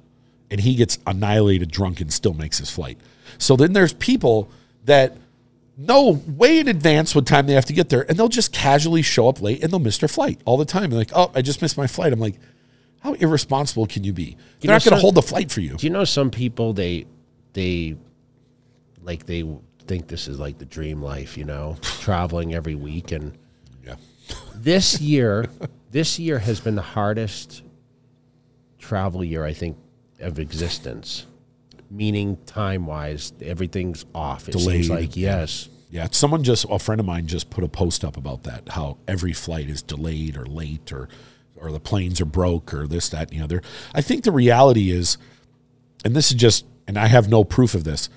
and 0.51 0.61
he 0.61 0.75
gets 0.75 0.99
annihilated 1.07 1.71
drunk 1.71 2.03
and 2.03 2.13
still 2.13 2.35
makes 2.35 2.59
his 2.59 2.71
flight. 2.71 2.99
So 3.39 3.57
then 3.57 3.73
there's 3.73 3.95
people 3.95 4.51
that 4.85 5.17
know 5.79 6.21
way 6.29 6.59
in 6.59 6.69
advance 6.69 7.15
what 7.15 7.27
time 7.27 7.47
they 7.47 7.55
have 7.55 7.65
to 7.65 7.73
get 7.73 7.89
there, 7.89 8.03
and 8.03 8.19
they'll 8.19 8.29
just 8.29 8.53
casually 8.53 9.01
show 9.01 9.31
up 9.31 9.41
late 9.41 9.63
and 9.63 9.73
they'll 9.73 9.81
miss 9.81 9.97
their 9.97 10.11
flight 10.11 10.39
all 10.45 10.59
the 10.59 10.67
time. 10.67 10.91
They're 10.91 10.99
like, 10.99 11.13
"Oh, 11.15 11.33
I 11.35 11.41
just 11.41 11.63
missed 11.63 11.79
my 11.79 11.87
flight." 11.87 12.13
I'm 12.13 12.21
like, 12.21 12.39
"How 13.01 13.15
irresponsible 13.15 13.87
can 13.87 14.05
you 14.05 14.13
be? 14.13 14.37
They're 14.61 14.69
know, 14.69 14.75
not 14.75 14.85
going 14.85 14.97
to 14.97 15.01
hold 15.01 15.15
the 15.15 15.23
flight 15.23 15.51
for 15.51 15.63
you." 15.63 15.79
Do 15.79 15.87
you 15.87 15.91
know 15.91 16.05
some 16.05 16.31
people 16.31 16.75
they 16.75 17.07
they 17.55 17.97
like 19.03 19.25
they 19.25 19.43
think 19.87 20.09
this 20.09 20.29
is 20.29 20.39
like 20.39 20.59
the 20.59 20.67
dream 20.67 21.01
life, 21.03 21.39
you 21.39 21.45
know, 21.45 21.79
traveling 21.81 22.53
every 22.55 22.75
week 22.75 23.11
and 23.11 23.33
Yeah. 23.87 23.95
this 24.55 25.01
year 25.01 25.47
this 25.91 26.19
year 26.19 26.39
has 26.41 26.61
been 26.61 26.75
the 26.75 26.83
hardest 26.83 27.63
travel 28.83 29.25
year 29.25 29.45
I 29.45 29.55
think 29.55 29.79
of 30.21 30.39
existence. 30.39 31.27
Meaning 31.91 32.39
time 32.47 32.87
wise, 32.87 33.33
everything's 33.43 34.05
off. 34.15 34.49
It 34.49 34.53
Delayed, 34.53 34.85
seems 34.85 34.91
like 34.91 35.17
yes. 35.17 35.69
Yeah, 35.91 36.09
someone 36.11 36.43
just 36.43 36.65
a 36.71 36.79
friend 36.79 37.01
of 37.01 37.07
mine 37.07 37.27
just 37.27 37.51
put 37.51 37.65
a 37.65 37.69
post 37.69 38.03
up 38.03 38.17
about 38.17 38.45
that. 38.45 38.71
How 38.71 38.97
every 39.07 39.35
flight 39.35 39.69
is 39.69 39.83
delayed 39.83 40.37
or 40.37 40.47
late 40.47 40.91
or 40.93 41.09
or 41.57 41.71
the 41.71 41.81
planes 41.81 42.21
are 42.21 42.27
broke 42.27 42.75
or 42.75 42.87
this 42.87 43.09
that 43.11 43.31
and 43.31 43.41
the 43.41 43.45
other. 43.45 43.63
I 43.95 44.01
think 44.01 44.25
the 44.25 44.33
reality 44.33 44.91
is, 44.91 45.17
and 46.05 46.17
this 46.17 46.31
is 46.31 46.37
just, 46.37 46.65
and 46.89 46.99
I 46.99 47.07
have 47.07 47.29
no 47.29 47.45
proof 47.45 47.75
of 47.75 47.85
this. 47.85 48.09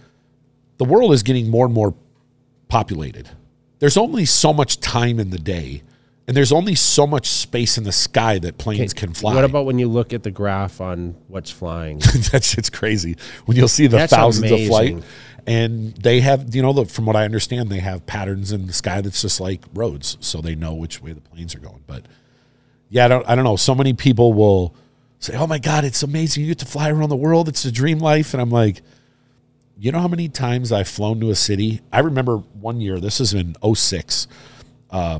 The 0.77 0.85
world 0.85 1.13
is 1.13 1.21
getting 1.21 1.49
more 1.49 1.65
and 1.65 1.73
more 1.73 1.93
populated. 2.69 3.29
There's 3.79 3.97
only 3.97 4.25
so 4.25 4.51
much 4.51 4.79
time 4.79 5.19
in 5.19 5.29
the 5.29 5.37
day, 5.37 5.83
and 6.27 6.35
there's 6.35 6.51
only 6.51 6.75
so 6.75 7.05
much 7.05 7.27
space 7.27 7.77
in 7.77 7.83
the 7.83 7.91
sky 7.91 8.39
that 8.39 8.57
planes 8.57 8.93
can 8.93 9.13
fly. 9.13 9.35
What 9.35 9.43
about 9.43 9.65
when 9.65 9.77
you 9.77 9.87
look 9.87 10.11
at 10.11 10.23
the 10.23 10.31
graph 10.31 10.81
on 10.81 11.15
what's 11.27 11.51
flying? 11.51 11.99
That's 12.31 12.57
it's 12.57 12.69
crazy 12.69 13.15
when 13.45 13.57
you'll 13.57 13.67
see 13.67 13.87
the 13.87 13.97
That's 13.97 14.13
thousands 14.13 14.51
of 14.51 14.65
flight, 14.65 15.03
and 15.45 15.93
they 15.95 16.21
have 16.21 16.55
you 16.55 16.63
know 16.63 16.73
the, 16.73 16.85
from 16.85 17.05
what 17.05 17.15
I 17.15 17.25
understand 17.25 17.69
they 17.69 17.79
have 17.79 18.05
patterns 18.07 18.51
in 18.51 18.65
the 18.65 18.73
sky 18.73 19.01
that's 19.01 19.21
just 19.21 19.39
like 19.39 19.63
roads, 19.73 20.17
so 20.19 20.41
they 20.41 20.55
know 20.55 20.73
which 20.73 21.01
way 21.01 21.13
the 21.13 21.21
planes 21.21 21.53
are 21.53 21.59
going. 21.59 21.83
But 21.85 22.05
yeah, 22.89 23.05
I 23.05 23.07
don't 23.07 23.29
I 23.29 23.35
don't 23.35 23.45
know. 23.45 23.55
So 23.55 23.75
many 23.75 23.93
people 23.93 24.33
will 24.33 24.73
say, 25.19 25.35
"Oh 25.37 25.45
my 25.45 25.59
God, 25.59 25.83
it's 25.83 26.01
amazing! 26.01 26.43
You 26.43 26.49
get 26.49 26.59
to 26.59 26.65
fly 26.65 26.89
around 26.89 27.09
the 27.09 27.15
world. 27.15 27.47
It's 27.47 27.65
a 27.65 27.71
dream 27.71 27.99
life," 27.99 28.33
and 28.33 28.41
I'm 28.41 28.51
like. 28.51 28.81
You 29.77 29.91
know 29.91 29.99
how 29.99 30.07
many 30.07 30.29
times 30.29 30.71
I've 30.71 30.87
flown 30.87 31.19
to 31.19 31.31
a 31.31 31.35
city? 31.35 31.81
I 31.91 31.99
remember 31.99 32.37
one 32.37 32.79
year, 32.79 32.97
this 32.97 33.19
is 33.19 33.33
in 33.33 33.57
06, 33.61 34.25
uh, 34.89 35.19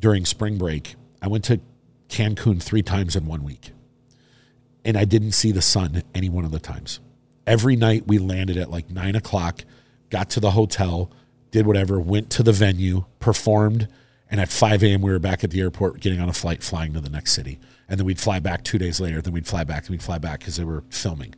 during 0.00 0.24
spring 0.24 0.58
break. 0.58 0.96
I 1.22 1.28
went 1.28 1.44
to 1.44 1.60
Cancun 2.08 2.62
three 2.62 2.82
times 2.82 3.14
in 3.14 3.26
one 3.26 3.44
week 3.44 3.72
and 4.84 4.96
I 4.96 5.04
didn't 5.04 5.32
see 5.32 5.52
the 5.52 5.62
sun 5.62 6.02
any 6.14 6.28
one 6.28 6.44
of 6.44 6.50
the 6.50 6.58
times. 6.58 7.00
Every 7.46 7.76
night 7.76 8.06
we 8.06 8.18
landed 8.18 8.56
at 8.56 8.70
like 8.70 8.90
nine 8.90 9.14
o'clock, 9.14 9.64
got 10.08 10.30
to 10.30 10.40
the 10.40 10.52
hotel, 10.52 11.10
did 11.50 11.66
whatever, 11.66 12.00
went 12.00 12.30
to 12.30 12.42
the 12.42 12.52
venue, 12.52 13.04
performed, 13.18 13.88
and 14.30 14.40
at 14.40 14.48
5 14.48 14.82
a.m. 14.84 15.02
we 15.02 15.10
were 15.10 15.18
back 15.18 15.42
at 15.42 15.50
the 15.50 15.60
airport 15.60 16.00
getting 16.00 16.20
on 16.20 16.28
a 16.28 16.32
flight 16.32 16.62
flying 16.62 16.92
to 16.92 17.00
the 17.00 17.10
next 17.10 17.32
city. 17.32 17.58
And 17.88 17.98
then 17.98 18.06
we'd 18.06 18.20
fly 18.20 18.38
back 18.38 18.62
two 18.62 18.78
days 18.78 19.00
later, 19.00 19.20
then 19.20 19.32
we'd 19.32 19.48
fly 19.48 19.64
back, 19.64 19.84
then 19.84 19.92
we'd 19.92 20.02
fly 20.02 20.18
back 20.18 20.40
because 20.40 20.56
they 20.56 20.64
were 20.64 20.84
filming. 20.90 21.34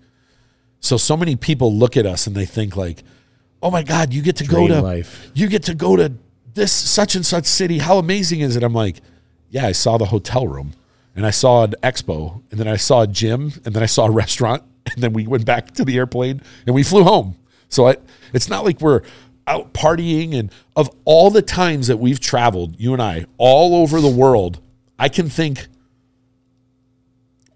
So 0.81 0.97
so 0.97 1.17
many 1.17 1.37
people 1.37 1.75
look 1.75 1.97
at 1.97 2.05
us 2.05 2.27
and 2.27 2.37
they 2.37 2.45
think 2.45 2.77
like, 2.77 3.03
oh 3.63 3.71
my 3.71 3.83
God, 3.83 4.13
you 4.13 4.21
get 4.21 4.37
to 4.37 4.45
go 4.45 4.69
to 4.69 4.83
life. 4.83 5.31
you 5.35 5.49
get 5.49 5.63
to 5.65 5.75
go 5.75 5.97
to 5.97 6.13
this 6.55 6.73
such 6.73 7.15
and 7.15 7.25
such 7.25 7.47
city. 7.47 7.79
How 7.79 7.99
amazing 7.99 8.41
is 8.41 8.57
it? 8.57 8.63
I'm 8.63 8.73
like, 8.73 9.01
yeah, 9.51 9.67
I 9.67 9.73
saw 9.73 9.99
the 9.99 10.07
hotel 10.07 10.47
room 10.47 10.73
and 11.15 11.27
I 11.27 11.31
saw 11.31 11.65
an 11.65 11.75
expo 11.83 12.43
and 12.51 12.59
then 12.59 12.69
I 12.69 12.77
saw 12.77 13.03
a 13.03 13.07
gym 13.07 13.53
and 13.65 13.75
then 13.75 13.83
I 13.83 13.87
saw 13.87 14.07
a 14.07 14.11
restaurant 14.11 14.63
and 14.95 15.03
then 15.03 15.13
we 15.13 15.27
went 15.27 15.45
back 15.45 15.73
to 15.73 15.85
the 15.85 15.97
airplane 15.97 16.43
and 16.67 16.75
we 16.75 16.83
flew 16.83 17.05
home. 17.05 17.37
So 17.69 17.89
I, 17.89 17.97
it's 18.33 18.49
not 18.49 18.65
like 18.65 18.81
we're 18.81 19.03
out 19.47 19.73
partying 19.73 20.39
and 20.39 20.53
of 20.77 20.91
all 21.05 21.31
the 21.31 21.43
times 21.43 21.89
that 21.89 21.99
we've 21.99 22.21
traveled, 22.21 22.79
you 22.79 22.93
and 22.93 23.03
I, 23.03 23.27
all 23.39 23.75
over 23.75 24.01
the 24.01 24.11
world, 24.11 24.61
I 24.99 25.09
can 25.09 25.29
think 25.29 25.67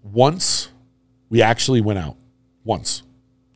once 0.03 0.69
we 1.29 1.41
actually 1.41 1.81
went 1.81 1.99
out. 1.99 2.15
Once. 2.63 3.03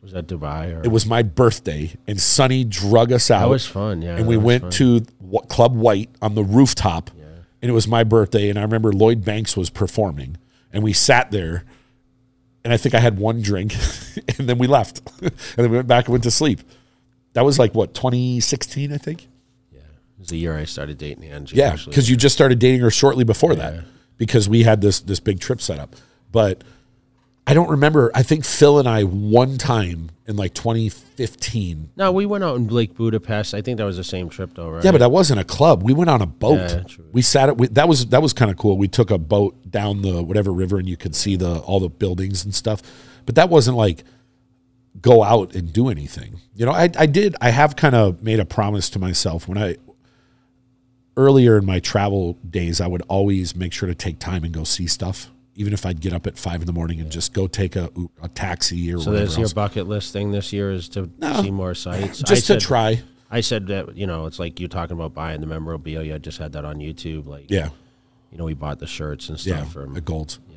Was 0.02 0.12
that 0.12 0.26
Dubai 0.26 0.76
or 0.76 0.84
It 0.84 0.90
was 0.90 1.06
my 1.06 1.22
birthday 1.22 1.92
and 2.08 2.20
Sonny 2.20 2.64
drug 2.64 3.12
us 3.12 3.30
out 3.30 3.42
that 3.42 3.48
was 3.48 3.66
fun, 3.66 4.02
yeah. 4.02 4.16
and 4.16 4.26
we 4.26 4.36
went 4.36 4.62
fun. 4.62 4.70
to 4.72 5.00
Club 5.48 5.76
White 5.76 6.10
on 6.20 6.34
the 6.34 6.42
rooftop, 6.42 7.10
and 7.10 7.70
it 7.70 7.72
was 7.72 7.86
my 7.86 8.02
birthday. 8.02 8.48
And 8.48 8.58
I 8.58 8.62
remember 8.62 8.92
Lloyd 8.92 9.24
Banks 9.24 9.56
was 9.56 9.70
performing, 9.70 10.38
and 10.72 10.82
we 10.82 10.92
sat 10.92 11.30
there, 11.30 11.64
and 12.64 12.72
I 12.72 12.76
think 12.76 12.96
I 12.96 12.98
had 12.98 13.16
one 13.16 13.42
drink, 13.42 13.76
and 14.38 14.48
then 14.48 14.58
we 14.58 14.66
left, 14.66 15.02
and 15.22 15.30
then 15.56 15.70
we 15.70 15.76
went 15.76 15.86
back 15.86 16.06
and 16.06 16.12
went 16.12 16.24
to 16.24 16.32
sleep. 16.32 16.60
That 17.34 17.44
was 17.44 17.60
like 17.60 17.72
what 17.72 17.94
2016, 17.94 18.92
I 18.92 18.98
think. 18.98 19.28
Yeah. 19.70 19.78
It 19.78 20.18
was 20.18 20.28
the 20.28 20.36
year 20.36 20.58
I 20.58 20.64
started 20.64 20.98
dating 20.98 21.30
Angie. 21.30 21.56
Yeah, 21.56 21.76
because 21.76 22.10
you 22.10 22.16
just 22.16 22.34
started 22.34 22.58
dating 22.58 22.80
her 22.80 22.90
shortly 22.90 23.22
before 23.22 23.54
that, 23.54 23.84
because 24.18 24.48
we 24.48 24.64
had 24.64 24.80
this 24.80 24.98
this 24.98 25.20
big 25.20 25.38
trip 25.38 25.60
set 25.60 25.78
up. 25.78 25.94
But 26.32 26.64
I 27.46 27.54
don't 27.54 27.70
remember. 27.70 28.10
I 28.14 28.22
think 28.22 28.44
Phil 28.44 28.78
and 28.78 28.88
I 28.88 29.02
one 29.02 29.58
time 29.58 30.10
in 30.26 30.36
like 30.36 30.54
2015 30.54 31.90
No, 31.96 32.12
we 32.12 32.24
went 32.24 32.44
out 32.44 32.56
in 32.56 32.68
Lake 32.68 32.94
Budapest. 32.94 33.52
I 33.54 33.62
think 33.62 33.78
that 33.78 33.84
was 33.84 33.96
the 33.96 34.04
same 34.04 34.28
trip 34.28 34.54
though, 34.54 34.70
right? 34.70 34.84
Yeah, 34.84 34.92
but 34.92 34.98
that 34.98 35.10
wasn't 35.10 35.40
a 35.40 35.44
club. 35.44 35.82
We 35.82 35.92
went 35.92 36.08
on 36.08 36.22
a 36.22 36.26
boat. 36.26 36.70
Yeah, 36.70 36.84
we 37.12 37.20
sat 37.20 37.48
at 37.48 37.58
we, 37.58 37.66
that 37.68 37.88
was 37.88 38.06
that 38.06 38.22
was 38.22 38.32
kind 38.32 38.50
of 38.50 38.56
cool. 38.56 38.78
We 38.78 38.88
took 38.88 39.10
a 39.10 39.18
boat 39.18 39.70
down 39.70 40.02
the 40.02 40.22
whatever 40.22 40.52
river, 40.52 40.78
and 40.78 40.88
you 40.88 40.96
could 40.96 41.16
see 41.16 41.34
the 41.36 41.58
all 41.60 41.80
the 41.80 41.88
buildings 41.88 42.44
and 42.44 42.54
stuff. 42.54 42.80
But 43.26 43.34
that 43.34 43.48
wasn't 43.48 43.76
like 43.76 44.04
go 45.00 45.24
out 45.24 45.54
and 45.54 45.72
do 45.72 45.88
anything. 45.88 46.40
You 46.54 46.66
know, 46.66 46.72
I 46.72 46.90
I 46.96 47.06
did. 47.06 47.34
I 47.40 47.50
have 47.50 47.74
kind 47.74 47.96
of 47.96 48.22
made 48.22 48.38
a 48.38 48.44
promise 48.44 48.88
to 48.90 49.00
myself 49.00 49.48
when 49.48 49.58
I 49.58 49.78
earlier 51.16 51.58
in 51.58 51.66
my 51.66 51.80
travel 51.80 52.38
days, 52.48 52.80
I 52.80 52.86
would 52.86 53.02
always 53.08 53.54
make 53.54 53.72
sure 53.72 53.86
to 53.86 53.94
take 53.94 54.18
time 54.18 54.44
and 54.44 54.52
go 54.52 54.64
see 54.64 54.86
stuff. 54.86 55.30
Even 55.54 55.72
if 55.74 55.84
I'd 55.84 56.00
get 56.00 56.12
up 56.14 56.26
at 56.26 56.38
five 56.38 56.60
in 56.62 56.66
the 56.66 56.72
morning 56.72 56.98
and 57.00 57.10
just 57.12 57.34
go 57.34 57.46
take 57.46 57.76
a, 57.76 57.90
a 58.22 58.28
taxi 58.28 58.92
or 58.92 58.98
so 58.98 59.10
whatever 59.10 59.26
that's 59.26 59.36
your 59.36 59.44
else. 59.44 59.52
bucket 59.52 59.86
list 59.86 60.12
thing 60.12 60.32
this 60.32 60.52
year 60.52 60.70
is 60.72 60.88
to 60.90 61.10
No. 61.18 61.42
see 61.42 61.50
more 61.50 61.74
sites. 61.74 62.22
I 62.22 62.26
just 62.26 62.46
to 62.46 62.54
said- 62.54 62.60
try. 62.60 63.02
I 63.30 63.40
said 63.40 63.66
that 63.68 63.96
you 63.96 64.06
know 64.06 64.26
it's 64.26 64.38
like 64.38 64.60
you're 64.60 64.68
talking 64.68 64.94
about 64.96 65.14
buying 65.14 65.40
the 65.40 65.46
memorabilia. 65.46 66.14
I 66.14 66.18
just 66.18 66.38
had 66.38 66.52
that 66.52 66.64
on 66.64 66.76
YouTube. 66.76 67.26
Like 67.26 67.50
Yeah. 67.50 67.68
you 68.30 68.38
know 68.38 68.44
we 68.44 68.54
bought 68.54 68.78
the 68.78 68.86
shirts 68.86 69.28
and 69.28 69.44
Yeah, 69.46 69.56
stuff. 69.58 69.72
from 69.74 69.94
the 69.94 70.00
golds. 70.00 70.38
Yeah. 70.50 70.56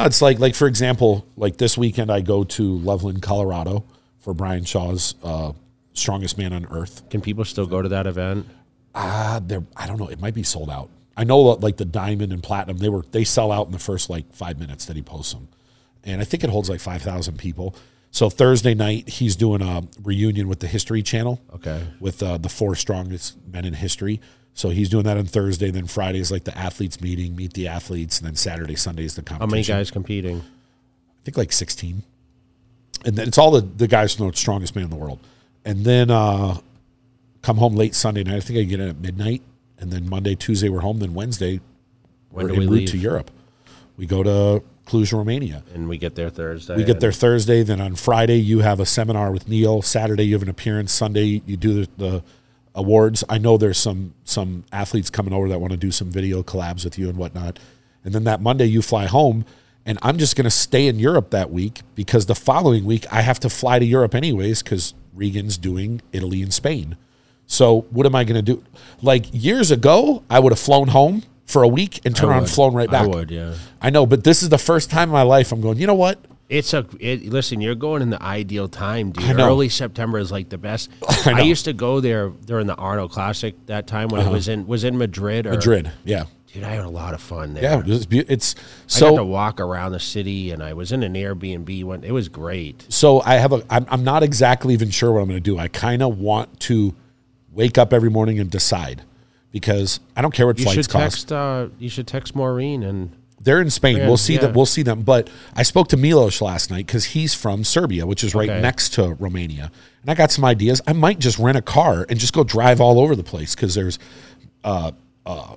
No, 0.00 0.04
it's 0.06 0.22
like 0.22 0.38
like 0.38 0.54
for 0.54 0.66
example, 0.66 1.26
like 1.36 1.56
this 1.58 1.76
weekend 1.76 2.10
I 2.10 2.20
go 2.22 2.44
to 2.44 2.78
Loveland, 2.78 3.22
Colorado 3.22 3.84
for 4.20 4.32
Brian 4.34 4.64
Shaw's 4.64 5.14
uh, 5.22 5.52
Strongest 5.94 6.38
Man 6.38 6.52
on 6.54 6.66
Earth. 6.70 7.02
Can 7.10 7.20
people 7.20 7.44
still 7.44 7.66
go 7.66 7.82
to 7.82 7.88
that 7.90 8.06
event? 8.06 8.46
Ah, 8.94 9.40
there 9.44 9.62
I 9.76 9.86
don't 9.86 9.98
know. 9.98 10.08
It 10.08 10.20
might 10.20 10.34
be 10.34 10.42
sold 10.42 10.70
out. 10.70 10.88
I 11.16 11.24
know 11.24 11.50
that 11.50 11.60
like 11.60 11.76
the 11.76 11.84
diamond 11.84 12.32
and 12.32 12.42
platinum, 12.42 12.78
they 12.78 12.88
were 12.88 13.04
they 13.10 13.24
sell 13.24 13.52
out 13.52 13.66
in 13.66 13.72
the 13.72 13.78
first 13.78 14.08
like 14.08 14.32
five 14.32 14.58
minutes 14.58 14.86
that 14.86 14.96
he 14.96 15.02
posts 15.02 15.32
them, 15.32 15.48
and 16.04 16.20
I 16.20 16.24
think 16.24 16.44
it 16.44 16.50
holds 16.50 16.70
like 16.70 16.80
five 16.80 17.02
thousand 17.02 17.38
people. 17.38 17.74
So 18.10 18.28
Thursday 18.28 18.74
night 18.74 19.08
he's 19.08 19.36
doing 19.36 19.62
a 19.62 19.82
reunion 20.02 20.48
with 20.48 20.60
the 20.60 20.66
History 20.66 21.02
Channel. 21.02 21.40
Okay. 21.54 21.82
with 22.00 22.22
uh, 22.22 22.38
the 22.38 22.48
four 22.48 22.74
strongest 22.74 23.36
men 23.46 23.64
in 23.64 23.74
history. 23.74 24.20
So 24.54 24.68
he's 24.68 24.90
doing 24.90 25.04
that 25.04 25.16
on 25.16 25.24
Thursday. 25.24 25.70
Then 25.70 25.86
Friday 25.86 26.18
is 26.18 26.30
like 26.30 26.44
the 26.44 26.56
athletes 26.56 27.00
meeting, 27.00 27.34
meet 27.34 27.54
the 27.54 27.68
athletes, 27.68 28.18
and 28.18 28.26
then 28.26 28.36
Saturday, 28.36 28.74
Sunday 28.76 29.04
is 29.04 29.14
the 29.14 29.22
competition. 29.22 29.48
How 29.48 29.50
many 29.50 29.62
guys 29.64 29.90
competing? 29.90 30.40
I 30.40 31.24
think 31.24 31.38
like 31.38 31.52
16. 31.52 32.02
And 33.04 33.16
then 33.16 33.28
it's 33.28 33.38
all 33.38 33.50
the, 33.50 33.62
the 33.62 33.88
guys 33.88 34.14
from 34.14 34.30
the 34.30 34.36
strongest 34.36 34.76
man 34.76 34.84
in 34.84 34.90
the 34.90 34.96
world. 34.96 35.20
And 35.64 35.84
then 35.84 36.10
uh, 36.10 36.58
come 37.40 37.56
home 37.56 37.74
late 37.76 37.94
Sunday 37.94 38.24
night. 38.24 38.36
I 38.36 38.40
think 38.40 38.58
I 38.58 38.62
get 38.64 38.80
in 38.80 38.88
at 38.88 39.00
midnight. 39.00 39.42
And 39.82 39.90
then 39.90 40.08
Monday, 40.08 40.34
Tuesday, 40.36 40.68
we're 40.68 40.80
home. 40.80 41.00
Then 41.00 41.12
Wednesday, 41.12 41.60
When 42.30 42.46
we're 42.46 42.52
do 42.54 42.58
we 42.60 42.64
en 42.66 42.70
route 42.70 42.78
leave? 42.80 42.90
to 42.90 42.98
Europe. 42.98 43.30
We 43.96 44.06
go 44.06 44.22
to 44.22 44.62
Cluj, 44.86 45.12
Romania. 45.12 45.64
And 45.74 45.88
we 45.88 45.98
get 45.98 46.14
there 46.14 46.30
Thursday. 46.30 46.76
We 46.76 46.84
get 46.84 47.00
there 47.00 47.12
Thursday. 47.12 47.62
Then 47.64 47.80
on 47.80 47.96
Friday, 47.96 48.36
you 48.40 48.60
have 48.60 48.78
a 48.80 48.86
seminar 48.86 49.32
with 49.32 49.48
Neil. 49.48 49.82
Saturday, 49.82 50.22
you 50.24 50.34
have 50.34 50.42
an 50.42 50.48
appearance. 50.48 50.92
Sunday, 50.92 51.42
you 51.46 51.56
do 51.56 51.84
the, 51.84 51.88
the 51.98 52.22
awards. 52.76 53.24
I 53.28 53.38
know 53.38 53.56
there's 53.58 53.76
some 53.78 54.14
some 54.24 54.64
athletes 54.72 55.10
coming 55.10 55.34
over 55.34 55.48
that 55.48 55.60
want 55.60 55.72
to 55.72 55.76
do 55.76 55.90
some 55.90 56.10
video 56.10 56.42
collabs 56.44 56.84
with 56.84 56.96
you 56.98 57.08
and 57.08 57.18
whatnot. 57.18 57.58
And 58.04 58.14
then 58.14 58.24
that 58.24 58.40
Monday, 58.40 58.66
you 58.66 58.82
fly 58.82 59.06
home. 59.06 59.44
and 59.84 59.98
I'm 60.00 60.16
just 60.16 60.36
going 60.36 60.44
to 60.44 60.50
stay 60.50 60.86
in 60.86 60.98
Europe 61.00 61.30
that 61.30 61.50
week 61.50 61.82
because 61.96 62.26
the 62.26 62.34
following 62.36 62.84
week 62.84 63.04
I 63.12 63.22
have 63.22 63.40
to 63.40 63.50
fly 63.50 63.78
to 63.80 63.84
Europe 63.84 64.14
anyways 64.14 64.62
because 64.62 64.94
Regan's 65.12 65.58
doing 65.58 66.00
Italy 66.12 66.40
and 66.40 66.52
Spain. 66.54 66.96
So 67.52 67.82
what 67.90 68.06
am 68.06 68.14
I 68.14 68.24
going 68.24 68.42
to 68.42 68.54
do? 68.54 68.64
Like 69.02 69.26
years 69.30 69.70
ago, 69.70 70.24
I 70.30 70.40
would 70.40 70.52
have 70.52 70.58
flown 70.58 70.88
home 70.88 71.22
for 71.44 71.62
a 71.62 71.68
week 71.68 72.00
and 72.06 72.16
turn 72.16 72.30
I 72.30 72.32
around 72.32 72.44
and 72.44 72.50
flown 72.50 72.72
right 72.72 72.90
back. 72.90 73.02
I 73.02 73.06
would, 73.06 73.30
yeah. 73.30 73.54
I 73.80 73.90
know, 73.90 74.06
but 74.06 74.24
this 74.24 74.42
is 74.42 74.48
the 74.48 74.58
first 74.58 74.88
time 74.88 75.10
in 75.10 75.12
my 75.12 75.22
life 75.22 75.52
I'm 75.52 75.60
going. 75.60 75.76
You 75.78 75.86
know 75.86 75.94
what? 75.94 76.18
It's 76.48 76.72
a 76.72 76.86
it, 76.98 77.26
listen. 77.26 77.60
You're 77.60 77.74
going 77.74 78.02
in 78.02 78.10
the 78.10 78.22
ideal 78.22 78.68
time, 78.68 79.10
dude. 79.10 79.24
I 79.24 79.32
know. 79.32 79.48
Early 79.48 79.68
September 79.68 80.18
is 80.18 80.32
like 80.32 80.48
the 80.48 80.58
best. 80.58 80.90
I 81.08 81.12
I. 81.12 81.32
Uh-huh. 81.32 81.42
used 81.42 81.64
to 81.66 81.72
go 81.72 82.00
there 82.00 82.28
during 82.28 82.66
the 82.66 82.74
Arnold 82.74 83.10
Classic 83.10 83.54
that 83.66 83.86
time 83.86 84.08
when 84.08 84.26
it 84.26 84.30
was 84.30 84.48
in 84.48 84.66
was 84.66 84.84
in 84.84 84.98
Madrid. 84.98 85.46
Or, 85.46 85.52
Madrid. 85.52 85.90
Yeah, 86.04 86.24
dude. 86.52 86.64
I 86.64 86.70
had 86.70 86.84
a 86.84 86.90
lot 86.90 87.14
of 87.14 87.22
fun 87.22 87.54
there. 87.54 87.62
yeah. 87.62 87.82
It's, 87.84 88.04
be- 88.04 88.18
it's 88.20 88.54
I 88.96 89.00
got 89.00 89.16
to 89.16 89.24
walk 89.24 89.60
around 89.60 89.92
the 89.92 90.00
city, 90.00 90.50
and 90.50 90.62
I 90.62 90.74
was 90.74 90.92
in 90.92 91.02
an 91.02 91.14
Airbnb. 91.14 91.84
When 91.84 92.04
it 92.04 92.12
was 92.12 92.28
great. 92.28 92.86
So 92.90 93.22
I 93.22 93.36
have 93.36 93.52
a. 93.52 93.64
I'm, 93.70 93.86
I'm 93.88 94.04
not 94.04 94.22
exactly 94.22 94.74
even 94.74 94.90
sure 94.90 95.12
what 95.12 95.20
I'm 95.20 95.28
going 95.28 95.36
to 95.36 95.40
do. 95.40 95.58
I 95.58 95.68
kind 95.68 96.02
of 96.02 96.18
want 96.18 96.60
to 96.60 96.94
wake 97.52 97.78
up 97.78 97.92
every 97.92 98.10
morning 98.10 98.38
and 98.38 98.50
decide 98.50 99.02
because 99.50 100.00
I 100.16 100.22
don't 100.22 100.32
care 100.32 100.46
what 100.46 100.58
You 100.58 100.64
flights 100.64 100.86
should 100.86 100.88
cost. 100.90 101.32
Uh, 101.32 101.68
you 101.78 101.88
should 101.88 102.06
text 102.06 102.34
Maureen 102.34 102.82
and 102.82 103.10
They're 103.40 103.60
in 103.60 103.70
Spain. 103.70 103.98
Yeah, 103.98 104.06
we'll 104.06 104.16
see 104.16 104.34
yeah. 104.34 104.40
that. 104.42 104.54
We'll 104.54 104.66
see 104.66 104.82
them. 104.82 105.02
But 105.02 105.28
I 105.54 105.62
spoke 105.62 105.88
to 105.88 105.96
Milos 105.96 106.40
last 106.40 106.70
night 106.70 106.86
because 106.86 107.06
he's 107.06 107.34
from 107.34 107.64
Serbia, 107.64 108.06
which 108.06 108.22
is 108.24 108.34
right 108.34 108.48
Okay. 108.48 108.60
next 108.60 108.90
to 108.94 109.14
Romania, 109.14 109.70
and 110.02 110.10
I 110.10 110.14
got 110.14 110.30
some 110.30 110.44
ideas. 110.44 110.80
I 110.86 110.92
might 110.92 111.18
just 111.18 111.38
rent 111.38 111.58
a 111.58 111.62
car 111.62 112.06
and 112.08 112.18
just 112.20 112.32
go 112.32 112.44
drive 112.44 112.80
all 112.80 112.98
over 113.00 113.14
the 113.16 113.24
place 113.24 113.54
because 113.54 113.74
there's 113.74 113.98
uh, 114.64 114.92
uh, 115.26 115.56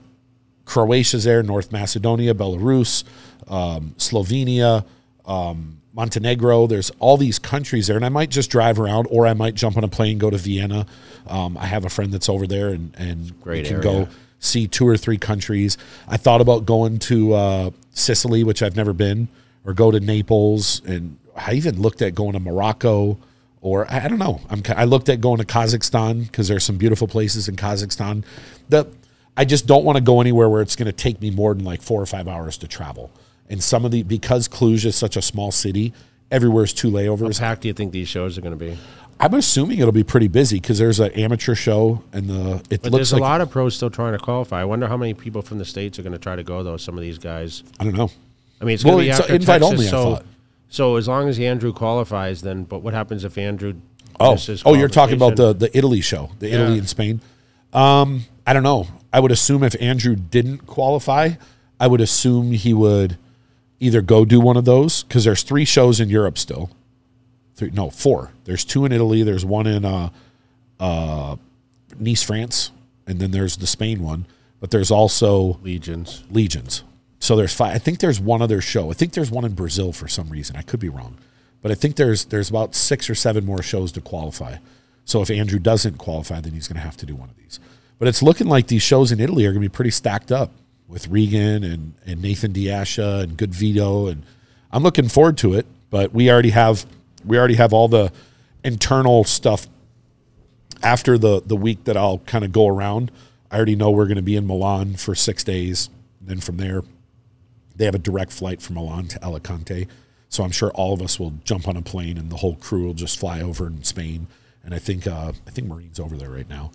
Croatia's 0.66 1.24
there, 1.26 1.44
North 1.44 1.72
Macedonia, 1.72 2.34
Belarus, 2.34 3.04
um, 3.48 3.94
Slovenia, 3.98 4.84
um, 5.26 5.80
Montenegro. 5.96 6.68
There's 6.68 6.92
all 7.00 7.18
these 7.18 7.40
countries 7.40 7.88
there, 7.88 7.96
and 7.96 8.06
I 8.06 8.10
might 8.10 8.30
just 8.30 8.52
drive 8.52 8.80
around, 8.80 9.08
or 9.10 9.26
I 9.26 9.34
might 9.34 9.56
jump 9.56 9.78
on 9.78 9.84
a 9.84 9.88
plane, 9.88 10.18
go 10.18 10.30
to 10.30 10.38
Vienna. 10.38 10.86
Um, 11.28 11.58
I 11.58 11.66
have 11.66 11.86
a 11.86 11.90
friend 11.90 12.14
that's 12.14 12.30
over 12.30 12.46
there, 12.46 12.70
and 12.70 12.94
and 12.98 13.40
Great 13.42 13.64
we 13.64 13.70
can 13.70 13.78
area. 13.78 14.06
go 14.06 14.08
see 14.40 14.68
two 14.68 14.88
or 14.88 14.98
three 14.98 15.18
countries. 15.18 15.78
I 16.08 16.18
thought 16.18 16.42
about 16.42 16.66
going 16.66 17.00
to 17.00 17.34
uh, 17.34 17.70
Sicily, 17.92 18.44
which 18.44 18.62
I've 18.62 18.76
never 18.76 18.94
been, 18.94 19.30
or 19.66 19.74
go 19.74 19.90
to 19.90 20.00
Naples, 20.00 20.82
and 20.86 21.18
I 21.36 21.54
even 21.54 21.82
looked 21.82 22.02
at 22.02 22.14
going 22.14 22.34
to 22.34 22.40
Morocco, 22.40 23.18
or 23.62 23.90
I 23.90 24.06
I 24.06 24.08
don't 24.10 24.20
know. 24.20 24.42
I'm 24.50 24.62
I 24.76 24.84
looked 24.84 25.08
at 25.08 25.22
going 25.22 25.38
to 25.40 25.46
Kazakhstan 25.46 26.26
because 26.26 26.50
there's 26.50 26.66
some 26.66 26.78
beautiful 26.78 27.08
places 27.08 27.48
in 27.48 27.56
Kazakhstan. 27.56 28.26
The 28.68 28.86
I 29.38 29.46
just 29.46 29.66
don't 29.66 29.84
want 29.84 29.98
to 29.98 30.04
go 30.04 30.22
anywhere 30.22 30.50
where 30.50 30.62
it's 30.62 30.76
going 30.76 30.86
to 30.86 30.94
take 30.94 31.22
me 31.22 31.30
more 31.30 31.54
than 31.54 31.66
like 31.66 31.82
four 31.82 32.02
or 32.02 32.06
five 32.06 32.28
hours 32.28 32.58
to 32.60 32.68
travel. 32.68 33.12
And 33.50 33.62
some 33.64 33.86
of 33.86 33.92
the 33.92 34.04
because 34.04 34.48
Cluj 34.48 34.86
is 34.86 34.96
such 34.96 35.16
a 35.18 35.22
small 35.22 35.52
city, 35.52 35.94
everywhere's 36.32 36.74
two 36.74 36.90
layovers. 36.90 37.40
How 37.40 37.50
packed 37.50 37.62
do 37.62 37.68
you 37.68 37.74
think 37.74 37.92
these 37.92 38.08
shows 38.08 38.38
are 38.38 38.42
going 38.42 38.58
to 38.58 38.66
be? 38.66 38.78
I'm 39.20 39.34
assuming 39.34 39.80
it'll 39.80 39.94
be 39.94 40.04
pretty 40.04 40.28
busy 40.28 40.60
because 40.60 40.78
there's 40.78 41.00
an 41.00 41.12
amateur 41.12 41.56
show 41.56 42.04
and 42.12 42.30
the 42.30 42.56
it 42.70 42.82
But 42.82 42.92
looks 42.92 42.92
there's 42.92 43.14
like 43.14 43.22
a 43.22 43.24
lot 43.24 43.42
of 43.42 43.50
pros 43.50 43.76
still 43.76 43.90
trying 43.90 44.12
to 44.14 44.20
qualify. 44.20 44.62
I 44.62 44.66
wonder 44.66 44.88
how 44.88 44.98
many 44.98 45.14
people 45.14 45.42
from 45.42 45.58
the 45.58 45.66
states 45.66 45.98
are 46.00 46.02
going 46.04 46.14
to 46.14 46.20
try 46.20 46.36
to 46.36 46.44
go 46.44 46.64
though. 46.64 46.78
Some 46.78 46.96
of 46.98 47.02
these 47.02 47.18
guys. 47.18 47.64
I 47.80 47.86
don't 47.86 47.96
know. 47.96 48.12
I 48.60 48.66
mean, 48.66 48.74
it's 48.76 48.84
Well, 48.84 48.96
going 48.96 49.06
to 49.06 49.18
be 49.18 49.22
after 49.24 49.34
invite 49.34 49.62
Texas, 49.62 49.72
only, 49.72 49.88
So, 49.88 50.24
so 50.70 50.96
as 50.98 51.08
long 51.08 51.30
as 51.30 51.40
Andrew 51.40 51.72
qualifies, 51.72 52.42
then. 52.42 52.64
But 52.64 52.80
what 52.80 52.94
happens 52.94 53.24
if 53.24 53.38
Andrew? 53.38 53.76
Oh, 54.20 54.38
oh, 54.66 54.74
you're 54.74 54.88
talking 54.88 55.16
about 55.16 55.36
the 55.36 55.54
the 55.54 55.78
Italy 55.78 56.02
show, 56.02 56.32
the 56.40 56.52
Italy 56.52 56.78
and 56.78 56.88
Spain. 56.88 57.22
Um, 57.74 58.26
I 58.48 58.54
don't 58.54 58.64
know. 58.64 58.88
I 59.12 59.20
would 59.20 59.32
assume 59.32 59.64
if 59.64 59.76
Andrew 59.82 60.16
didn't 60.16 60.68
qualify, 60.68 61.32
I 61.80 61.88
would 61.88 62.02
assume 62.02 62.52
he 62.52 62.74
would 62.74 63.18
either 63.80 64.02
go 64.02 64.26
do 64.26 64.40
one 64.40 64.58
of 64.58 64.66
those 64.66 65.04
because 65.04 65.24
there's 65.26 65.44
three 65.44 65.66
shows 65.66 66.00
in 66.00 66.10
Europe 66.10 66.38
still. 66.38 66.70
Three, 67.56 67.72
no, 67.72 67.90
four. 67.90 68.32
There's 68.44 68.66
two 68.66 68.86
in 68.86 68.92
Italy. 68.92 69.24
There's 69.24 69.46
one 69.46 69.68
in 69.68 69.86
uh, 69.86 70.10
uh, 70.80 71.38
Nice, 71.98 72.24
France, 72.24 72.72
and 73.08 73.20
then 73.20 73.32
there's 73.32 73.58
the 73.58 73.68
Spain 73.68 74.04
one. 74.04 74.26
But 74.60 74.72
there's 74.72 74.92
also 74.92 75.60
legions. 75.62 76.24
legions. 76.30 76.84
So 77.20 77.36
there's 77.36 77.54
five. 77.54 77.76
I 77.76 77.78
think 77.78 78.00
there's 78.00 78.20
one 78.20 78.42
other 78.42 78.62
show. 78.62 78.90
I 78.90 78.94
think 78.94 79.14
there's 79.14 79.32
one 79.32 79.46
in 79.46 79.54
Brazil 79.54 79.92
for 79.92 80.08
some 80.08 80.30
reason. 80.30 80.56
I 80.56 80.62
could 80.62 80.80
be 80.80 80.90
wrong, 80.90 81.18
but 81.62 81.72
I 81.72 81.76
think 81.76 81.96
there's 81.96 82.26
there's 82.26 82.50
about 82.50 82.76
six 82.76 83.10
or 83.10 83.16
seven 83.16 83.46
more 83.46 83.62
shows 83.62 83.92
to 83.94 84.02
qualify. 84.02 84.58
So 85.06 85.22
if 85.22 85.30
Andrew 85.30 85.60
doesn't 85.60 85.98
qualify, 85.98 86.42
then 86.42 86.54
he's 86.54 86.68
going 86.68 86.78
to 86.78 86.86
have 86.86 86.98
to 86.98 87.06
do 87.06 87.16
one 87.16 87.30
of 87.30 87.38
these. 87.38 87.60
But 88.00 88.08
it's 88.08 88.24
looking 88.24 88.48
like 88.48 88.68
these 88.68 88.82
shows 88.82 89.12
in 89.12 89.20
Italy 89.20 89.46
are 89.46 89.52
going 89.52 89.62
to 89.62 89.70
be 89.70 89.74
pretty 89.74 89.92
stacked 89.92 90.32
up 90.32 90.52
with 90.88 91.08
Regan 91.08 91.64
and, 91.64 91.94
and 92.06 92.22
Nathan 92.22 92.52
De 92.52 92.66
Asha 92.66 93.24
and 93.24 93.38
Good 93.38 93.54
Vito, 93.54 94.08
and 94.08 94.24
I'm 94.72 94.84
looking 94.84 95.08
forward 95.08 95.38
to 95.40 95.54
it. 95.54 95.66
But 95.90 96.14
we 96.14 96.30
already 96.30 96.50
have 96.52 96.86
we 97.24 97.38
already 97.38 97.56
have 97.56 97.74
all 97.74 97.88
the 97.88 98.12
internal 98.64 99.24
stuff 99.24 99.68
after 100.84 101.18
the 101.18 101.42
the 101.46 101.56
week 101.56 101.84
that 101.86 101.98
I'll 101.98 102.20
kind 102.20 102.46
of 102.46 102.52
go 102.52 102.68
around, 102.68 103.12
I 103.52 103.58
already 103.58 103.76
know 103.76 103.92
we're 103.92 104.06
going 104.06 104.18
to 104.18 104.22
be 104.22 104.36
in 104.36 104.48
Milan 104.48 104.96
for 104.96 105.16
six 105.16 105.44
days. 105.44 105.90
And 106.20 106.30
then 106.30 106.40
from 106.40 106.58
there, 106.58 106.84
they 107.76 107.86
have 107.86 107.96
a 107.96 108.00
direct 108.00 108.32
flight 108.32 108.62
from 108.62 108.76
Milan 108.76 109.08
to 109.10 109.24
Alicante. 109.24 109.88
So 110.30 110.44
I'm 110.44 110.52
sure 110.52 110.72
all 110.72 110.94
of 110.94 111.02
us 111.02 111.20
will 111.20 111.34
jump 111.44 111.68
on 111.68 111.78
a 111.78 111.82
plane, 111.82 112.18
and 112.18 112.30
the 112.32 112.38
whole 112.38 112.56
crew 112.56 112.86
will 112.86 112.94
just 112.94 113.20
fly 113.20 113.42
over 113.42 113.68
in 113.68 113.84
Spain. 113.84 114.28
And 114.64 114.74
I 114.74 114.80
think 114.80 115.08
uh, 115.08 115.32
I 115.48 115.52
think 115.52 115.68
Maureen's 115.68 116.00
over 116.00 116.18
there 116.18 116.30
right 116.30 116.50
now, 116.50 116.72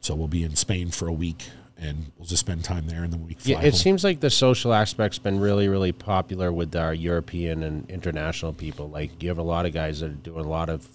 so 0.00 0.14
we'll 0.14 0.28
be 0.28 0.44
in 0.44 0.56
Spain 0.56 0.90
for 0.90 1.08
a 1.08 1.12
week, 1.12 1.48
and 1.78 2.12
we'll 2.16 2.26
just 2.26 2.40
spend 2.40 2.64
time 2.64 2.86
there, 2.86 3.02
and 3.02 3.12
then 3.12 3.26
we 3.26 3.34
fly 3.34 3.52
Yeah, 3.52 3.58
it 3.58 3.72
home. 3.72 3.72
seems 3.72 4.04
like 4.04 4.20
the 4.20 4.30
social 4.30 4.72
aspect's 4.72 5.18
been 5.18 5.40
really, 5.40 5.68
really 5.68 5.92
popular 5.92 6.52
with 6.52 6.74
our 6.76 6.94
European 6.94 7.62
and 7.62 7.88
international 7.90 8.52
people. 8.52 8.88
Like 8.88 9.22
you 9.22 9.28
have 9.28 9.38
a 9.38 9.42
lot 9.42 9.66
of 9.66 9.72
guys 9.72 10.00
that 10.00 10.10
are 10.10 10.14
doing 10.14 10.44
a 10.44 10.48
lot 10.48 10.68
of 10.68 10.86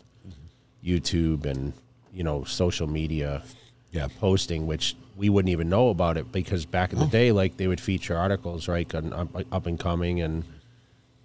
YouTube 0.83 1.45
and 1.45 1.73
you 2.13 2.23
know 2.23 2.43
social 2.43 2.87
media 2.87 3.43
yeah, 3.91 4.07
posting, 4.19 4.67
which 4.67 4.95
we 5.17 5.29
wouldn't 5.29 5.51
even 5.51 5.69
know 5.69 5.89
about 5.89 6.17
it 6.17 6.31
because 6.31 6.65
back 6.65 6.93
in 6.93 6.99
the 6.99 7.05
oh. 7.05 7.09
day, 7.09 7.31
like 7.31 7.57
they 7.57 7.67
would 7.67 7.81
feature 7.81 8.15
articles, 8.15 8.67
right, 8.67 8.93
on 8.95 9.13
up, 9.13 9.27
up 9.51 9.65
and 9.65 9.79
coming 9.79 10.21
and 10.21 10.43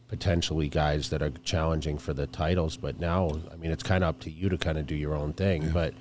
potentially 0.09 0.69
guys 0.69 1.11
that 1.11 1.23
are 1.23 1.31
challenging 1.45 1.99
for 1.99 2.15
the 2.15 2.27
titles. 2.27 2.77
But 2.77 2.99
now, 3.01 3.31
I 3.53 3.57
mean, 3.57 3.71
it's 3.71 3.83
kind 3.83 4.03
of 4.03 4.09
up 4.09 4.21
to 4.21 4.31
you 4.31 4.49
to 4.49 4.59
kind 4.59 4.79
of 4.79 4.87
do 4.87 4.95
your 4.95 5.15
own 5.15 5.33
thing. 5.33 5.71
But 5.71 5.95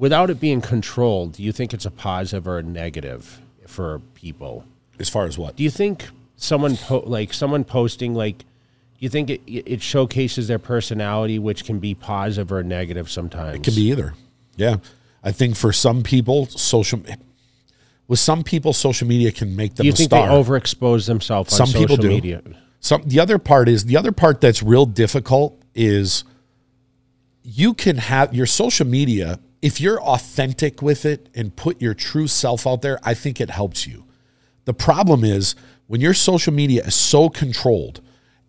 without 0.00 0.30
it 0.30 0.40
being 0.40 0.60
controlled, 0.60 1.34
do 1.34 1.42
you 1.44 1.52
think 1.52 1.72
it's 1.72 1.84
a 1.86 1.90
positive 1.90 2.48
or 2.48 2.58
a 2.58 2.62
negative 2.62 3.40
for 3.66 4.00
people? 4.14 4.64
as 4.98 5.08
far 5.08 5.24
as 5.24 5.38
what 5.38 5.56
Do 5.56 5.62
you 5.62 5.70
think 5.70 6.08
someone 6.36 6.76
po- 6.76 7.04
like 7.06 7.32
someone 7.32 7.64
posting 7.64 8.14
like? 8.14 8.38
Do 8.38 9.04
you 9.06 9.08
think 9.08 9.30
it, 9.30 9.40
it 9.46 9.80
showcases 9.80 10.46
their 10.48 10.58
personality, 10.58 11.38
which 11.38 11.64
can 11.64 11.78
be 11.78 11.94
positive 11.94 12.52
or 12.52 12.62
negative 12.62 13.10
sometimes? 13.10 13.56
It 13.56 13.62
can 13.62 13.74
be 13.74 13.88
either. 13.90 14.12
Yeah. 14.56 14.76
I 15.22 15.32
think 15.32 15.56
for 15.56 15.72
some 15.72 16.02
people, 16.02 16.46
social 16.46 17.00
with 18.08 18.18
some 18.18 18.42
people, 18.42 18.72
social 18.74 19.06
media 19.08 19.32
can 19.32 19.56
make 19.56 19.76
them 19.76 19.84
Do 19.84 19.86
you 19.86 19.92
think 19.94 20.10
star. 20.10 20.28
they 20.28 20.34
overexpose 20.34 21.06
themselves 21.06 21.58
on 21.58 21.66
Some 21.66 21.80
people 21.80 21.96
do. 21.96 22.08
media? 22.08 22.42
Some 22.80 23.02
the 23.06 23.20
other 23.20 23.38
part 23.38 23.68
is 23.68 23.86
the 23.86 23.96
other 23.96 24.12
part 24.12 24.40
that's 24.42 24.62
real 24.62 24.84
difficult 24.84 25.58
is 25.74 26.24
you 27.42 27.72
can 27.72 27.96
have 27.96 28.34
your 28.34 28.46
social 28.46 28.86
media 28.86 29.38
if 29.62 29.80
you're 29.80 30.00
authentic 30.00 30.80
with 30.80 31.04
it 31.04 31.28
and 31.34 31.54
put 31.54 31.80
your 31.80 31.94
true 31.94 32.26
self 32.26 32.66
out 32.66 32.82
there, 32.82 32.98
I 33.02 33.14
think 33.14 33.40
it 33.40 33.50
helps 33.50 33.86
you. 33.86 34.04
The 34.64 34.74
problem 34.74 35.24
is 35.24 35.54
when 35.86 36.00
your 36.00 36.14
social 36.14 36.52
media 36.52 36.84
is 36.84 36.94
so 36.94 37.28
controlled 37.28 38.00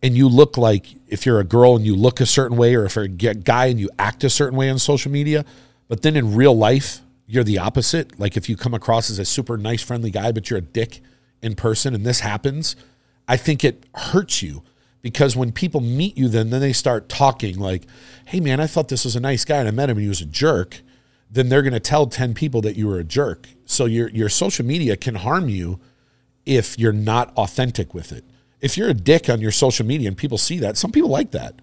and 0.01 0.16
you 0.16 0.28
look 0.28 0.57
like 0.57 0.88
if 1.07 1.26
you're 1.26 1.39
a 1.39 1.43
girl 1.43 1.76
and 1.76 1.86
you 1.86 1.95
look 1.95 2.22
a 2.22 2.26
certain 2.26 2.57
way 2.57 2.76
or 2.76 2.86
if 2.86 2.95
you're 2.95 3.05
a 3.05 3.07
guy 3.07 3.66
and 3.66 3.80
you 3.80 3.89
act 3.99 4.24
a 4.24 4.30
certain 4.30 4.57
way 4.57 4.70
on 4.70 4.80
social 4.80 5.12
media, 5.12 5.45
but 5.88 6.01
then 6.01 6.16
in 6.16 6.36
real 6.36 6.55
life 6.55 7.01
you're 7.28 7.43
the 7.43 7.57
opposite. 7.57 8.20
Like 8.20 8.38
if 8.38 8.49
you 8.49 8.55
come 8.55 8.74
across 8.74 9.09
as 9.09 9.20
a 9.20 9.26
super 9.26 9.57
nice 9.57 9.82
friendly 9.82 10.12
guy 10.12 10.32
but 10.32 10.49
you're 10.49 10.59
a 10.59 10.62
dick 10.62 11.01
in 11.41 11.55
person 11.55 11.93
and 11.93 12.05
this 12.05 12.22
happens, 12.22 12.76
I 13.28 13.38
think 13.38 13.64
it 13.64 13.86
hurts 13.95 14.41
you 14.41 14.64
because 15.01 15.36
when 15.36 15.51
people 15.51 15.82
meet 15.82 16.18
you 16.18 16.28
then 16.28 16.51
then 16.51 16.62
they 16.62 16.74
start 16.74 17.09
talking 17.09 17.57
like, 17.57 17.84
"Hey 18.26 18.39
man, 18.39 18.59
I 18.59 18.68
thought 18.68 18.89
this 18.89 19.05
was 19.05 19.16
a 19.16 19.20
nice 19.20 19.45
guy 19.45 19.57
and 19.57 19.68
I 19.68 19.72
met 19.72 19.89
him 19.89 19.97
and 19.97 20.03
he 20.03 20.09
was 20.09 20.22
a 20.22 20.26
jerk." 20.26 20.82
Then 21.32 21.50
they're 21.50 21.62
going 21.62 21.74
to 21.74 21.80
tell 21.80 22.08
10 22.08 22.34
people 22.34 22.62
that 22.62 22.76
you 22.76 22.88
were 22.88 23.00
a 23.00 23.04
jerk. 23.04 23.48
So 23.66 23.86
your 23.86 24.10
your 24.10 24.28
social 24.28 24.66
media 24.66 24.98
can 24.98 25.16
harm 25.16 25.48
you 25.48 25.80
if 26.46 26.78
you're 26.78 26.92
not 26.92 27.36
authentic 27.38 27.94
with 27.94 28.12
it. 28.12 28.26
If 28.60 28.78
you're 28.78 28.90
a 28.90 28.94
dick 28.94 29.30
on 29.30 29.42
your 29.42 29.52
social 29.52 29.86
media 29.86 30.08
and 30.08 30.18
people 30.18 30.38
see 30.38 30.60
that, 30.60 30.78
some 30.78 30.92
people 30.92 31.10
like 31.10 31.32
that, 31.32 31.56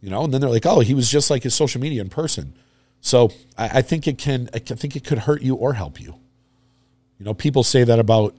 you 0.00 0.10
know, 0.10 0.24
and 0.24 0.34
then 0.34 0.40
they're 0.40 0.50
like, 0.50 0.66
oh, 0.66 0.80
he 0.80 0.94
was 0.94 1.08
just 1.08 1.30
like 1.30 1.44
his 1.44 1.54
social 1.54 1.80
media 1.80 2.02
in 2.02 2.10
person. 2.10 2.54
So 3.00 3.32
I, 3.56 3.78
I 3.78 3.82
think 3.82 4.06
it 4.06 4.18
can, 4.18 4.50
I 4.52 4.58
think 4.58 4.96
it 4.96 5.04
could 5.04 5.18
hurt 5.18 5.42
you 5.42 5.54
or 5.54 5.74
help 5.74 6.00
you. 6.00 6.14
You 7.18 7.24
know, 7.24 7.34
people 7.34 7.62
say 7.62 7.84
that 7.84 7.98
about 7.98 8.34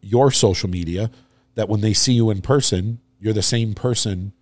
your 0.00 0.30
social 0.30 0.70
media, 0.70 1.10
that 1.56 1.68
when 1.68 1.80
they 1.80 1.92
see 1.92 2.12
you 2.12 2.30
in 2.30 2.40
person, 2.40 3.00
you're 3.20 3.32
the 3.32 3.42
same 3.42 3.74
person 3.74 4.32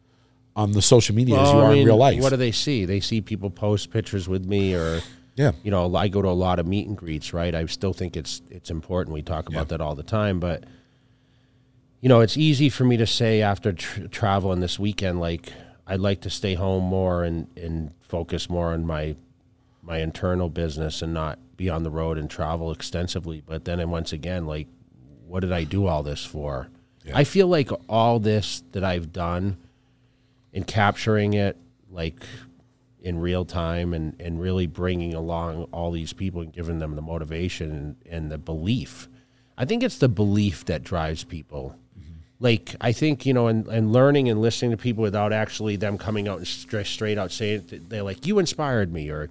on 0.54 0.72
the 0.72 0.82
social 0.82 1.14
media 1.14 1.40
as 1.40 1.48
you 1.48 1.56
Well, 1.56 1.66
I 1.66 1.68
are 1.70 1.74
in 1.74 1.86
real 1.86 1.96
life. 1.96 2.20
What 2.20 2.30
do 2.30 2.36
they 2.36 2.52
see? 2.52 2.84
They 2.84 3.00
see 3.00 3.20
people 3.20 3.50
post 3.50 3.90
pictures 3.90 4.28
with 4.28 4.44
me, 4.44 4.74
or 4.74 5.00
yeah. 5.36 5.52
you 5.62 5.70
know, 5.70 5.94
I 5.94 6.08
go 6.08 6.20
to 6.20 6.28
a 6.28 6.30
lot 6.30 6.58
of 6.58 6.66
meet 6.66 6.88
and 6.88 6.96
greets. 6.96 7.32
Right? 7.32 7.54
I 7.54 7.64
still 7.66 7.92
think 7.92 8.16
it's 8.16 8.42
it's 8.50 8.70
important. 8.70 9.14
We 9.14 9.22
talk 9.22 9.48
about 9.48 9.68
that 9.68 9.80
all 9.80 9.94
the 9.94 10.02
time, 10.02 10.40
but 10.40 10.64
you 12.00 12.08
know, 12.08 12.20
it's 12.20 12.36
easy 12.36 12.68
for 12.68 12.84
me 12.84 12.96
to 12.96 13.06
say 13.06 13.42
after 13.42 13.72
tr- 13.72 14.06
traveling 14.06 14.60
this 14.60 14.78
weekend, 14.78 15.20
like 15.20 15.52
I'd 15.86 16.00
like 16.00 16.20
to 16.22 16.30
stay 16.30 16.54
home 16.54 16.84
more 16.84 17.24
and 17.24 17.46
and 17.56 17.92
focus 18.00 18.50
more 18.50 18.72
on 18.72 18.86
my 18.86 19.16
my 19.82 19.98
internal 19.98 20.48
business 20.48 21.00
and 21.00 21.14
not 21.14 21.38
be 21.56 21.70
on 21.70 21.84
the 21.84 21.90
road 21.90 22.18
and 22.18 22.28
travel 22.28 22.72
extensively. 22.72 23.42
But 23.44 23.64
then, 23.64 23.80
and 23.80 23.90
once 23.90 24.12
again, 24.12 24.46
like, 24.46 24.66
what 25.26 25.40
did 25.40 25.52
I 25.52 25.64
do 25.64 25.86
all 25.86 26.02
this 26.02 26.24
for? 26.24 26.68
I 27.14 27.24
feel 27.24 27.46
like 27.46 27.70
all 27.88 28.18
this 28.18 28.64
that 28.72 28.82
I've 28.82 29.12
done 29.12 29.58
in 30.52 30.64
capturing 30.64 31.34
it, 31.34 31.56
like 31.90 32.16
in 33.06 33.18
real 33.20 33.44
time 33.44 33.94
and, 33.94 34.16
and 34.20 34.40
really 34.40 34.66
bringing 34.66 35.14
along 35.14 35.62
all 35.72 35.90
these 35.92 36.12
people 36.12 36.40
and 36.40 36.52
giving 36.52 36.80
them 36.80 36.96
the 36.96 37.02
motivation 37.02 37.70
and, 37.70 37.96
and 38.10 38.32
the 38.32 38.38
belief. 38.38 39.08
I 39.56 39.64
think 39.64 39.82
it's 39.84 39.98
the 39.98 40.08
belief 40.08 40.64
that 40.64 40.82
drives 40.82 41.22
people. 41.22 41.78
Like, 42.40 42.74
I 42.80 42.92
think, 42.92 43.24
you 43.24 43.32
know, 43.32 43.46
and, 43.46 43.66
and 43.68 43.92
learning 43.92 44.28
and 44.28 44.42
listening 44.42 44.72
to 44.72 44.76
people 44.76 45.02
without 45.02 45.32
actually 45.32 45.76
them 45.76 45.96
coming 45.96 46.26
out 46.28 46.38
and 46.38 46.46
straight, 46.46 46.86
straight 46.86 47.16
out 47.16 47.30
saying, 47.32 47.64
it, 47.70 47.88
they're 47.88 48.02
like, 48.02 48.26
you 48.26 48.38
inspired 48.40 48.92
me, 48.92 49.08
or, 49.08 49.30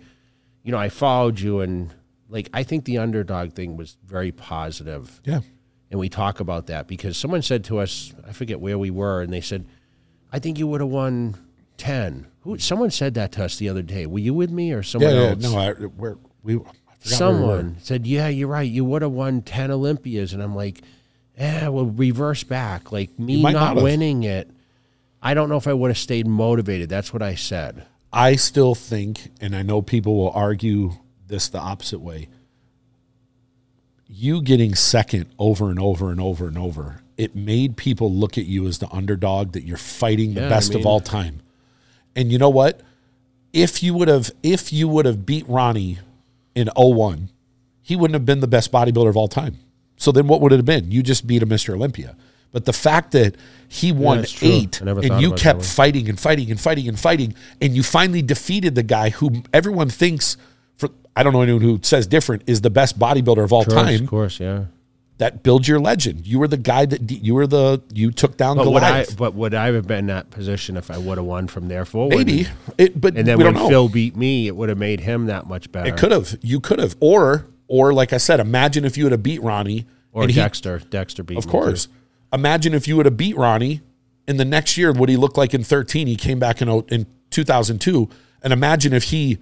you 0.63 0.71
know, 0.71 0.79
I 0.79 0.89
followed 0.89 1.39
you. 1.39 1.59
And 1.59 1.93
like, 2.29 2.49
I 2.53 2.63
think 2.63 2.85
the 2.85 2.97
underdog 2.97 3.53
thing 3.53 3.77
was 3.77 3.97
very 4.05 4.31
positive 4.31 5.21
Yeah. 5.25 5.41
and 5.91 5.99
we 5.99 6.09
talk 6.09 6.39
about 6.39 6.65
that 6.67 6.87
because 6.87 7.15
someone 7.17 7.41
said 7.43 7.65
to 7.65 7.77
us, 7.79 8.13
I 8.27 8.31
forget 8.31 8.59
where 8.59 8.79
we 8.79 8.89
were, 8.89 9.21
and 9.21 9.31
they 9.31 9.41
said, 9.41 9.65
"I 10.31 10.39
think 10.39 10.57
you 10.57 10.65
would 10.67 10.81
have 10.81 10.89
won 10.89 11.35
ten. 11.77 12.27
Who? 12.41 12.57
Someone 12.57 12.91
said 12.91 13.13
that 13.15 13.31
to 13.33 13.45
us 13.45 13.57
the 13.57 13.69
other 13.69 13.81
day. 13.81 14.05
Were 14.05 14.19
you 14.19 14.33
with 14.33 14.51
me 14.51 14.71
or 14.71 14.77
Yeah. 14.77 14.81
someone 14.83 15.13
yeah 15.15 15.21
else? 15.29 15.43
no, 15.43 15.57
I, 15.57 15.73
we're, 15.97 16.17
we, 16.43 16.55
I 16.55 16.57
forgot 16.57 16.65
where 16.65 16.97
we 17.03 17.09
someone 17.09 17.77
said, 17.81 18.05
"Yeah, 18.07 18.27
you're 18.27 18.47
right. 18.47 18.69
You 18.69 18.85
would 18.85 19.01
have 19.01 19.11
won 19.11 19.41
ten 19.41 19.71
Olympias," 19.71 20.33
and 20.33 20.41
I'm 20.43 20.55
like, 20.55 20.81
"Yeah, 21.37 21.69
well, 21.69 21.85
reverse 21.85 22.43
back. 22.43 22.91
Like 22.91 23.17
me 23.19 23.41
not, 23.41 23.53
not 23.53 23.75
winning 23.83 24.23
it. 24.23 24.49
I 25.21 25.33
don't 25.33 25.49
know 25.49 25.57
if 25.57 25.67
I 25.67 25.73
would 25.73 25.89
have 25.89 25.97
stayed 25.97 26.27
motivated. 26.27 26.87
That's 26.89 27.11
what 27.11 27.21
I 27.23 27.33
said. 27.35 27.85
I 28.13 28.35
still 28.35 28.75
think, 28.75 29.31
and 29.41 29.55
I 29.55 29.61
know 29.63 29.81
people 29.81 30.15
will 30.15 30.31
argue 30.31 30.91
this 31.27 31.47
the 31.49 31.57
opposite 31.59 31.99
way. 31.99 32.29
You 34.07 34.41
getting 34.41 34.75
second 34.75 35.25
over 35.39 35.69
and 35.71 35.79
over 35.79 36.11
and 36.11 36.21
over 36.21 36.47
and 36.47 36.57
over, 36.57 37.01
it 37.17 37.35
made 37.35 37.75
people 37.75 38.13
look 38.13 38.37
at 38.37 38.45
you 38.45 38.67
as 38.67 38.77
the 38.77 38.89
underdog 38.91 39.53
that 39.53 39.63
you're 39.63 39.77
fighting 39.77 40.35
the 40.35 40.41
Yeah, 40.41 40.45
I 40.47 40.49
best 40.49 40.75
of 40.75 40.85
all 40.85 40.99
time. 40.99 41.41
And 42.15 42.31
you 42.31 42.37
know 42.37 42.49
what? 42.49 42.81
If 43.53 43.81
you 43.83 43.93
would 43.93 44.07
have 44.07 44.31
if 44.43 44.73
you 44.73 44.87
would 44.87 45.05
have 45.05 45.25
beat 45.25 45.47
Ronnie 45.47 45.99
in 46.55 46.69
01, 46.75 47.29
he 47.81 47.95
wouldn't 47.95 48.15
have 48.15 48.25
been 48.25 48.39
the 48.39 48.47
best 48.47 48.71
bodybuilder 48.71 49.09
of 49.09 49.17
all 49.17 49.27
time. 49.27 49.57
So 49.97 50.11
then 50.11 50.27
what 50.27 50.41
would 50.41 50.51
it 50.51 50.57
have 50.57 50.65
been? 50.65 50.91
You 50.91 51.03
just 51.03 51.25
beat 51.25 51.41
a 51.41 51.45
Mr. 51.45 51.73
Olympia. 51.73 52.15
But 52.51 52.65
the 52.65 52.73
fact 52.73 53.11
that 53.11 53.35
he 53.67 53.91
won 53.91 54.23
true. 54.23 54.47
eight 54.47 54.79
and 54.81 55.21
you 55.21 55.33
kept 55.33 55.63
fighting 55.65 56.07
and 56.07 56.17
fighting 56.17 56.49
and 56.49 56.59
fighting 56.59 56.87
and 56.87 56.97
fighting, 56.97 57.35
and 57.61 57.75
you 57.75 57.83
finally 57.83 58.21
defeated 58.21 58.75
the 58.75 58.83
guy 58.83 59.09
who 59.09 59.43
everyone 59.53 59.89
thinks, 59.89 60.37
for 60.77 60.89
I 61.15 61.23
don't 61.23 61.33
know 61.33 61.41
anyone 61.41 61.61
who 61.61 61.79
says 61.81 62.07
different, 62.07 62.43
is 62.47 62.61
the 62.61 62.69
best 62.69 62.97
bodybuilder 62.97 63.43
of 63.43 63.51
all 63.51 63.65
time. 63.65 64.03
of 64.03 64.09
course, 64.09 64.39
yeah. 64.39 64.65
That 65.17 65.43
builds 65.43 65.65
your 65.67 65.79
legend. 65.79 66.27
You 66.27 66.39
were 66.39 66.47
the 66.49 66.57
guy 66.57 66.85
that 66.85 67.09
you 67.09 67.35
were 67.35 67.47
the 67.47 67.81
you 67.93 68.11
took 68.11 68.35
down 68.35 68.57
But 68.57 68.69
would 68.69 68.83
I? 68.83 69.05
But 69.17 69.33
would 69.33 69.53
I 69.53 69.71
have 69.71 69.87
been 69.87 69.99
in 69.99 70.05
that 70.07 70.29
position 70.29 70.75
if 70.75 70.91
I 70.91 70.97
would 70.97 71.17
have 71.17 71.25
won 71.25 71.47
from 71.47 71.69
there 71.69 71.85
forward? 71.85 72.17
Maybe 72.17 72.47
it, 72.77 72.99
but 72.99 73.15
And 73.15 73.25
then 73.25 73.37
we 73.37 73.45
when 73.45 73.53
don't 73.53 73.63
know. 73.63 73.69
Phil 73.69 73.87
beat 73.87 74.17
me, 74.17 74.47
it 74.47 74.55
would 74.57 74.67
have 74.67 74.77
made 74.77 74.99
him 74.99 75.27
that 75.27 75.47
much 75.47 75.71
better. 75.71 75.87
it 75.87 75.97
could 75.97 76.11
have. 76.11 76.37
You 76.41 76.59
could 76.59 76.79
have, 76.79 76.97
or 76.99 77.47
or 77.69 77.93
like 77.93 78.11
I 78.11 78.17
said, 78.17 78.41
imagine 78.41 78.83
if 78.83 78.97
you 78.97 79.05
would 79.05 79.13
have 79.13 79.23
beat 79.23 79.41
Ronnie 79.41 79.85
or 80.11 80.23
and 80.23 80.31
he- 80.31 80.35
Dexter. 80.39 80.79
Dexter 80.79 81.23
beat 81.23 81.37
Of 81.37 81.47
course. 81.47 81.85
too. 81.85 81.91
Imagine 82.33 82.73
if 82.73 82.85
you 82.85 82.97
would 82.97 83.05
have 83.05 83.15
beat 83.15 83.37
Ronnie 83.37 83.79
in 84.27 84.35
the 84.35 84.43
next 84.45 84.75
year, 84.77 84.91
what 84.91 85.07
he 85.07 85.15
looked 85.15 85.37
like 85.37 85.53
in 85.53 85.63
13. 85.63 86.07
He 86.07 86.17
came 86.17 86.39
back 86.39 86.61
in, 86.61 86.67
oh, 86.67 86.85
in 86.89 87.05
2002. 87.29 88.09
And 88.43 88.51
imagine 88.51 88.91
if 88.91 89.03
he 89.05 89.37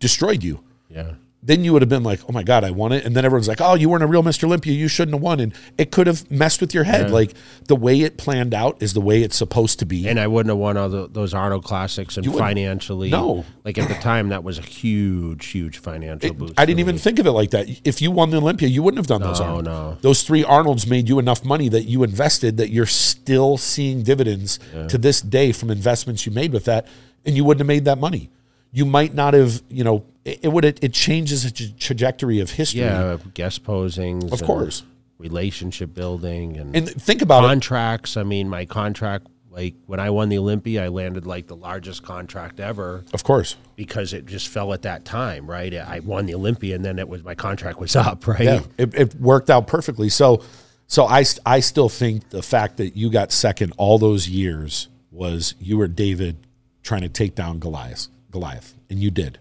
destroyed 0.00 0.42
you. 0.42 0.60
Yeah. 0.88 1.12
Then 1.46 1.62
you 1.62 1.72
would 1.72 1.80
have 1.80 1.88
been 1.88 2.02
like, 2.02 2.20
oh 2.28 2.32
my 2.32 2.42
God, 2.42 2.64
I 2.64 2.72
won 2.72 2.90
it. 2.90 3.04
And 3.04 3.14
then 3.14 3.24
everyone's 3.24 3.46
like, 3.46 3.60
oh, 3.60 3.74
you 3.74 3.88
weren't 3.88 4.02
a 4.02 4.06
real 4.08 4.24
Mr. 4.24 4.44
Olympia. 4.44 4.72
You 4.72 4.88
shouldn't 4.88 5.14
have 5.14 5.22
won. 5.22 5.38
And 5.38 5.54
it 5.78 5.92
could 5.92 6.08
have 6.08 6.28
messed 6.28 6.60
with 6.60 6.74
your 6.74 6.82
head. 6.82 7.10
Like 7.12 7.34
the 7.68 7.76
way 7.76 8.00
it 8.00 8.18
planned 8.18 8.52
out 8.52 8.82
is 8.82 8.94
the 8.94 9.00
way 9.00 9.22
it's 9.22 9.36
supposed 9.36 9.78
to 9.78 9.86
be. 9.86 10.08
And 10.08 10.18
I 10.18 10.26
wouldn't 10.26 10.50
have 10.50 10.58
won 10.58 10.76
all 10.76 10.88
the, 10.88 11.06
those 11.08 11.32
Arnold 11.34 11.62
Classics 11.62 12.16
and 12.16 12.26
financially. 12.34 13.10
No. 13.10 13.44
Like 13.64 13.78
at 13.78 13.88
the 13.88 13.94
time, 13.94 14.30
that 14.30 14.42
was 14.42 14.58
a 14.58 14.62
huge, 14.62 15.46
huge 15.46 15.78
financial 15.78 16.34
boost. 16.34 16.54
I 16.58 16.66
didn't 16.66 16.78
me. 16.78 16.82
even 16.82 16.98
think 16.98 17.20
of 17.20 17.26
it 17.26 17.32
like 17.32 17.50
that. 17.50 17.68
If 17.84 18.02
you 18.02 18.10
won 18.10 18.30
the 18.30 18.38
Olympia, 18.38 18.68
you 18.68 18.82
wouldn't 18.82 18.98
have 18.98 19.06
done 19.06 19.22
those 19.22 19.38
No, 19.38 19.46
Arnold. 19.46 19.64
no. 19.64 19.98
Those 20.00 20.24
three 20.24 20.42
Arnolds 20.42 20.86
made 20.88 21.08
you 21.08 21.20
enough 21.20 21.44
money 21.44 21.68
that 21.68 21.84
you 21.84 22.02
invested 22.02 22.56
that 22.56 22.70
you're 22.70 22.86
still 22.86 23.56
seeing 23.56 24.02
dividends 24.02 24.58
to 24.88 24.98
this 24.98 25.20
day 25.20 25.52
from 25.52 25.70
investments 25.70 26.26
you 26.26 26.32
made 26.32 26.52
with 26.52 26.64
that, 26.64 26.88
and 27.24 27.36
you 27.36 27.44
wouldn't 27.44 27.60
have 27.60 27.68
made 27.68 27.84
that 27.84 27.98
money. 27.98 28.30
You 28.76 28.84
might 28.84 29.14
not 29.14 29.32
have, 29.32 29.62
you 29.70 29.84
know, 29.84 30.04
it, 30.24 30.40
it 30.42 30.48
would 30.48 30.64
it 30.66 30.92
changes 30.92 31.44
the 31.44 31.50
tra- 31.50 31.72
trajectory 31.78 32.40
of 32.40 32.50
history. 32.50 32.80
Yeah, 32.80 33.16
guest 33.32 33.64
posings. 33.64 34.30
Of 34.32 34.42
course. 34.42 34.82
Relationship 35.18 35.94
building 35.94 36.58
and, 36.58 36.76
And 36.76 36.86
think 36.88 37.22
about 37.22 37.44
it. 37.44 37.46
contracts. 37.48 38.18
I 38.18 38.22
mean, 38.22 38.50
my 38.50 38.66
contract, 38.66 39.28
like 39.50 39.74
when 39.86 39.98
I 39.98 40.10
won 40.10 40.28
the 40.28 40.36
Olympia, 40.36 40.84
I 40.84 40.88
landed 40.88 41.26
like 41.26 41.46
the 41.46 41.56
largest 41.56 42.02
contract 42.02 42.60
ever 42.60 43.02
Of 43.14 43.24
course. 43.24 43.56
because 43.76 44.12
it 44.12 44.26
just 44.26 44.48
fell 44.48 44.74
at 44.74 44.82
that 44.82 45.06
time, 45.06 45.48
right? 45.48 45.72
I 45.74 46.00
won 46.00 46.26
the 46.26 46.34
Olympia 46.34 46.74
and 46.74 46.84
then 46.84 46.98
it 46.98 47.08
was 47.08 47.24
my 47.24 47.34
contract 47.34 47.80
was 47.80 47.96
up, 48.06 48.26
right? 48.26 48.40
Yeah, 48.42 48.60
it, 48.76 48.94
it 48.94 49.14
worked 49.14 49.48
out 49.48 49.66
perfectly. 49.66 50.10
So, 50.10 50.42
so 50.86 51.06
I, 51.06 51.24
I 51.46 51.60
still 51.60 51.88
think 51.88 52.28
the 52.28 52.42
fact 52.42 52.76
that 52.76 52.94
you 52.94 53.10
got 53.10 53.32
second 53.32 53.72
all 53.78 53.96
those 53.98 54.28
years 54.28 54.88
was 55.10 55.54
you 55.58 55.78
were 55.78 55.88
David 55.88 56.36
trying 56.82 57.00
to 57.00 57.08
take 57.08 57.34
down 57.34 57.58
Goliath, 57.58 58.08
Goliath, 58.36 58.74
and 58.90 58.98
you 58.98 59.10
did, 59.10 59.38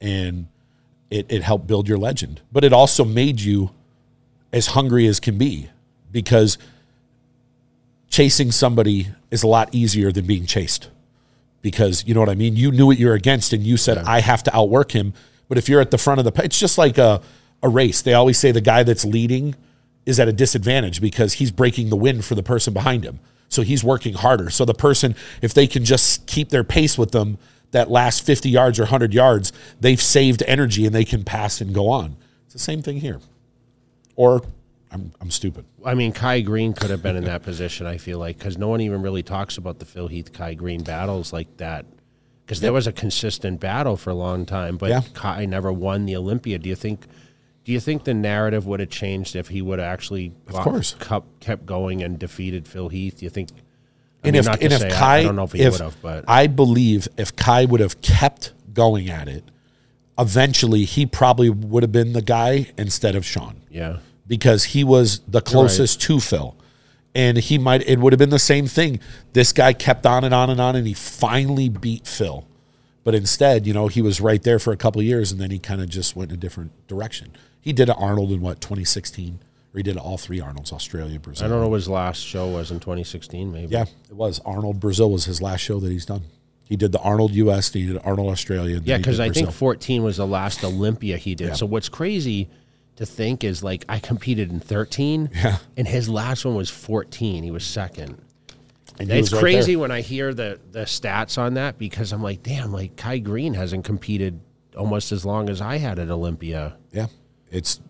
and 0.00 0.48
it, 1.10 1.26
it 1.28 1.42
helped 1.42 1.66
build 1.66 1.88
your 1.88 1.98
legend. 1.98 2.40
But 2.50 2.64
it 2.64 2.72
also 2.72 3.04
made 3.04 3.40
you 3.40 3.70
as 4.52 4.68
hungry 4.68 5.06
as 5.06 5.20
can 5.20 5.38
be 5.38 5.70
because 6.10 6.58
chasing 8.08 8.50
somebody 8.50 9.08
is 9.30 9.42
a 9.42 9.46
lot 9.46 9.68
easier 9.72 10.10
than 10.10 10.26
being 10.26 10.44
chased 10.44 10.88
because 11.62 12.04
you 12.06 12.14
know 12.14 12.20
what 12.20 12.28
I 12.28 12.34
mean. 12.34 12.56
You 12.56 12.72
knew 12.72 12.86
what 12.86 12.98
you're 12.98 13.14
against, 13.14 13.52
and 13.52 13.62
you 13.62 13.76
said, 13.76 13.98
"I 13.98 14.20
have 14.20 14.42
to 14.42 14.56
outwork 14.56 14.92
him." 14.92 15.14
But 15.48 15.56
if 15.56 15.68
you're 15.68 15.80
at 15.80 15.90
the 15.90 15.98
front 15.98 16.18
of 16.18 16.24
the, 16.24 16.44
it's 16.44 16.58
just 16.58 16.76
like 16.78 16.98
a 16.98 17.22
a 17.62 17.68
race. 17.68 18.02
They 18.02 18.14
always 18.14 18.38
say 18.38 18.50
the 18.50 18.60
guy 18.60 18.82
that's 18.82 19.04
leading 19.04 19.54
is 20.04 20.18
at 20.18 20.26
a 20.26 20.32
disadvantage 20.32 21.00
because 21.00 21.34
he's 21.34 21.52
breaking 21.52 21.90
the 21.90 21.96
wind 21.96 22.24
for 22.24 22.34
the 22.34 22.42
person 22.42 22.74
behind 22.74 23.04
him. 23.04 23.20
So 23.48 23.62
he's 23.62 23.84
working 23.84 24.14
harder. 24.14 24.50
So 24.50 24.64
the 24.64 24.74
person, 24.74 25.14
if 25.42 25.54
they 25.54 25.66
can 25.66 25.84
just 25.84 26.26
keep 26.26 26.48
their 26.48 26.64
pace 26.64 26.98
with 26.98 27.12
them, 27.12 27.38
that 27.72 27.90
last 27.90 28.24
50 28.24 28.48
yards 28.48 28.78
or 28.78 28.82
100 28.84 29.12
yards, 29.12 29.52
they've 29.80 30.00
saved 30.00 30.42
energy 30.46 30.86
and 30.86 30.94
they 30.94 31.04
can 31.04 31.24
pass 31.24 31.60
and 31.60 31.74
go 31.74 31.88
on. 31.88 32.16
It's 32.44 32.52
the 32.52 32.58
same 32.58 32.82
thing 32.82 32.98
here. 32.98 33.18
Or 34.14 34.42
I'm 34.90 35.12
I'm 35.20 35.30
stupid. 35.30 35.64
I 35.84 35.94
mean, 35.94 36.12
Kai 36.12 36.42
Greene 36.42 36.74
could 36.74 36.90
have 36.90 37.02
been 37.02 37.16
in 37.16 37.24
that 37.24 37.42
position. 37.50 37.86
I 37.86 37.96
feel 37.96 38.18
like 38.18 38.38
because 38.38 38.58
no 38.58 38.68
one 38.68 38.80
even 38.80 39.02
really 39.02 39.22
talks 39.22 39.56
about 39.56 39.78
the 39.78 39.84
Phil 39.86 40.08
Heath 40.08 40.32
Kai 40.32 40.54
Greene 40.54 40.82
battles 40.84 41.32
like 41.32 41.56
that. 41.56 41.86
Because 42.44 42.60
there 42.60 42.72
was 42.72 42.86
a 42.86 42.92
consistent 42.92 43.60
battle 43.60 43.96
for 43.96 44.10
a 44.10 44.14
long 44.14 44.44
time, 44.44 44.76
but 44.76 44.90
Yeah. 44.90 45.02
Kai 45.14 45.46
never 45.46 45.72
won 45.72 46.04
the 46.04 46.16
Olympia. 46.16 46.58
Do 46.58 46.68
you 46.68 46.74
think? 46.76 47.06
Do 47.64 47.72
you 47.72 47.78
think 47.80 48.04
the 48.04 48.12
narrative 48.12 48.66
would 48.66 48.80
have 48.80 48.90
changed 48.90 49.36
if 49.36 49.48
he 49.48 49.62
would 49.62 49.78
have 49.78 49.86
actually, 49.86 50.32
of 50.48 50.54
course. 50.56 50.96
kept, 50.98 51.38
kept 51.38 51.64
going 51.64 52.02
and 52.02 52.18
defeated 52.18 52.66
Phil 52.66 52.88
Heath? 52.88 53.18
Do 53.20 53.24
you 53.24 53.30
think? 53.30 53.50
I 54.24 54.28
and 54.28 54.34
mean, 54.34 54.40
if, 54.40 54.48
and 54.48 54.72
if 54.72 54.80
say, 54.80 54.90
Kai, 54.90 55.18
I, 55.18 55.22
don't 55.24 55.36
know 55.36 55.44
if 55.44 55.52
he 55.52 55.68
would 55.68 55.80
have, 55.80 56.00
but 56.00 56.24
I 56.28 56.46
believe 56.46 57.08
if 57.16 57.34
Kai 57.34 57.64
would 57.64 57.80
have 57.80 58.00
kept 58.02 58.52
going 58.72 59.10
at 59.10 59.28
it, 59.28 59.44
eventually 60.18 60.84
he 60.84 61.06
probably 61.06 61.50
would 61.50 61.82
have 61.82 61.92
been 61.92 62.12
the 62.12 62.22
guy 62.22 62.68
instead 62.78 63.16
of 63.16 63.24
Shawn 63.24 63.62
yeah, 63.70 63.98
because 64.26 64.64
he 64.64 64.84
was 64.84 65.20
the 65.26 65.40
closest 65.40 66.00
to 66.02 66.20
Phil. 66.20 66.56
And 67.14 67.36
he 67.36 67.58
might, 67.58 67.86
it 67.86 67.98
would 67.98 68.14
have 68.14 68.18
been 68.18 68.30
the 68.30 68.38
same 68.38 68.66
thing. 68.66 68.98
This 69.34 69.52
guy 69.52 69.74
kept 69.74 70.06
on 70.06 70.24
and 70.24 70.32
on 70.32 70.48
and 70.48 70.58
on, 70.58 70.76
and 70.76 70.86
he 70.86 70.94
finally 70.94 71.68
beat 71.68 72.06
Phil. 72.06 72.46
But 73.04 73.14
instead, 73.14 73.66
you 73.66 73.74
know, 73.74 73.88
he 73.88 74.00
was 74.00 74.20
right 74.20 74.42
there 74.42 74.58
for 74.58 74.72
a 74.72 74.78
couple 74.78 75.00
of 75.00 75.06
years, 75.06 75.30
and 75.30 75.40
then 75.40 75.50
he 75.50 75.58
kind 75.58 75.82
of 75.82 75.90
just 75.90 76.16
went 76.16 76.30
in 76.30 76.36
a 76.36 76.40
different 76.40 76.70
direction. 76.86 77.32
He 77.60 77.74
did 77.74 77.90
an 77.90 77.96
Arnold 77.98 78.32
in 78.32 78.40
what, 78.40 78.62
2016? 78.62 79.40
Or 79.74 79.78
he 79.78 79.82
did 79.82 79.96
all 79.96 80.18
three 80.18 80.40
Arnolds, 80.40 80.72
Australia, 80.72 81.18
Brazil. 81.18 81.46
I 81.46 81.48
don't 81.48 81.60
know 81.60 81.68
what 81.68 81.76
his 81.76 81.88
last 81.88 82.18
show 82.20 82.48
was 82.48 82.70
in 82.70 82.78
2016. 82.80 83.50
Maybe. 83.52 83.72
Yeah, 83.72 83.84
it 84.10 84.14
was. 84.14 84.40
Arnold 84.44 84.80
Brazil 84.80 85.10
was 85.10 85.24
his 85.24 85.40
last 85.40 85.60
show 85.60 85.80
that 85.80 85.90
he's 85.90 86.04
done. 86.06 86.22
He 86.64 86.76
did 86.76 86.92
the 86.92 87.00
Arnold 87.00 87.32
US, 87.32 87.70
then 87.70 87.82
he 87.82 87.88
did 87.92 88.00
Arnold 88.04 88.30
Australia. 88.30 88.80
Yeah, 88.84 88.96
because 88.98 89.20
I 89.20 89.30
think 89.30 89.50
14 89.50 90.02
was 90.02 90.16
the 90.18 90.26
last 90.26 90.62
Olympia 90.64 91.16
he 91.16 91.34
did. 91.34 91.56
So 91.56 91.66
what's 91.66 91.88
crazy 91.88 92.48
to 92.96 93.06
think 93.06 93.44
is 93.44 93.62
like 93.62 93.84
I 93.88 93.98
competed 93.98 94.50
in 94.50 94.60
13, 94.60 95.30
Yeah. 95.34 95.58
and 95.76 95.86
his 95.88 96.08
last 96.08 96.44
one 96.44 96.54
was 96.54 96.70
14. 96.70 97.42
He 97.42 97.50
was 97.50 97.64
second. 97.64 98.18
And 98.98 99.10
It's 99.10 99.30
was 99.30 99.40
crazy 99.40 99.74
when 99.76 99.90
I 99.90 100.02
hear 100.02 100.34
the 100.34 100.60
the 100.70 100.80
stats 100.80 101.38
on 101.38 101.54
that 101.54 101.78
because 101.78 102.12
I'm 102.12 102.22
like, 102.22 102.42
damn, 102.42 102.72
like 102.72 102.96
Kai 102.96 103.18
Greene 103.18 103.54
hasn't 103.54 103.84
competed 103.86 104.40
almost 104.76 105.12
as 105.12 105.24
long 105.24 105.48
as 105.48 105.60
I 105.62 105.78
had 105.78 105.98
at 105.98 106.10
Olympia. 106.10 106.76
Yeah, 106.92 107.06
it's 107.50 107.80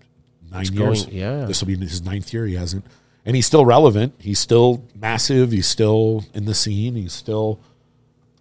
nine 0.52 0.66
going- 0.66 0.94
years. 0.94 1.06
yeah. 1.08 1.44
this 1.44 1.60
will 1.60 1.66
be 1.68 1.76
his 1.76 2.02
ninth 2.02 2.32
year. 2.32 2.46
He 2.46 2.54
hasn't, 2.54 2.84
and 3.24 3.34
he's 3.36 3.46
still 3.46 3.64
relevant. 3.64 4.14
He's 4.18 4.38
still 4.38 4.84
massive. 4.94 5.52
He's 5.52 5.66
still 5.66 6.24
in 6.34 6.44
the 6.44 6.54
scene. 6.54 6.94
He's 6.94 7.12
still, 7.12 7.60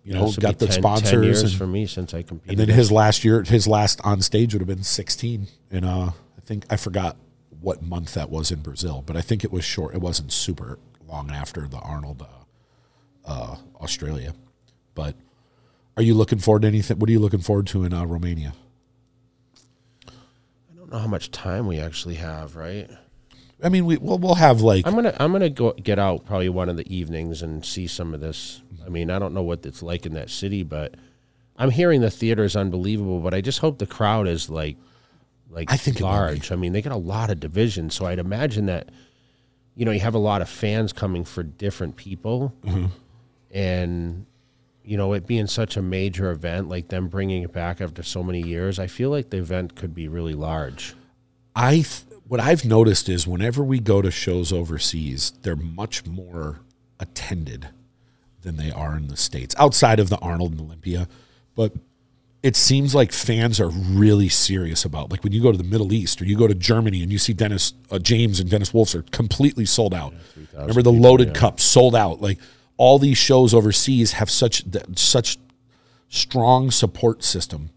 you 0.03 0.13
know, 0.13 0.31
got 0.39 0.59
the 0.59 0.67
10 0.67 0.73
10 0.75 0.81
sponsors. 0.81 1.25
years 1.25 1.41
and- 1.43 1.51
for 1.53 1.67
me 1.67 1.85
since 1.87 2.13
I 2.13 2.21
competed. 2.23 2.59
and 2.59 2.59
then 2.69 2.75
his 2.75 2.91
last 2.91 3.23
year, 3.23 3.43
his 3.43 3.67
last 3.67 4.01
on 4.03 4.21
stage 4.21 4.53
would 4.53 4.61
have 4.61 4.67
been 4.67 4.83
16. 4.83 5.47
And 5.71 5.85
uh, 5.85 6.11
I 6.37 6.41
think 6.43 6.65
I 6.69 6.77
forgot 6.77 7.17
what 7.59 7.83
month 7.83 8.15
that 8.15 8.29
was 8.31 8.51
in 8.51 8.61
Brazil, 8.61 9.03
but 9.05 9.15
I 9.15 9.21
think 9.21 9.43
it 9.43 9.51
was 9.51 9.63
short. 9.63 9.93
It 9.93 10.01
wasn't 10.01 10.31
super 10.31 10.79
long 11.07 11.29
after 11.29 11.67
the 11.67 11.77
Arnold 11.77 12.23
uh, 12.23 13.29
uh, 13.29 13.55
Australia. 13.79 14.33
But 14.95 15.15
are 15.95 16.01
you 16.03 16.15
looking 16.15 16.39
forward 16.39 16.63
to 16.63 16.67
anything? 16.67 16.97
What 16.97 17.07
are 17.09 17.11
you 17.13 17.19
looking 17.19 17.41
forward 17.41 17.67
to 17.67 17.83
in 17.83 17.93
uh, 17.93 18.03
Romania? 18.05 18.53
Know 20.91 20.97
how 20.99 21.07
much 21.07 21.31
time 21.31 21.67
we 21.67 21.79
actually 21.79 22.15
have, 22.15 22.55
right? 22.55 22.89
I 23.63 23.69
mean, 23.69 23.85
we 23.85 23.97
we'll, 23.97 24.17
we'll 24.17 24.35
have 24.35 24.61
like 24.61 24.85
I'm 24.87 24.93
gonna 24.95 25.15
I'm 25.19 25.31
gonna 25.31 25.49
go 25.49 25.71
get 25.73 25.99
out 25.99 26.25
probably 26.25 26.49
one 26.49 26.67
of 26.67 26.77
the 26.77 26.95
evenings 26.95 27.41
and 27.41 27.63
see 27.65 27.87
some 27.87 28.13
of 28.13 28.19
this. 28.19 28.61
I 28.85 28.89
mean, 28.89 29.09
I 29.11 29.17
don't 29.19 29.33
know 29.33 29.43
what 29.43 29.65
it's 29.65 29.81
like 29.83 30.05
in 30.05 30.13
that 30.15 30.29
city, 30.29 30.63
but 30.63 30.95
I'm 31.57 31.69
hearing 31.69 32.01
the 32.01 32.09
theater 32.11 32.43
is 32.43 32.55
unbelievable. 32.55 33.19
But 33.19 33.33
I 33.33 33.41
just 33.41 33.59
hope 33.59 33.77
the 33.77 33.85
crowd 33.85 34.27
is 34.27 34.49
like 34.49 34.77
like 35.49 35.71
I 35.71 35.77
think 35.77 35.97
it 35.97 36.03
will 36.03 36.09
be. 36.09 36.13
large. 36.13 36.51
I 36.51 36.55
mean, 36.55 36.73
they 36.73 36.81
got 36.81 36.91
a 36.93 36.97
lot 36.97 37.29
of 37.29 37.39
divisions, 37.39 37.93
so 37.95 38.05
I'd 38.05 38.19
imagine 38.19 38.65
that 38.65 38.89
you 39.75 39.85
know 39.85 39.91
you 39.91 39.99
have 40.01 40.15
a 40.15 40.19
lot 40.19 40.41
of 40.41 40.49
fans 40.49 40.91
coming 40.91 41.23
for 41.23 41.43
different 41.43 41.95
people, 41.95 42.53
Mm-hmm. 42.65 42.85
and 43.51 44.25
you 44.83 44.97
know 44.97 45.13
it 45.13 45.27
being 45.27 45.47
such 45.47 45.77
a 45.77 45.81
major 45.81 46.31
event, 46.31 46.69
like 46.69 46.87
them 46.89 47.07
bringing 47.07 47.43
it 47.43 47.53
back 47.53 47.81
after 47.81 48.03
so 48.03 48.23
many 48.23 48.41
years. 48.41 48.79
I 48.79 48.87
feel 48.87 49.09
like 49.09 49.29
the 49.29 49.37
event 49.37 49.75
could 49.75 49.93
be 49.93 50.07
really 50.07 50.33
large. 50.33 50.95
I 51.55 51.73
th- 51.73 52.03
what 52.27 52.39
I've 52.39 52.63
noticed 52.63 53.09
is 53.09 53.27
whenever 53.27 53.63
we 53.63 53.79
go 53.79 54.01
to 54.01 54.09
shows 54.09 54.53
overseas, 54.53 55.33
they're 55.41 55.55
much 55.55 56.05
more 56.05 56.61
attended 56.99 57.69
than 58.41 58.57
they 58.57 58.71
are 58.71 58.95
in 58.95 59.07
the 59.07 59.17
states 59.17 59.53
outside 59.59 59.99
of 59.99 60.09
the 60.09 60.17
Arnold 60.19 60.53
and 60.53 60.61
Olympia. 60.61 61.07
But 61.55 61.73
it 62.41 62.55
seems 62.55 62.95
like 62.95 63.11
fans 63.11 63.59
are 63.59 63.69
really 63.69 64.29
serious 64.29 64.83
about 64.83 65.11
like 65.11 65.23
when 65.23 65.31
you 65.31 65.41
go 65.43 65.51
to 65.51 65.57
the 65.57 65.63
Middle 65.63 65.93
East 65.93 66.21
or 66.21 66.25
you 66.25 66.37
go 66.37 66.47
to 66.47 66.55
Germany 66.55 67.03
and 67.03 67.11
you 67.11 67.17
see 67.17 67.33
Dennis 67.33 67.73
uh, 67.91 67.99
James 67.99 68.39
and 68.39 68.49
Dennis 68.49 68.73
Wolfs 68.73 68.95
are 68.95 69.03
completely 69.03 69.65
sold 69.65 69.93
out. 69.93 70.13
Remember 70.55 70.81
the 70.81 70.91
loaded 70.91 71.35
cup 71.35 71.59
sold 71.59 71.95
out. 71.95 72.21
Like 72.21 72.39
all 72.77 72.99
these 72.99 73.17
shows 73.17 73.53
overseas 73.53 74.13
have 74.13 74.29
such 74.29 74.63
such 74.95 75.37
strong 76.09 76.71
support 76.71 77.23
system 77.23 77.69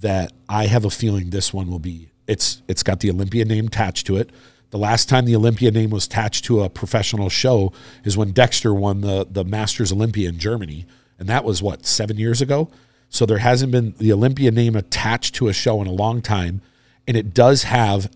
that 0.00 0.32
I 0.48 0.66
have 0.66 0.84
a 0.84 0.90
feeling 0.90 1.30
this 1.30 1.52
one 1.52 1.70
will 1.70 1.78
be 1.78 2.10
it's 2.26 2.62
it's 2.68 2.82
got 2.82 3.00
the 3.00 3.10
Olympia 3.10 3.44
name 3.44 3.66
attached 3.66 4.06
to 4.06 4.16
it. 4.16 4.30
The 4.70 4.78
last 4.78 5.08
time 5.08 5.26
the 5.26 5.36
Olympia 5.36 5.70
name 5.70 5.90
was 5.90 6.06
attached 6.06 6.44
to 6.46 6.62
a 6.62 6.70
professional 6.70 7.28
show 7.28 7.72
is 8.04 8.16
when 8.16 8.32
Dexter 8.32 8.72
won 8.72 9.00
the 9.02 9.26
the 9.30 9.44
Masters 9.44 9.92
Olympia 9.92 10.28
in 10.28 10.38
Germany, 10.38 10.86
and 11.18 11.28
that 11.28 11.44
was 11.44 11.62
what 11.62 11.84
seven 11.84 12.16
years 12.16 12.40
ago. 12.40 12.70
So 13.08 13.26
there 13.26 13.38
hasn't 13.38 13.72
been 13.72 13.94
the 13.98 14.12
Olympia 14.12 14.50
name 14.50 14.74
attached 14.74 15.34
to 15.34 15.48
a 15.48 15.52
show 15.52 15.82
in 15.82 15.86
a 15.86 15.92
long 15.92 16.22
time, 16.22 16.62
and 17.06 17.16
it 17.16 17.34
does 17.34 17.64
have 17.64 18.10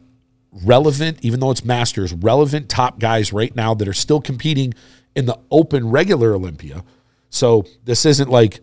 relevant, 0.65 1.19
even 1.21 1.41
though 1.41 1.51
it's 1.51 1.65
Masters, 1.65 2.15
relevant 2.15 2.71
top 2.71 2.99
guys 2.99 3.33
right 3.33 3.55
now 3.55 3.75
that 3.75 3.87
are 3.87 3.93
still 3.93 4.23
competing 4.23 4.73
in 5.17 5.27
the 5.27 5.39
open 5.51 5.91
regular 5.91 6.35
Olympia. 6.35 6.85
So 7.31 7.65
this 7.85 8.07
isn't 8.07 8.31
like 8.31 8.61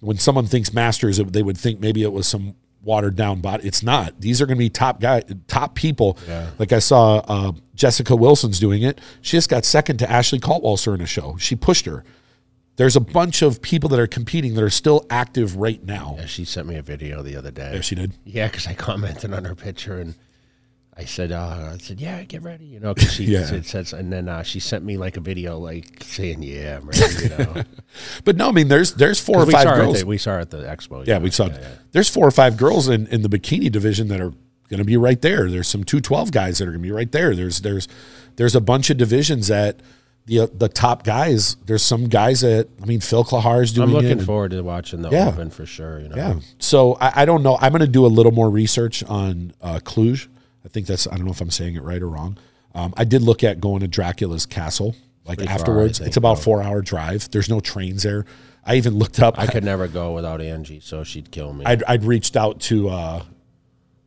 when 0.00 0.16
someone 0.16 0.46
thinks 0.46 0.72
Masters, 0.72 1.18
they 1.18 1.42
would 1.42 1.58
think 1.58 1.80
maybe 1.80 2.02
it 2.02 2.12
was 2.12 2.26
some 2.26 2.54
watered 2.82 3.16
down 3.16 3.40
body. 3.40 3.66
It's 3.68 3.82
not. 3.82 4.18
These 4.20 4.40
are 4.40 4.46
going 4.46 4.56
to 4.56 4.60
be 4.60 4.70
top 4.70 5.00
guy, 5.00 5.22
top 5.48 5.74
people. 5.74 6.16
Like 6.58 6.72
I 6.72 6.78
saw 6.78 7.18
uh, 7.28 7.52
Jessica 7.74 8.16
Wilson's 8.16 8.58
doing 8.58 8.82
it. 8.82 9.00
She 9.20 9.36
just 9.36 9.50
got 9.50 9.66
second 9.66 9.98
to 9.98 10.10
Ashley 10.10 10.40
Kaltwasser 10.40 10.94
in 10.94 11.02
a 11.02 11.06
show. 11.06 11.36
She 11.38 11.54
pushed 11.56 11.84
her. 11.84 12.04
There's 12.76 12.96
a 12.96 13.00
bunch 13.00 13.42
of 13.42 13.60
people 13.60 13.90
that 13.90 14.00
are 14.00 14.06
competing 14.06 14.54
that 14.54 14.64
are 14.64 14.70
still 14.70 15.04
active 15.10 15.56
right 15.56 15.84
now. 15.84 16.14
Yeah, 16.18 16.24
she 16.24 16.46
sent 16.46 16.66
me 16.66 16.76
a 16.76 16.82
video 16.82 17.22
the 17.22 17.36
other 17.36 17.50
day. 17.50 17.72
Yeah, 17.74 17.80
she 17.82 17.94
did. 17.94 18.14
Yeah, 18.24 18.46
because 18.46 18.66
I 18.66 18.72
commented 18.72 19.34
on 19.34 19.44
her 19.44 19.54
picture 19.54 19.98
and 19.98 20.14
I 20.96 21.04
said, 21.04 21.32
uh, 21.32 21.70
I 21.74 21.78
said, 21.78 22.00
yeah, 22.00 22.22
get 22.24 22.42
ready, 22.42 22.66
you 22.66 22.78
know, 22.80 22.92
because 22.92 23.12
she 23.12 23.24
Yeah. 23.26 23.46
said, 23.46 23.64
said, 23.64 23.92
and 23.98 24.12
then 24.12 24.28
uh, 24.28 24.42
she 24.42 24.60
sent 24.60 24.84
me 24.84 24.96
like 24.98 25.16
a 25.16 25.20
video, 25.20 25.58
like 25.58 26.02
saying, 26.02 26.42
yeah, 26.42 26.76
I'm 26.78 26.86
ready, 26.88 27.22
you 27.24 27.28
know. 27.30 27.62
But 28.24 28.36
no, 28.36 28.48
I 28.48 28.52
mean, 28.52 28.68
there's 28.68 28.94
there's 28.94 29.18
four 29.18 29.38
or 29.42 29.46
five 29.46 29.66
girls. 29.66 30.00
the, 30.00 30.06
we 30.06 30.18
saw 30.18 30.38
at 30.38 30.50
the 30.50 30.58
expo. 30.62 31.06
Yeah, 31.06 31.16
you 31.16 31.24
we 31.24 31.30
saw. 31.30 31.46
yeah, 31.46 31.58
yeah. 31.60 31.68
There's 31.92 32.08
four 32.08 32.26
or 32.26 32.30
five 32.30 32.56
girls 32.56 32.88
in, 32.88 33.06
in 33.08 33.22
the 33.22 33.28
bikini 33.28 33.70
division 33.72 34.08
that 34.08 34.20
are 34.20 34.32
going 34.68 34.78
to 34.78 34.84
be 34.84 34.96
right 34.96 35.20
there. 35.20 35.50
There's 35.50 35.66
some 35.68 35.82
two 35.84 36.00
twelve 36.00 36.30
guys 36.30 36.58
that 36.58 36.64
are 36.68 36.70
going 36.72 36.82
to 36.82 36.86
be 36.86 36.92
right 36.92 37.10
there. 37.10 37.34
There's 37.34 37.62
there's 37.62 37.88
there's 38.36 38.54
a 38.54 38.60
bunch 38.60 38.90
of 38.90 38.96
divisions 38.96 39.48
that 39.48 39.80
the 40.26 40.40
uh, 40.40 40.46
the 40.54 40.68
top 40.68 41.02
guys. 41.02 41.56
There's 41.66 41.82
some 41.82 42.08
guys 42.08 42.42
that 42.42 42.68
I 42.80 42.86
mean, 42.86 43.00
Phil 43.00 43.24
Clahar's 43.24 43.72
doing 43.72 43.88
I'm 43.88 43.94
looking 43.94 44.12
and- 44.12 44.24
forward 44.24 44.52
to 44.52 44.60
watching 44.62 45.02
the 45.02 45.10
Yeah. 45.10 45.28
Open 45.28 45.50
for 45.50 45.66
sure. 45.66 45.98
You 46.00 46.10
know, 46.10 46.16
Yeah. 46.16 46.34
So 46.60 46.94
I, 47.00 47.22
I 47.22 47.24
don't 47.24 47.42
know. 47.42 47.56
I'm 47.60 47.72
going 47.72 47.80
to 47.80 47.88
do 47.88 48.06
a 48.06 48.08
little 48.08 48.32
more 48.32 48.50
research 48.50 49.02
on 49.04 49.52
uh, 49.60 49.80
Cluj. 49.82 50.28
I 50.64 50.68
think 50.68 50.86
that's. 50.86 51.06
I 51.06 51.16
don't 51.16 51.24
know 51.24 51.32
if 51.32 51.40
I'm 51.40 51.50
saying 51.50 51.74
it 51.76 51.82
right 51.82 52.00
or 52.02 52.08
wrong. 52.08 52.38
Um, 52.74 52.94
I 52.96 53.04
did 53.04 53.22
look 53.22 53.42
at 53.42 53.60
going 53.60 53.80
to 53.80 53.88
Dracula's 53.88 54.46
castle. 54.46 54.94
Like 55.24 55.38
Pretty 55.38 55.48
far, 55.48 55.60
afterwards, 55.60 56.00
it's 56.00 56.16
about 56.16 56.36
though. 56.36 56.42
four 56.42 56.62
hour 56.62 56.80
drive. 56.82 57.30
There's 57.30 57.48
no 57.48 57.60
trains 57.60 58.02
there. 58.02 58.24
I 58.64 58.76
even 58.76 58.94
looked 58.94 59.20
up. 59.20 59.38
I 59.38 59.46
could 59.46 59.64
never 59.64 59.88
go 59.88 60.12
without 60.12 60.40
Angie, 60.40 60.80
so 60.80 61.04
she'd 61.04 61.30
kill 61.30 61.52
me. 61.52 61.64
I'd, 61.64 61.82
I'd 61.84 62.04
reached 62.04 62.36
out 62.36 62.60
to 62.62 62.88
uh, 62.88 63.22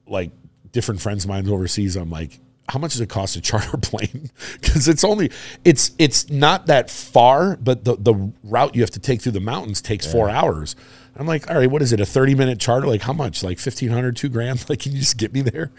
like 0.07 0.31
different 0.71 1.01
friends 1.01 1.23
of 1.23 1.29
mine 1.29 1.47
overseas. 1.47 1.95
I'm 1.95 2.09
like, 2.09 2.39
how 2.69 2.79
much 2.79 2.93
does 2.93 3.01
it 3.01 3.09
cost 3.09 3.33
to 3.33 3.41
charter 3.41 3.69
a 3.73 3.77
plane? 3.77 4.29
Because 4.61 4.87
it's 4.87 5.03
only 5.03 5.31
it's 5.65 5.91
it's 5.97 6.29
not 6.29 6.67
that 6.67 6.89
far, 6.89 7.57
but 7.57 7.83
the 7.83 7.95
the 7.97 8.31
route 8.43 8.75
you 8.75 8.81
have 8.81 8.91
to 8.91 8.99
take 8.99 9.21
through 9.21 9.33
the 9.33 9.39
mountains 9.41 9.81
takes 9.81 10.09
four 10.11 10.29
hours. 10.29 10.75
I'm 11.15 11.27
like, 11.27 11.49
all 11.49 11.57
right, 11.57 11.69
what 11.69 11.81
is 11.83 11.93
it? 11.93 11.99
A 11.99 12.05
30 12.05 12.33
minute 12.35 12.59
charter? 12.59 12.87
Like 12.87 13.01
how 13.01 13.13
much? 13.13 13.43
Like 13.43 13.59
1500, 13.59 14.15
two 14.15 14.29
grand? 14.29 14.65
Like, 14.69 14.79
can 14.79 14.93
you 14.93 14.99
just 14.99 15.17
get 15.17 15.33
me 15.33 15.41
there? 15.41 15.71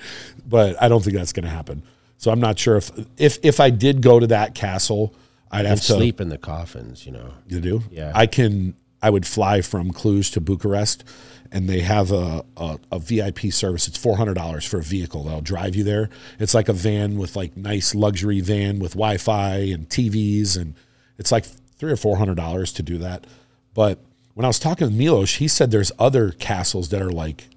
But 0.47 0.81
I 0.81 0.89
don't 0.89 1.03
think 1.03 1.17
that's 1.17 1.33
going 1.33 1.45
to 1.45 1.51
happen. 1.51 1.83
So 2.19 2.31
I'm 2.31 2.41
not 2.41 2.59
sure 2.59 2.77
if 2.77 2.91
if 3.17 3.39
if 3.43 3.59
I 3.61 3.71
did 3.71 4.01
go 4.01 4.21
to 4.21 4.27
that 4.29 4.55
castle, 4.55 5.15
I'd 5.51 5.67
have 5.67 5.79
to 5.81 5.85
sleep 5.85 6.21
in 6.21 6.29
the 6.29 6.39
coffins, 6.39 7.05
you 7.07 7.13
know. 7.13 7.33
you 7.49 7.61
do? 7.61 7.83
Yeah. 7.91 8.13
I 8.15 8.27
can. 8.27 8.75
I 9.05 9.11
would 9.11 9.27
fly 9.27 9.61
from 9.61 9.91
Cluj 9.91 10.33
to 10.33 10.41
Bucharest, 10.41 11.05
and 11.53 11.69
they 11.69 11.81
have 11.81 12.11
a, 12.11 12.43
a, 12.57 12.79
a 12.91 12.99
VIP 12.99 13.53
service. 13.53 13.87
It's 13.87 13.99
four 13.99 14.17
hundred 14.17 14.33
dollars 14.33 14.65
for 14.65 14.79
a 14.79 14.83
vehicle 14.83 15.25
that'll 15.25 15.43
drive 15.43 15.77
you 15.77 15.85
there. 15.85 16.09
It's 16.39 16.55
like 16.55 16.71
a 16.71 16.73
van 16.73 17.19
with 17.19 17.37
like 17.37 17.55
nice 17.55 17.95
luxury 17.95 18.41
van 18.41 18.79
with 18.79 18.93
Wi-Fi 18.93 19.57
and 19.57 19.87
TVs, 19.91 20.57
and 20.57 20.75
it's 21.19 21.31
like 21.31 21.45
three 21.45 21.93
or 21.93 21.99
four 21.99 22.17
hundred 22.17 22.39
dollars 22.39 22.73
to 22.73 22.83
do 22.83 22.97
that. 22.97 23.27
But 23.75 23.99
when 24.33 24.47
I 24.47 24.49
was 24.49 24.59
talking 24.59 24.87
with 24.87 24.97
Milos, 24.97 25.35
he 25.35 25.49
said 25.49 25.71
there's 25.71 25.93
other 25.99 26.31
castles 26.31 26.89
that 26.89 27.03
are 27.03 27.13
like 27.13 27.49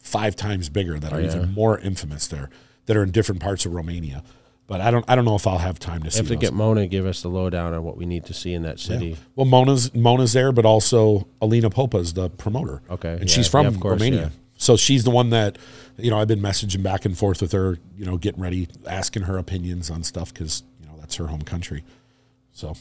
five 0.00 0.34
times 0.34 0.68
bigger 0.68 0.98
that 0.98 1.12
are 1.12 1.20
oh, 1.20 1.24
even 1.24 1.54
more 1.54 1.78
infamous 1.78 2.26
there 2.26 2.50
that 2.86 2.96
are 2.96 3.04
in 3.04 3.12
different 3.12 3.40
parts 3.40 3.64
of 3.64 3.72
Romania. 3.72 4.24
But 4.68 4.82
I 4.82 4.90
don't. 4.90 5.02
I 5.08 5.16
don't 5.16 5.24
know 5.24 5.34
if 5.34 5.46
I'll 5.46 5.56
have 5.56 5.78
time 5.78 6.02
to 6.02 6.10
see. 6.10 6.18
Have 6.18 6.26
to 6.26 6.34
those. 6.34 6.40
get 6.40 6.52
Mona 6.52 6.82
to 6.82 6.88
give 6.88 7.06
us 7.06 7.22
the 7.22 7.28
lowdown 7.28 7.72
on 7.72 7.82
what 7.84 7.96
we 7.96 8.04
need 8.04 8.26
to 8.26 8.34
see 8.34 8.52
in 8.52 8.62
that 8.62 8.78
city. 8.78 9.16
Well, 9.34 9.46
Mona's 9.46 9.94
Mona's 9.94 10.34
there, 10.34 10.52
but 10.52 10.66
also 10.66 11.26
Alina 11.40 11.70
Popa's 11.70 12.12
the 12.12 12.28
promoter. 12.28 12.82
Okay, 12.90 13.12
and 13.12 13.30
yeah, 13.30 13.34
she's 13.34 13.48
from 13.48 13.64
yeah, 13.64 13.80
course, 13.80 13.92
Romania, 13.92 14.20
yeah. 14.20 14.28
so 14.58 14.76
she's 14.76 15.04
the 15.04 15.10
one 15.10 15.30
that 15.30 15.56
you 15.96 16.10
know 16.10 16.20
I've 16.20 16.28
been 16.28 16.42
messaging 16.42 16.82
back 16.82 17.06
and 17.06 17.16
forth 17.16 17.40
with 17.40 17.52
her. 17.52 17.78
You 17.96 18.04
know, 18.04 18.18
getting 18.18 18.42
ready, 18.42 18.68
asking 18.86 19.22
her 19.22 19.38
opinions 19.38 19.90
on 19.90 20.02
stuff 20.02 20.34
because 20.34 20.62
you 20.82 20.86
know 20.86 20.96
that's 21.00 21.16
her 21.16 21.28
home 21.28 21.42
country. 21.42 21.82
So, 22.52 22.74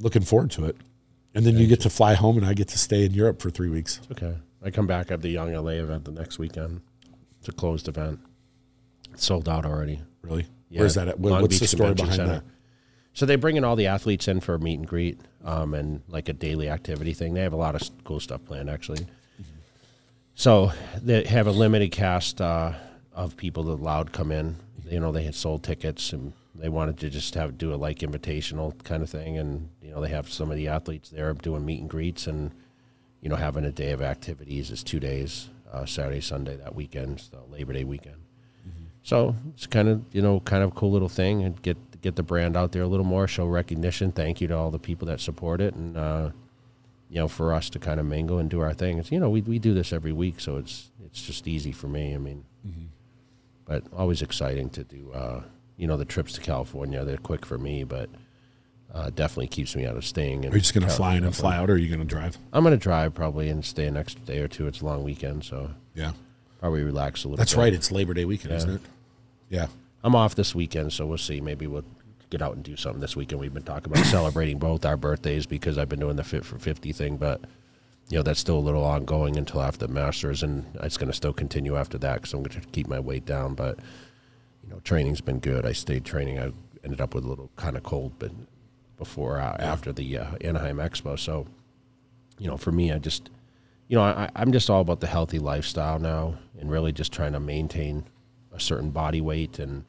looking 0.00 0.22
forward 0.22 0.50
to 0.52 0.64
it. 0.64 0.76
And 1.32 1.46
then 1.46 1.56
you 1.56 1.68
get 1.68 1.82
to 1.82 1.90
fly 1.90 2.14
home, 2.14 2.36
and 2.36 2.44
I 2.44 2.54
get 2.54 2.66
to 2.68 2.78
stay 2.78 3.04
in 3.04 3.14
Europe 3.14 3.40
for 3.40 3.50
three 3.50 3.68
weeks. 3.68 4.00
Okay. 4.10 4.34
I 4.64 4.70
come 4.70 4.88
back 4.88 5.12
at 5.12 5.22
the 5.22 5.28
Young 5.28 5.52
LA 5.52 5.74
event 5.74 6.04
the 6.04 6.10
next 6.10 6.40
weekend. 6.40 6.80
It's 7.38 7.48
a 7.48 7.52
closed 7.52 7.86
event. 7.86 8.18
It's 9.12 9.24
sold 9.24 9.48
out 9.48 9.64
already. 9.64 10.00
Really? 10.22 10.46
Yeah, 10.70 10.80
Where's 10.80 10.94
that? 10.94 11.08
At? 11.08 11.18
What- 11.18 11.32
Long 11.32 11.42
What's 11.42 11.58
the 11.58 11.66
story 11.66 11.88
Convention 11.90 12.06
behind 12.06 12.16
Center. 12.30 12.32
that? 12.46 12.54
So 13.12 13.26
they 13.26 13.36
bring 13.36 13.56
in 13.56 13.64
all 13.64 13.74
the 13.76 13.88
athletes 13.88 14.28
in 14.28 14.38
for 14.40 14.54
a 14.54 14.58
meet 14.60 14.78
and 14.78 14.86
greet 14.86 15.20
um, 15.44 15.74
and 15.74 16.00
like 16.08 16.28
a 16.28 16.32
daily 16.32 16.68
activity 16.68 17.12
thing. 17.12 17.34
They 17.34 17.42
have 17.42 17.52
a 17.52 17.56
lot 17.56 17.74
of 17.74 17.82
cool 18.04 18.20
stuff 18.20 18.44
planned 18.44 18.70
actually. 18.70 19.04
So 20.34 20.72
they 21.02 21.24
have 21.24 21.46
a 21.46 21.50
limited 21.50 21.90
cast 21.90 22.40
uh, 22.40 22.72
of 23.12 23.36
people 23.36 23.64
that 23.64 23.72
allowed 23.72 24.12
come 24.12 24.30
in. 24.32 24.56
You 24.88 25.00
know, 25.00 25.12
they 25.12 25.24
had 25.24 25.34
sold 25.34 25.62
tickets 25.64 26.12
and 26.12 26.32
they 26.54 26.68
wanted 26.68 26.98
to 26.98 27.10
just 27.10 27.34
have 27.34 27.58
do 27.58 27.74
a 27.74 27.76
like 27.76 27.98
invitational 27.98 28.80
kind 28.84 29.02
of 29.02 29.10
thing. 29.10 29.38
And 29.38 29.68
you 29.82 29.90
know, 29.90 30.00
they 30.00 30.08
have 30.10 30.30
some 30.30 30.50
of 30.50 30.56
the 30.56 30.68
athletes 30.68 31.10
there 31.10 31.32
doing 31.34 31.64
meet 31.64 31.80
and 31.80 31.90
greets 31.90 32.26
and 32.26 32.52
you 33.20 33.28
know 33.28 33.36
having 33.36 33.64
a 33.64 33.72
day 33.72 33.90
of 33.90 34.00
activities. 34.02 34.70
It's 34.70 34.82
two 34.82 35.00
days, 35.00 35.48
uh, 35.70 35.84
Saturday, 35.84 36.20
Sunday 36.20 36.56
that 36.56 36.74
weekend, 36.74 37.20
so 37.20 37.44
Labor 37.50 37.72
Day 37.74 37.84
weekend. 37.84 38.19
So 39.02 39.34
it's 39.54 39.66
kind 39.66 39.88
of 39.88 40.02
you 40.12 40.22
know 40.22 40.40
kind 40.40 40.62
of 40.62 40.72
a 40.72 40.74
cool 40.74 40.90
little 40.90 41.08
thing 41.08 41.42
and 41.42 41.60
get 41.62 41.76
get 42.00 42.16
the 42.16 42.22
brand 42.22 42.56
out 42.56 42.72
there 42.72 42.82
a 42.82 42.86
little 42.86 43.06
more, 43.06 43.26
show 43.26 43.46
recognition. 43.46 44.12
Thank 44.12 44.40
you 44.40 44.48
to 44.48 44.56
all 44.56 44.70
the 44.70 44.78
people 44.78 45.06
that 45.08 45.20
support 45.20 45.60
it, 45.60 45.74
and 45.74 45.96
uh, 45.96 46.30
you 47.08 47.16
know 47.16 47.28
for 47.28 47.52
us 47.54 47.70
to 47.70 47.78
kind 47.78 47.98
of 48.00 48.06
mingle 48.06 48.38
and 48.38 48.48
do 48.50 48.60
our 48.60 48.72
thing. 48.74 48.98
It's 48.98 49.10
you 49.10 49.20
know 49.20 49.30
we 49.30 49.40
we 49.42 49.58
do 49.58 49.74
this 49.74 49.92
every 49.92 50.12
week, 50.12 50.40
so 50.40 50.56
it's 50.56 50.90
it's 51.04 51.22
just 51.22 51.46
easy 51.48 51.72
for 51.72 51.88
me. 51.88 52.14
I 52.14 52.18
mean, 52.18 52.44
but 53.64 53.84
always 53.96 54.22
exciting 54.22 54.70
to 54.70 54.84
do 54.84 55.10
uh, 55.12 55.42
you 55.76 55.86
know 55.86 55.96
the 55.96 56.04
trips 56.04 56.32
to 56.34 56.40
California. 56.40 57.04
They're 57.04 57.16
quick 57.16 57.46
for 57.46 57.58
me, 57.58 57.84
but 57.84 58.10
uh, 58.92 59.10
definitely 59.10 59.48
keeps 59.48 59.74
me 59.76 59.86
out 59.86 59.96
of 59.96 60.04
staying. 60.04 60.44
Are 60.46 60.52
you 60.54 60.60
just 60.60 60.74
going 60.74 60.86
to 60.86 60.92
fly 60.92 61.14
in 61.14 61.24
and 61.24 61.34
fly 61.34 61.56
out, 61.56 61.70
or 61.70 61.74
are 61.74 61.78
you 61.78 61.88
going 61.88 62.00
to 62.00 62.04
drive? 62.06 62.36
I'm 62.52 62.64
going 62.64 62.78
to 62.78 62.82
drive 62.82 63.14
probably 63.14 63.48
and 63.48 63.64
stay 63.64 63.86
an 63.86 63.96
extra 63.96 64.20
day 64.22 64.40
or 64.40 64.48
two. 64.48 64.66
It's 64.66 64.80
a 64.80 64.84
long 64.84 65.04
weekend, 65.04 65.44
so 65.44 65.70
Yeah, 65.94 66.12
probably 66.60 66.82
relax 66.84 67.24
a 67.24 67.28
little. 67.28 67.38
that's 67.38 67.54
bit. 67.54 67.60
right. 67.60 67.72
It's 67.72 67.90
Labor 67.90 68.14
Day 68.14 68.26
weekend, 68.26 68.54
isn't 68.54 68.74
it? 68.74 68.80
Yeah. 69.48 69.66
I'm 70.04 70.14
off 70.14 70.34
this 70.34 70.54
weekend, 70.54 70.92
so 70.92 71.06
we'll 71.06 71.18
see. 71.18 71.40
Maybe 71.40 71.66
we'll 71.66 71.84
get 72.28 72.42
out 72.42 72.54
and 72.54 72.62
do 72.62 72.76
something 72.76 73.00
this 73.00 73.16
weekend. 73.16 73.40
We've 73.40 73.52
been 73.52 73.62
talking 73.62 73.92
about 73.92 74.04
celebrating 74.06 74.58
both 74.58 74.84
our 74.84 74.96
birthdays 74.96 75.46
because 75.46 75.78
I've 75.78 75.88
been 75.88 75.98
doing 75.98 76.16
the 76.16 76.24
fit 76.24 76.44
for 76.44 76.58
50 76.58 76.92
thing, 76.92 77.16
but 77.16 77.40
you 78.08 78.18
know 78.18 78.22
that's 78.22 78.40
still 78.40 78.58
a 78.58 78.60
little 78.60 78.84
ongoing 78.84 79.36
until 79.36 79.62
after 79.62 79.86
the 79.86 79.92
Masters, 79.92 80.42
and 80.42 80.66
it's 80.82 80.96
going 80.96 81.10
to 81.10 81.16
still 81.16 81.32
continue 81.32 81.76
after 81.76 81.96
that 81.98 82.16
because 82.16 82.32
I'm 82.34 82.42
going 82.42 82.60
to 82.60 82.68
keep 82.68 82.88
my 82.88 83.00
weight 83.00 83.24
down. 83.24 83.54
But 83.54 83.78
you 84.62 84.70
know, 84.70 84.80
training's 84.84 85.20
been 85.20 85.38
good. 85.38 85.64
I 85.64 85.72
stayed 85.72 86.04
training. 86.04 86.38
I 86.38 86.52
ended 86.84 87.00
up 87.00 87.14
with 87.14 87.24
a 87.24 87.28
little 87.28 87.50
kind 87.56 87.76
of 87.76 87.82
cold, 87.82 88.12
but 88.18 88.32
before 88.98 89.40
uh, 89.40 89.56
after 89.58 89.92
the 89.92 90.18
uh, 90.18 90.26
Anaheim 90.42 90.76
Expo, 90.76 91.18
so 91.18 91.46
you 92.38 92.48
know, 92.48 92.56
for 92.56 92.72
me, 92.72 92.92
I 92.92 92.98
just 92.98 93.30
you 93.90 93.96
know 93.96 94.02
I, 94.04 94.30
I'm 94.36 94.52
just 94.52 94.70
all 94.70 94.80
about 94.80 95.00
the 95.00 95.08
healthy 95.08 95.40
lifestyle 95.40 95.98
now, 95.98 96.36
and 96.58 96.70
really 96.70 96.92
just 96.92 97.12
trying 97.12 97.32
to 97.32 97.40
maintain 97.40 98.04
a 98.52 98.60
certain 98.60 98.90
body 98.90 99.20
weight 99.20 99.58
and 99.58 99.84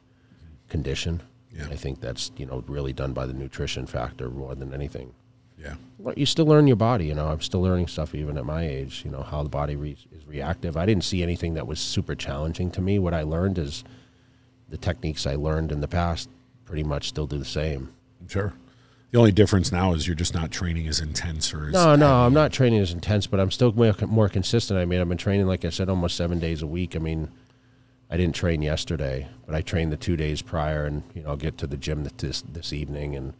condition. 0.68 1.22
Yeah. 1.52 1.68
I 1.70 1.76
think 1.76 2.00
that's 2.00 2.32
you 2.36 2.44
know 2.44 2.64
really 2.66 2.92
done 2.92 3.12
by 3.12 3.26
the 3.26 3.32
nutrition 3.32 3.86
factor 3.86 4.28
more 4.28 4.56
than 4.56 4.74
anything. 4.74 5.14
Yeah. 5.56 5.74
But 6.00 6.18
you 6.18 6.26
still 6.26 6.46
learn 6.46 6.66
your 6.66 6.76
body. 6.76 7.06
You 7.06 7.14
know, 7.14 7.28
I'm 7.28 7.40
still 7.40 7.62
learning 7.62 7.86
stuff 7.86 8.12
even 8.12 8.36
at 8.36 8.44
my 8.44 8.66
age. 8.66 9.02
You 9.04 9.12
know 9.12 9.22
how 9.22 9.44
the 9.44 9.48
body 9.48 9.76
re- 9.76 9.96
is 10.10 10.26
reactive. 10.26 10.76
I 10.76 10.84
didn't 10.84 11.04
see 11.04 11.22
anything 11.22 11.54
that 11.54 11.68
was 11.68 11.78
super 11.78 12.16
challenging 12.16 12.72
to 12.72 12.80
me. 12.80 12.98
What 12.98 13.14
I 13.14 13.22
learned 13.22 13.56
is 13.56 13.84
the 14.68 14.78
techniques 14.78 15.28
I 15.28 15.36
learned 15.36 15.70
in 15.70 15.80
the 15.80 15.86
past 15.86 16.28
pretty 16.64 16.82
much 16.82 17.06
still 17.06 17.28
do 17.28 17.38
the 17.38 17.44
same. 17.44 17.92
Sure. 18.26 18.52
The 19.12 19.18
only 19.18 19.30
difference 19.32 19.70
now 19.70 19.92
is 19.92 20.06
you're 20.06 20.16
just 20.16 20.32
not 20.32 20.50
training 20.50 20.88
as 20.88 20.98
intense 20.98 21.52
or 21.52 21.66
as 21.66 21.72
No, 21.74 21.94
no. 21.96 22.10
I'm 22.24 22.32
not 22.32 22.50
training 22.50 22.80
as 22.80 22.92
intense, 22.92 23.26
but 23.26 23.38
I'm 23.40 23.50
still 23.50 23.70
more, 23.72 23.94
more 24.08 24.28
consistent. 24.30 24.80
I 24.80 24.86
mean, 24.86 25.00
I've 25.02 25.08
been 25.08 25.18
training, 25.18 25.46
like 25.46 25.66
I 25.66 25.70
said, 25.70 25.90
almost 25.90 26.16
seven 26.16 26.38
days 26.38 26.62
a 26.62 26.66
week. 26.66 26.96
I 26.96 26.98
mean, 26.98 27.28
I 28.10 28.16
didn't 28.16 28.34
train 28.34 28.62
yesterday, 28.62 29.28
but 29.44 29.54
I 29.54 29.60
trained 29.60 29.92
the 29.92 29.98
two 29.98 30.16
days 30.16 30.40
prior, 30.40 30.86
and 30.86 31.02
you 31.14 31.22
know, 31.22 31.28
I'll 31.30 31.36
get 31.36 31.58
to 31.58 31.66
the 31.66 31.76
gym 31.76 32.04
this 32.04 32.40
this 32.42 32.72
evening, 32.72 33.14
and 33.14 33.34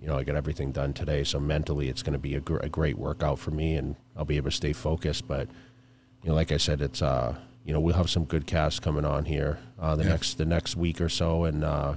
you 0.00 0.06
know, 0.06 0.16
I 0.16 0.22
got 0.22 0.36
everything 0.36 0.70
done 0.70 0.92
today. 0.92 1.24
So 1.24 1.40
mentally, 1.40 1.88
it's 1.88 2.02
going 2.04 2.12
to 2.12 2.18
be 2.18 2.36
a, 2.36 2.40
gr- 2.40 2.58
a 2.58 2.68
great 2.68 2.96
workout 2.96 3.40
for 3.40 3.50
me, 3.50 3.74
and 3.74 3.96
I'll 4.16 4.24
be 4.24 4.36
able 4.36 4.50
to 4.50 4.56
stay 4.56 4.72
focused. 4.72 5.26
But 5.26 5.48
you 6.22 6.28
know, 6.30 6.34
like 6.36 6.52
I 6.52 6.56
said, 6.56 6.80
it's 6.80 7.02
uh, 7.02 7.34
you 7.64 7.72
know, 7.72 7.80
we'll 7.80 7.96
have 7.96 8.10
some 8.10 8.24
good 8.26 8.46
casts 8.46 8.78
coming 8.78 9.04
on 9.04 9.24
here 9.24 9.58
uh, 9.80 9.96
the 9.96 10.04
Yeah. 10.04 10.10
next 10.10 10.38
the 10.38 10.44
next 10.46 10.76
week 10.76 11.00
or 11.00 11.08
so, 11.08 11.42
and 11.44 11.64
uh, 11.64 11.94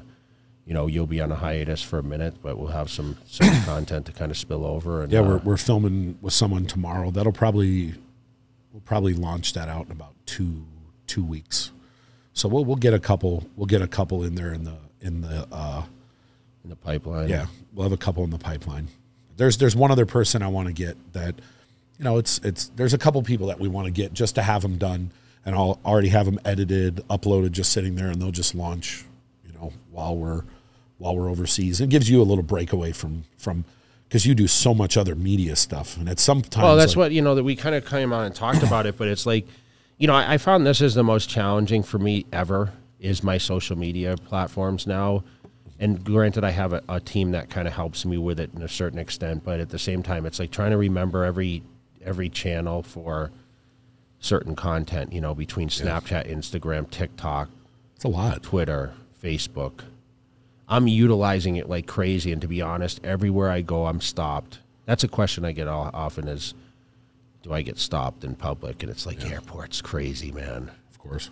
you 0.65 0.73
know, 0.73 0.87
you'll 0.87 1.07
be 1.07 1.19
on 1.19 1.31
a 1.31 1.35
hiatus 1.35 1.81
for 1.81 1.99
a 1.99 2.03
minute, 2.03 2.35
but 2.41 2.57
we'll 2.57 2.69
have 2.69 2.89
some 2.89 3.17
some 3.25 3.49
content 3.65 4.05
to 4.07 4.11
kind 4.11 4.31
of 4.31 4.37
spill 4.37 4.65
over. 4.65 5.03
And 5.03 5.11
Yeah, 5.11 5.19
uh, 5.19 5.23
we're 5.23 5.37
we're 5.39 5.57
filming 5.57 6.17
with 6.21 6.33
someone 6.33 6.65
tomorrow. 6.65 7.11
That'll 7.11 7.31
probably 7.33 7.95
we'll 8.71 8.81
probably 8.85 9.13
launch 9.13 9.53
that 9.53 9.67
out 9.69 9.85
in 9.85 9.91
about 9.91 10.13
two 10.25 10.65
two 11.07 11.23
weeks. 11.23 11.71
So 12.33 12.47
we'll 12.47 12.65
we'll 12.65 12.75
get 12.75 12.93
a 12.93 12.99
couple 12.99 13.45
we'll 13.55 13.67
get 13.67 13.81
a 13.81 13.87
couple 13.87 14.23
in 14.23 14.35
there 14.35 14.53
in 14.53 14.63
the 14.63 14.77
in 15.01 15.21
the 15.21 15.47
uh 15.51 15.83
in 16.63 16.69
the 16.69 16.75
pipeline. 16.75 17.29
yeah, 17.29 17.47
we'll 17.73 17.83
have 17.83 17.91
a 17.93 17.97
couple 17.97 18.23
in 18.23 18.29
the 18.29 18.39
pipeline. 18.39 18.87
There's 19.35 19.57
there's 19.57 19.75
one 19.75 19.91
other 19.91 20.05
person 20.05 20.41
I 20.41 20.47
want 20.47 20.67
to 20.67 20.73
get 20.73 20.95
that 21.13 21.35
you 21.99 22.05
know, 22.05 22.17
it's 22.17 22.39
it's 22.39 22.67
there's 22.75 22.93
a 22.93 22.97
couple 22.97 23.21
people 23.23 23.47
that 23.47 23.59
we 23.59 23.67
want 23.67 23.85
to 23.85 23.91
get 23.91 24.13
just 24.13 24.35
to 24.35 24.41
have 24.41 24.61
them 24.61 24.77
done 24.77 25.11
and 25.45 25.55
I'll 25.55 25.79
already 25.85 26.09
have 26.09 26.25
them 26.25 26.39
edited, 26.45 26.97
uploaded 27.09 27.51
just 27.51 27.71
sitting 27.71 27.95
there 27.95 28.07
and 28.07 28.21
they'll 28.21 28.31
just 28.31 28.55
launch, 28.55 29.05
you 29.45 29.53
know, 29.53 29.73
while 29.91 30.15
we're 30.15 30.43
while 31.03 31.17
we're 31.17 31.29
overseas. 31.29 31.81
It 31.81 31.89
gives 31.89 32.09
you 32.09 32.21
a 32.21 32.23
little 32.23 32.43
breakaway 32.43 32.93
from 32.93 33.25
from 33.37 33.65
because 34.07 34.25
you 34.25 34.33
do 34.33 34.47
so 34.47 34.73
much 34.73 34.95
other 34.95 35.15
media 35.15 35.55
stuff, 35.55 35.97
and 35.97 36.07
at 36.07 36.19
sometimes 36.19 36.63
Well, 36.63 36.77
that's 36.77 36.93
like, 36.93 36.97
what 36.97 37.11
you 37.11 37.21
know 37.21 37.35
that 37.35 37.43
we 37.43 37.55
kind 37.55 37.75
of 37.75 37.85
came 37.85 38.13
on 38.13 38.25
and 38.25 38.33
talked 38.33 38.63
about 38.63 38.85
it, 38.85 38.97
but 38.97 39.09
it's 39.09 39.25
like, 39.25 39.45
you 39.97 40.07
know, 40.07 40.15
I, 40.15 40.35
I 40.35 40.37
found 40.37 40.65
this 40.65 40.81
is 40.81 40.93
the 40.93 41.03
most 41.03 41.29
challenging 41.29 41.83
for 41.83 41.99
me 41.99 42.25
ever 42.31 42.71
is 42.99 43.21
my 43.21 43.37
social 43.37 43.77
media 43.77 44.15
platforms 44.15 44.87
now. 44.87 45.23
And 45.77 46.01
granted, 46.05 46.45
I 46.45 46.51
have 46.51 46.71
a, 46.71 46.81
a 46.87 47.01
team 47.01 47.31
that 47.31 47.49
kind 47.49 47.67
of 47.67 47.73
helps 47.73 48.05
me 48.05 48.17
with 48.17 48.39
it 48.39 48.51
in 48.55 48.61
a 48.61 48.69
certain 48.69 48.99
extent, 48.99 49.43
but 49.43 49.59
at 49.59 49.69
the 49.69 49.79
same 49.79 50.03
time, 50.03 50.25
it's 50.25 50.39
like 50.39 50.51
trying 50.51 50.71
to 50.71 50.77
remember 50.77 51.25
every 51.25 51.63
every 52.05 52.29
channel 52.29 52.81
for 52.81 53.29
certain 54.19 54.55
content. 54.55 55.11
You 55.11 55.19
know, 55.19 55.35
between 55.35 55.67
Snapchat, 55.67 56.31
Instagram, 56.31 56.89
TikTok, 56.89 57.49
it's 57.95 58.05
a 58.05 58.07
lot. 58.07 58.41
Twitter, 58.41 58.93
Facebook. 59.21 59.81
I'm 60.73 60.87
utilizing 60.87 61.55
it 61.55 61.69
like 61.69 61.85
crazy, 61.85 62.31
and 62.31 62.41
to 62.41 62.47
be 62.47 62.61
honest, 62.61 62.99
everywhere 63.03 63.51
I 63.51 63.61
go, 63.61 63.85
I'm 63.85 64.01
stopped. 64.01 64.59
That's 64.85 65.03
a 65.03 65.07
question 65.07 65.45
I 65.45 65.51
get 65.51 65.67
all, 65.67 65.91
often: 65.93 66.27
is 66.27 66.55
do 67.43 67.53
I 67.53 67.61
get 67.61 67.77
stopped 67.77 68.23
in 68.23 68.35
public? 68.35 68.81
And 68.81 68.91
it's 68.91 69.05
like 69.05 69.23
airport's 69.29 69.81
crazy, 69.81 70.31
man. 70.31 70.71
Of 70.89 70.97
course, 70.97 71.29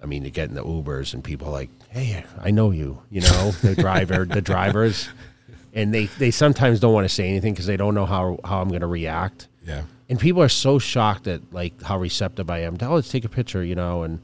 I 0.00 0.06
mean, 0.06 0.24
you 0.24 0.30
get 0.30 0.48
in 0.48 0.54
the 0.54 0.64
Ubers 0.64 1.14
and 1.14 1.24
people 1.24 1.48
are 1.48 1.52
like, 1.52 1.70
"Hey, 1.88 2.24
I 2.40 2.52
know 2.52 2.70
you," 2.70 3.02
you 3.10 3.22
know, 3.22 3.50
the 3.62 3.74
driver, 3.78 4.24
the 4.24 4.40
drivers, 4.40 5.08
and 5.74 5.92
they 5.92 6.06
they 6.06 6.30
sometimes 6.30 6.78
don't 6.78 6.94
want 6.94 7.06
to 7.06 7.14
say 7.14 7.28
anything 7.28 7.54
because 7.54 7.66
they 7.66 7.76
don't 7.76 7.96
know 7.96 8.06
how 8.06 8.38
how 8.44 8.62
I'm 8.62 8.68
going 8.68 8.82
to 8.82 8.86
react. 8.86 9.48
yeah, 9.66 9.82
And 10.08 10.20
people 10.20 10.42
are 10.42 10.48
so 10.48 10.78
shocked 10.78 11.26
at 11.26 11.52
like 11.52 11.82
how 11.82 11.98
receptive 11.98 12.50
I 12.50 12.60
am. 12.60 12.78
Oh, 12.80 12.94
let's 12.94 13.10
take 13.10 13.24
a 13.24 13.28
picture, 13.28 13.64
you 13.64 13.74
know, 13.74 14.04
and 14.04 14.20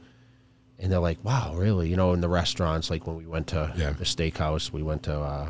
and 0.79 0.91
they're 0.91 0.99
like, 0.99 1.23
"Wow, 1.23 1.53
really?" 1.55 1.89
You 1.89 1.95
know, 1.95 2.13
in 2.13 2.21
the 2.21 2.29
restaurants, 2.29 2.89
like 2.89 3.07
when 3.07 3.15
we 3.17 3.25
went 3.25 3.47
to 3.47 3.73
Yeah. 3.77 3.91
the 3.91 4.05
steakhouse, 4.05 4.71
we 4.71 4.83
went 4.83 5.03
to 5.03 5.19
uh, 5.19 5.49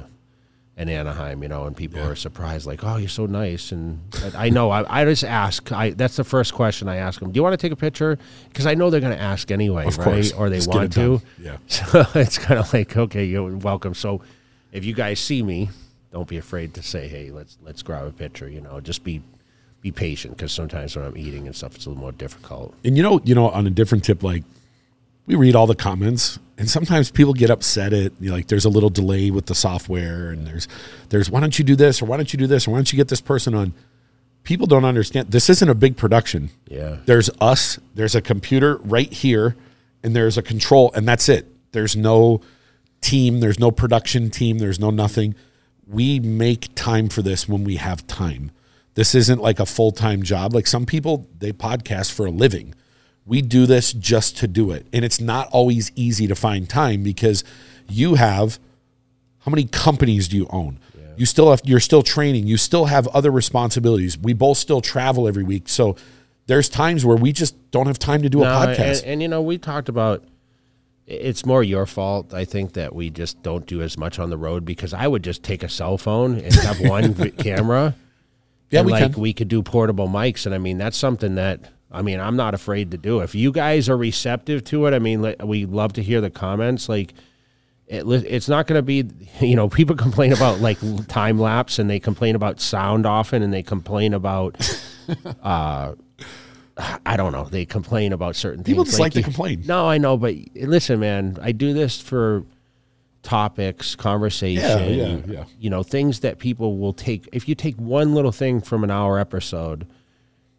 in 0.78 0.90
Anaheim, 0.90 1.42
you 1.42 1.50
know, 1.50 1.66
and 1.66 1.76
people 1.76 2.00
Yeah. 2.00 2.10
are 2.10 2.16
surprised, 2.16 2.68
like, 2.68 2.84
"Oh, 2.84 2.98
you're 2.98 3.10
so 3.10 3.26
nice." 3.26 3.72
And 3.72 4.00
I 4.36 4.50
know, 4.50 4.70
I, 4.70 5.02
I 5.02 5.06
just 5.06 5.24
ask. 5.24 5.72
I 5.72 5.90
that's 5.92 6.16
the 6.18 6.24
first 6.24 6.54
question 6.54 6.88
I 6.88 6.98
ask 6.98 7.20
them. 7.20 7.32
Do 7.32 7.38
you 7.38 7.44
want 7.44 7.54
to 7.54 7.58
take 7.58 7.72
a 7.72 7.76
picture? 7.76 8.18
Because 8.50 8.66
I 8.68 8.74
know 8.76 8.90
they're 8.90 9.02
going 9.02 9.16
to 9.18 9.22
ask 9.22 9.50
anyway, 9.52 9.86
of 9.88 9.98
right? 9.98 10.04
course, 10.04 10.32
Or 10.34 10.50
they 10.50 10.58
Just 10.58 10.70
want 10.70 10.94
to. 10.94 11.22
Yeah, 11.42 11.58
So 11.68 12.06
it's 12.16 12.38
kind 12.38 12.60
of 12.60 12.72
like, 12.74 12.96
okay, 12.96 13.26
you're 13.26 13.56
welcome. 13.58 13.94
So 13.96 14.22
if 14.72 14.86
you 14.86 14.94
guys 14.94 15.20
see 15.20 15.42
me, 15.42 15.70
don't 16.12 16.28
be 16.28 16.38
afraid 16.38 16.74
to 16.76 16.84
say, 16.84 17.08
"Hey, 17.08 17.32
let's 17.32 17.58
let's 17.64 17.82
grab 17.82 18.06
a 18.06 18.12
picture." 18.12 18.48
You 18.48 18.62
know, 18.62 18.80
just 18.80 19.04
be 19.04 19.22
be 19.82 19.92
patient 19.92 20.38
because 20.38 20.52
sometimes 20.52 20.96
when 20.96 21.06
I'm 21.06 21.18
eating 21.18 21.48
and 21.48 21.56
stuff, 21.56 21.76
it's 21.76 21.86
a 21.86 21.90
little 21.90 22.02
more 22.02 22.12
difficult. 22.12 22.74
and 22.86 22.96
you 22.96 23.04
know, 23.04 23.20
you 23.24 23.34
know, 23.36 23.50
on 23.50 23.66
a 23.68 23.70
different 23.72 24.04
tip, 24.04 24.22
like 24.24 24.44
we 25.28 25.36
read 25.36 25.56
all 25.56 25.68
the 25.68 25.76
comments, 25.76 26.40
and 26.58 26.70
sometimes 26.70 27.12
people 27.12 27.34
get 27.34 27.52
upset 27.52 27.94
at 27.94 28.14
you 28.20 28.30
know, 28.30 28.36
like 28.36 28.48
there's 28.48 28.66
a 28.66 28.70
little 28.70 28.90
delay 28.90 29.30
with 29.30 29.46
the 29.46 29.54
software, 29.54 30.32
and 30.32 30.48
there's 30.48 30.68
there's 31.10 31.30
why 31.30 31.40
don't 31.40 31.60
you 31.60 31.66
do 31.66 31.76
this 31.76 32.02
or 32.02 32.06
why 32.06 32.18
don't 32.18 32.34
you 32.34 32.40
do 32.40 32.48
this 32.48 32.68
or 32.68 32.72
why 32.72 32.78
don't 32.78 32.92
you 32.92 32.98
get 32.98 33.10
this 33.10 33.22
person 33.22 33.54
on? 33.54 33.74
People 34.44 34.66
don't 34.66 34.86
understand. 34.86 35.30
This 35.30 35.50
isn't 35.50 35.70
a 35.70 35.76
big 35.76 35.98
production. 35.98 36.50
Yeah. 36.70 36.98
There's 37.06 37.30
us. 37.42 37.80
There's 37.94 38.16
a 38.16 38.22
computer 38.22 38.78
right 38.78 39.12
here, 39.12 39.58
and 40.02 40.16
there's 40.16 40.38
a 40.38 40.42
control, 40.42 40.92
and 40.96 41.06
that's 41.06 41.28
it. 41.28 41.46
There's 41.74 41.98
no 41.98 42.42
team. 43.02 43.42
There's 43.42 43.60
no 43.60 43.70
production 43.70 44.30
team. 44.30 44.60
There's 44.60 44.80
no 44.80 44.90
nothing. 44.90 45.36
We 45.86 46.20
make 46.22 46.74
time 46.76 47.10
for 47.10 47.22
this 47.22 47.48
when 47.48 47.66
we 47.66 47.76
have 47.76 48.08
time. 48.08 48.52
This 48.96 49.14
isn't 49.14 49.42
like 49.42 49.60
a 49.60 49.66
full 49.66 49.92
time 49.92 50.24
job. 50.24 50.56
Like 50.56 50.66
some 50.66 50.86
people, 50.86 51.28
they 51.38 51.52
podcast 51.52 52.14
for 52.14 52.26
a 52.26 52.32
living. 52.32 52.74
We 53.28 53.42
do 53.42 53.66
this 53.66 53.94
just 53.94 54.38
to 54.38 54.48
do 54.48 54.72
it. 54.72 54.88
And 54.94 55.04
it's 55.04 55.20
not 55.20 55.50
always 55.52 55.92
easy 55.96 56.28
to 56.28 56.36
find 56.36 56.70
time 56.70 57.04
because 57.04 57.44
you 57.88 58.16
have 58.16 58.60
how 59.40 59.52
many 59.52 59.66
companies 59.66 60.28
do 60.28 60.38
you 60.38 60.48
own? 60.50 60.80
You 61.18 61.26
still 61.26 61.50
have 61.50 61.62
you're 61.66 61.80
still 61.80 62.04
training. 62.04 62.48
You 62.48 62.58
still 62.58 62.86
have 62.86 63.08
other 63.08 63.32
responsibilities. 63.32 64.18
We 64.18 64.34
both 64.34 64.58
still 64.58 64.82
travel 64.82 65.28
every 65.28 65.44
week. 65.44 65.68
So 65.68 65.96
there's 66.46 66.70
times 66.70 67.06
where 67.06 67.18
we 67.18 67.32
just 67.32 67.56
don't 67.72 67.88
have 67.88 67.98
time 67.98 68.22
to 68.22 68.30
do 68.30 68.44
a 68.44 68.46
podcast. 68.46 69.02
And, 69.02 69.14
and 69.14 69.22
you 69.22 69.28
know, 69.28 69.42
we 69.42 69.58
talked 69.58 69.90
about 69.90 70.24
it's 71.08 71.46
more 71.46 71.64
your 71.64 71.86
fault. 71.86 72.34
I 72.34 72.46
think 72.46 72.74
that 72.74 72.94
we 72.94 73.10
just 73.10 73.42
don't 73.42 73.66
do 73.66 73.82
as 73.82 73.98
much 73.98 74.20
on 74.20 74.30
the 74.30 74.38
road 74.38 74.64
because 74.64 74.94
I 74.94 75.08
would 75.08 75.24
just 75.24 75.42
take 75.42 75.64
a 75.64 75.70
cell 75.70 75.98
phone 75.98 76.38
and 76.40 76.54
have 76.54 76.80
one 76.82 77.14
camera. 77.38 77.96
Yeah, 78.70 78.82
and 78.82 78.86
we 78.86 78.92
like 78.92 79.14
can. 79.14 79.22
we 79.22 79.34
could 79.34 79.48
do 79.48 79.64
portable 79.64 80.10
mics, 80.10 80.46
and 80.46 80.54
I 80.54 80.58
mean 80.58 80.78
that's 80.78 80.98
something 80.98 81.36
that 81.36 81.62
I 81.92 82.02
mean 82.02 82.20
I'm 82.20 82.36
not 82.36 82.54
afraid 82.54 82.92
to 82.92 82.98
do. 82.98 83.22
It. 83.22 83.26
If 83.26 83.36
you 83.36 83.52
guys 83.52 83.88
are 83.90 83.98
receptive 83.98 84.64
to 84.66 84.86
it, 84.88 84.94
I 84.94 85.00
mean 85.00 85.36
we 85.44 85.66
love 85.66 85.94
to 85.94 86.04
hear 86.04 86.20
the 86.22 86.30
comments. 86.30 86.90
Like 86.90 87.14
it, 87.88 88.06
it's 88.06 88.50
not 88.50 88.68
going 88.68 88.78
to 88.78 88.82
be 88.82 89.06
you 89.40 89.56
know 89.56 89.70
people 89.70 89.96
complain 89.96 90.34
about 90.34 90.60
like 90.60 90.78
time 91.08 91.40
lapse 91.40 91.80
and 91.80 91.90
they 91.90 92.00
complain 92.00 92.36
about 92.36 92.60
sound 92.60 93.06
often 93.06 93.42
and 93.42 93.54
they 93.54 93.64
complain 93.64 94.14
about 94.14 94.58
uh 95.44 95.94
I 97.06 97.18
don't 97.18 97.32
know 97.32 97.46
they 97.46 97.66
complain 97.66 98.14
about 98.14 98.36
certain 98.36 98.64
People 98.64 98.84
things 98.84 98.92
just 98.96 99.00
like 99.00 99.14
to 99.14 99.20
you- 99.20 99.24
complain. 99.24 99.64
no 99.66 99.88
I 99.88 99.98
know 99.98 100.18
but 100.18 100.36
listen 100.56 101.00
man 101.00 101.38
I 101.42 101.52
do 101.54 101.74
this 101.74 102.00
for 102.02 102.44
topics 103.24 103.96
conversation 103.96 104.62
Yeah, 104.64 104.86
yeah, 104.88 105.18
yeah. 105.28 105.44
you 105.60 105.70
know 105.70 105.84
things 105.84 106.20
that 106.22 106.40
people 106.40 106.78
will 106.78 106.94
take 106.94 107.28
if 107.34 107.48
you 107.50 107.56
take 107.56 107.76
one 107.78 108.14
little 108.14 108.32
thing 108.32 108.62
from 108.62 108.84
an 108.84 108.92
hour 108.92 109.18
episode 109.20 109.88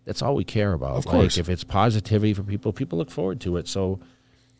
that's 0.09 0.23
all 0.23 0.35
we 0.35 0.45
care 0.45 0.73
about 0.73 0.97
Of 0.97 1.07
like 1.07 1.13
course. 1.13 1.39
if 1.39 1.49
it's 1.49 1.63
positivity 1.63 2.35
for 2.35 2.43
people 2.43 2.73
people 2.73 2.99
look 2.99 3.11
forward 3.11 3.41
to 3.43 3.57
it 3.59 3.69
so 3.69 4.01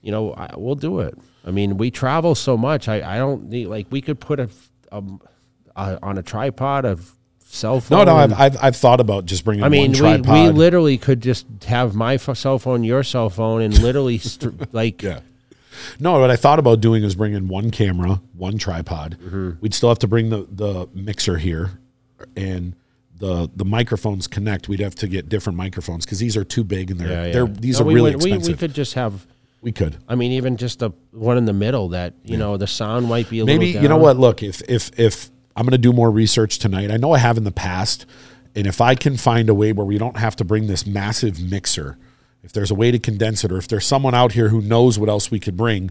you 0.03 0.13
know, 0.13 0.33
I, 0.35 0.55
we'll 0.57 0.75
do 0.75 1.01
it. 1.01 1.19
I 1.45 1.51
mean, 1.51 1.77
we 1.77 1.91
travel 1.91 2.35
so 2.35 2.57
much. 2.57 2.89
I, 2.89 3.17
I 3.17 3.19
don't 3.19 3.49
need 3.49 3.67
like 3.67 3.87
we 3.91 4.01
could 4.01 4.21
put 4.21 4.39
a, 4.41 4.49
a, 4.93 5.03
a 5.77 5.99
on 6.03 6.19
a 6.19 6.23
tripod 6.23 6.85
of 6.85 7.13
cell 7.41 7.81
phone. 7.81 7.99
No, 7.99 8.05
no, 8.05 8.17
I've, 8.17 8.33
I've, 8.33 8.57
I've 8.63 8.77
thought 8.77 9.01
about 9.01 9.25
just 9.27 9.45
bringing 9.45 9.65
I 9.65 9.69
mean, 9.69 9.93
we, 9.93 9.99
tripod. 9.99 10.29
we 10.33 10.51
literally 10.51 10.99
could 10.99 11.21
just 11.21 11.47
have 11.67 11.95
my 11.95 12.15
f- 12.15 12.37
cell 12.37 12.59
phone, 12.59 12.85
your 12.85 13.03
cell 13.03 13.31
phone, 13.31 13.63
and 13.63 13.77
literally 13.81 14.19
st- 14.19 14.73
like 14.73 15.03
Yeah. 15.03 15.21
No, 16.01 16.19
what 16.19 16.31
I 16.31 16.37
thought 16.37 16.59
about 16.59 16.81
doing 16.81 17.05
is 17.05 17.15
bringing 17.15 17.47
one 17.47 17.71
camera, 17.71 18.21
one 18.37 18.59
tripod. 18.59 19.17
Mm-hmm. 19.21 19.51
We'd 19.61 19.75
still 19.75 19.89
have 19.89 20.01
to 20.01 20.09
bring 20.09 20.31
the, 20.31 20.47
the 20.51 20.89
mixer 20.93 21.39
here, 21.39 21.79
and 22.37 22.75
the 23.19 23.51
the 23.57 23.65
microphones 23.65 24.27
connect. 24.27 24.69
We'd 24.69 24.81
have 24.81 24.95
to 24.97 25.09
get 25.09 25.29
different 25.29 25.57
microphones 25.57 26.05
because 26.05 26.19
these 26.19 26.37
are 26.37 26.45
too 26.45 26.65
big 26.65 26.91
and 26.91 27.01
they're 27.01 27.09
yeah, 27.09 27.27
yeah. 27.27 27.33
they're 27.33 27.47
these 27.47 27.79
No, 27.81 27.85
are 27.85 27.89
we 27.89 27.95
really 27.95 28.13
would- 28.13 28.25
expensive. 28.25 28.55
We, 28.55 28.59
could 28.59 28.75
just 28.75 28.95
have. 28.95 29.27
we 29.61 29.73
could. 29.73 29.97
I 30.09 30.15
mean, 30.15 30.33
even 30.33 30.57
just 30.57 30.83
a 30.83 30.93
one 31.11 31.37
in 31.37 31.45
the 31.45 31.53
middle 31.53 31.89
that 31.91 32.15
you 32.25 32.37
know 32.37 32.57
the 32.57 32.67
sound 32.67 33.09
might 33.09 33.29
be 33.29 33.41
a 33.41 33.45
little 33.45 33.59
maybe 33.61 33.79
you 33.79 33.89
know 33.89 33.97
what 33.97 34.17
look 34.17 34.43
if 34.43 34.63
if 34.69 34.97
if 34.99 35.31
i'm 35.57 35.65
going 35.65 35.73
to 35.73 35.79
do 35.79 35.93
more 35.93 36.11
research 36.13 36.61
tonight 36.61 36.93
i 36.93 36.97
know 36.97 37.11
i 37.13 37.19
have 37.19 37.37
in 37.37 37.43
the 37.43 37.51
past 37.51 38.07
and 38.55 38.69
if 38.69 38.81
i 38.81 38.95
can 38.95 39.17
find 39.17 39.49
a 39.49 39.55
way 39.55 39.73
where 39.73 39.85
we 39.85 39.99
don't 39.99 40.17
have 40.17 40.37
to 40.37 40.45
bring 40.45 40.69
this 40.69 40.87
massive 40.87 41.41
mixer 41.41 41.99
if 42.45 42.53
there's 42.53 42.71
a 42.71 42.75
way 42.77 42.93
to 42.93 42.99
condense 43.01 43.43
it 43.43 43.51
or 43.51 43.57
if 43.59 43.67
there's 43.67 43.85
someone 43.85 44.15
out 44.15 44.31
here 44.33 44.49
who 44.51 44.61
knows 44.63 44.97
what 45.01 45.09
else 45.09 45.33
we 45.33 45.41
could 45.41 45.57
bring 45.57 45.91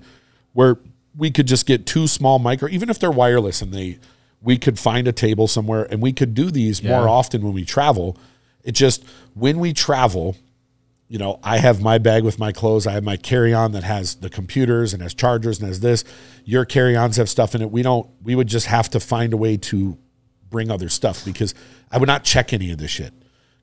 where 0.54 0.78
we 1.18 1.30
could 1.30 1.46
just 1.48 1.66
get 1.66 1.86
two 1.86 2.08
small 2.08 2.40
micro 2.40 2.70
even 2.70 2.90
if 2.90 2.98
they're 3.00 3.12
wireless 3.12 3.62
and 3.62 3.74
they 3.74 4.00
we 4.42 4.58
could 4.58 4.78
find 4.78 5.08
a 5.08 5.12
table 5.12 5.48
somewhere 5.48 5.88
and 5.92 6.02
we 6.02 6.14
could 6.14 6.34
do 6.34 6.52
these 6.52 6.84
more 6.84 7.10
often 7.10 7.42
when 7.42 7.54
we 7.54 7.66
travel 7.66 8.18
it 8.64 8.74
just 8.74 9.04
when 9.34 9.60
we 9.60 9.74
travel 9.74 10.36
you 11.10 11.18
know, 11.18 11.40
I 11.42 11.58
have 11.60 11.82
my 11.82 11.98
bag 12.00 12.24
with 12.24 12.38
my 12.38 12.52
clothes. 12.52 12.86
I 12.86 12.92
have 12.92 13.04
my 13.04 13.16
carry 13.16 13.54
on 13.54 13.72
that 13.72 13.84
has 13.84 14.16
the 14.16 14.30
computers 14.30 14.94
and 14.94 15.02
has 15.02 15.14
chargers 15.14 15.60
and 15.60 15.68
has 15.68 15.80
this. 15.80 16.04
Your 16.44 16.66
carry 16.66 16.96
ons 16.96 17.16
have 17.18 17.30
stuff 17.30 17.56
in 17.56 17.62
it. 17.62 17.72
We 17.72 17.82
don't, 17.82 18.10
we 18.24 18.36
would 18.36 18.48
just 18.48 18.68
have 18.68 18.90
to 18.90 19.00
find 19.00 19.34
a 19.34 19.38
way 19.38 19.58
to 19.58 19.98
bring 20.50 20.70
other 20.70 20.90
stuff 20.90 21.24
because 21.24 21.54
I 21.92 21.98
would 21.98 22.08
not 22.08 22.24
check 22.24 22.52
any 22.52 22.72
of 22.72 22.78
this 22.78 22.92
shit. 22.92 23.14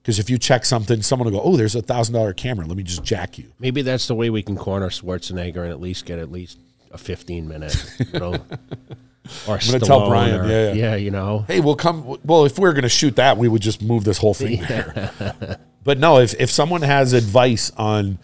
Because 0.01 0.19
if 0.19 0.29
you 0.29 0.39
check 0.39 0.65
something, 0.65 1.03
someone 1.03 1.31
will 1.31 1.41
go, 1.41 1.45
oh, 1.45 1.57
there's 1.57 1.75
a 1.75 1.83
thousand 1.83 2.15
dollar 2.15 2.35
camera. 2.35 2.67
Let 2.67 2.77
me 2.77 2.83
just 2.83 3.05
jack 3.05 3.39
you. 3.39 3.53
Maybe 3.59 3.83
that's 3.83 4.07
the 4.07 4.15
way 4.15 4.29
we 4.29 4.43
can 4.43 4.57
corner 4.57 4.91
Schwarzenegger 4.91 5.63
and 5.63 5.71
at 5.71 5.81
least 5.81 6.05
get 6.05 6.19
at 6.19 6.31
least 6.31 6.59
a 6.91 6.99
fifteen 6.99 7.49
minute. 7.49 7.75
You 8.13 8.21
know, 8.21 8.37
or 9.49 9.55
I'm 9.55 9.67
gonna 9.67 9.81
tell 9.81 10.09
Brian, 10.09 10.49
yeah, 10.49 10.73
yeah. 10.73 10.95
you 10.97 11.11
know. 11.11 11.45
Hey, 11.49 11.61
we'll 11.61 11.77
come. 11.77 12.19
Well, 12.25 12.45
if 12.45 12.59
we're 12.59 12.73
going 12.73 12.83
to 12.83 12.89
shoot 12.89 13.17
that, 13.17 13.39
we 13.39 13.49
would 13.49 13.63
just 13.63 13.83
move 13.83 14.05
this 14.05 14.19
whole 14.19 14.35
thing 14.35 14.61
there. 14.63 15.59
but 15.85 15.99
no, 15.99 16.19
if, 16.19 16.35
if 16.39 16.51
someone 16.51 16.83
has 16.83 17.13
advice 17.13 17.73
on 17.77 18.19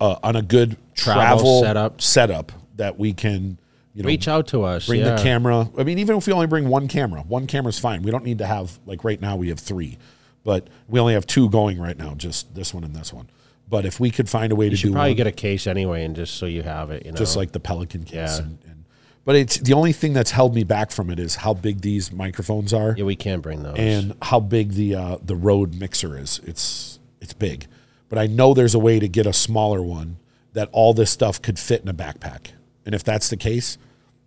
uh, 0.00 0.16
on 0.22 0.36
a 0.36 0.42
good 0.42 0.76
Travel 0.94 1.22
travel, 1.22 1.62
setup. 1.62 2.00
setup 2.00 2.52
that 2.76 2.98
we 2.98 3.12
can, 3.12 3.58
you 3.94 4.02
know, 4.02 4.06
Reach 4.06 4.28
out 4.28 4.46
to 4.48 4.62
us. 4.62 4.86
bring 4.86 5.00
yeah. 5.00 5.14
the 5.16 5.22
camera. 5.22 5.68
I 5.76 5.84
mean, 5.84 5.98
even 5.98 6.16
if 6.16 6.26
we 6.26 6.32
only 6.32 6.46
bring 6.46 6.68
one 6.68 6.88
camera, 6.88 7.22
one 7.22 7.46
camera's 7.46 7.78
fine. 7.78 8.02
We 8.02 8.10
don't 8.10 8.24
need 8.24 8.38
to 8.38 8.46
have 8.46 8.78
like 8.86 9.04
right 9.04 9.20
now 9.20 9.36
we 9.36 9.48
have 9.48 9.58
three, 9.58 9.98
but 10.44 10.68
we 10.88 11.00
only 11.00 11.14
have 11.14 11.26
two 11.26 11.50
going 11.50 11.78
right 11.80 11.96
now, 11.98 12.14
just 12.14 12.54
this 12.54 12.72
one 12.72 12.84
and 12.84 12.94
this 12.94 13.12
one. 13.12 13.28
But 13.68 13.84
if 13.84 13.98
we 13.98 14.10
could 14.10 14.28
find 14.28 14.52
a 14.52 14.56
way 14.56 14.66
to 14.66 14.70
You 14.70 14.76
should 14.76 14.86
do 14.88 14.92
probably 14.92 15.10
one, 15.10 15.16
get 15.16 15.26
a 15.26 15.32
case 15.32 15.66
anyway, 15.66 16.04
and 16.04 16.14
just 16.14 16.34
so 16.34 16.46
you 16.46 16.62
have 16.62 16.90
it. 16.92 17.04
You 17.04 17.12
know, 17.12 17.18
just 17.18 17.36
like 17.36 17.50
the 17.52 17.58
Pelican 17.60 18.04
case, 18.04 18.14
Yeah. 18.14 18.38
and, 18.38 18.58
and 18.64 18.75
but 19.26 19.36
it's 19.36 19.58
the 19.58 19.74
only 19.74 19.92
thing 19.92 20.14
that's 20.14 20.30
held 20.30 20.54
me 20.54 20.64
back 20.64 20.90
from 20.90 21.10
it 21.10 21.18
is 21.18 21.34
how 21.36 21.52
big 21.52 21.82
these 21.82 22.10
microphones 22.10 22.72
are 22.72 22.94
yeah, 22.96 23.04
we 23.04 23.16
can't 23.16 23.42
bring 23.42 23.62
those. 23.62 23.76
and 23.76 24.14
how 24.22 24.40
big 24.40 24.72
the 24.72 24.94
uh, 24.94 25.18
the 25.22 25.36
Rode 25.36 25.74
mixer 25.74 26.16
is. 26.18 26.40
It's 26.44 26.98
it's 27.20 27.34
big, 27.34 27.66
but 28.08 28.18
I 28.18 28.26
know 28.26 28.54
there's 28.54 28.74
a 28.74 28.78
way 28.78 28.98
to 28.98 29.08
get 29.08 29.26
a 29.26 29.32
smaller 29.34 29.82
one 29.82 30.16
that 30.54 30.70
all 30.72 30.94
this 30.94 31.10
stuff 31.10 31.42
could 31.42 31.58
fit 31.58 31.82
in 31.82 31.88
a 31.88 31.94
backpack. 31.94 32.52
And 32.86 32.94
if 32.94 33.04
that's 33.04 33.28
the 33.28 33.36
case, 33.36 33.76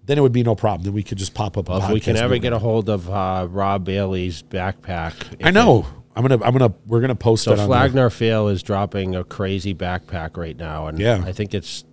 then 0.06 0.18
it 0.18 0.22
would 0.22 0.34
be 0.34 0.44
no 0.44 0.54
problem. 0.54 0.84
Then 0.84 0.94
we 0.94 1.02
could 1.02 1.18
just 1.18 1.34
pop 1.34 1.58
up. 1.58 1.70
a 1.70 1.72
well, 1.72 1.84
if 1.86 1.92
we 1.92 2.00
can 2.00 2.16
podcast 2.16 2.20
ever 2.22 2.38
get 2.38 2.54
a 2.54 2.60
hold 2.60 2.90
of 2.90 3.10
uh, 3.10 3.48
Rob 3.50 3.86
Bailey's 3.86 4.44
backpack, 4.44 5.14
if 5.40 5.46
I 5.46 5.52
know. 5.52 5.88
I'm 6.16 6.28
gonna. 6.28 6.44
I'm 6.44 6.52
gonna. 6.52 6.74
We're 6.86 7.00
gonna 7.00 7.16
post 7.16 7.46
So 7.46 7.52
that 7.52 7.62
on. 7.62 7.68
Flag 7.68 7.96
Nor 7.96 8.10
Fail 8.10 8.50
is 8.50 8.62
dropping 8.62 9.16
a 9.16 9.24
crazy 9.24 9.74
backpack 9.74 10.36
right 10.36 10.58
now, 10.58 10.88
and 10.88 11.00
Yeah. 11.00 11.24
I 11.26 11.32
think 11.32 11.54
it's 11.54 11.86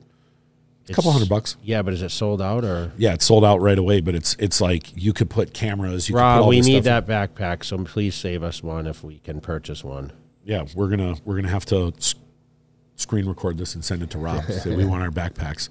a 0.88 0.92
couple 0.94 1.10
hundred 1.12 1.28
bucks. 1.28 1.56
Yeah, 1.62 1.82
but 1.82 1.94
is 1.94 2.02
it 2.02 2.10
sold 2.10 2.40
out 2.42 2.64
or? 2.64 2.92
Yeah, 2.96 3.14
it's 3.14 3.24
sold 3.24 3.44
out 3.44 3.60
right 3.60 3.78
away. 3.78 4.00
But 4.00 4.14
it's 4.14 4.36
it's 4.38 4.60
like 4.60 4.96
you 4.96 5.12
could 5.12 5.28
put 5.30 5.52
cameras. 5.54 6.08
You 6.08 6.14
could 6.14 6.18
put 6.20 6.24
Rob, 6.24 6.48
we 6.48 6.60
need 6.60 6.84
that 6.84 7.06
backpack, 7.06 7.64
so 7.64 7.78
please 7.84 8.14
save 8.14 8.42
us 8.42 8.62
one 8.62 8.86
if 8.86 9.02
we 9.04 9.18
can 9.18 9.40
purchase 9.40 9.82
one. 9.84 10.12
Yeah, 10.44 10.64
we're 10.74 10.88
gonna 10.88 11.16
we're 11.24 11.36
gonna 11.36 11.48
have 11.48 11.66
to 11.66 11.92
screen 12.96 13.26
record 13.26 13.58
this 13.58 13.74
and 13.74 13.84
send 13.84 14.02
it 14.02 14.10
to 14.10 14.18
Rob. 14.18 14.44
say 14.62 14.74
we 14.74 14.84
want 14.84 15.02
our 15.02 15.10
backpacks. 15.10 15.68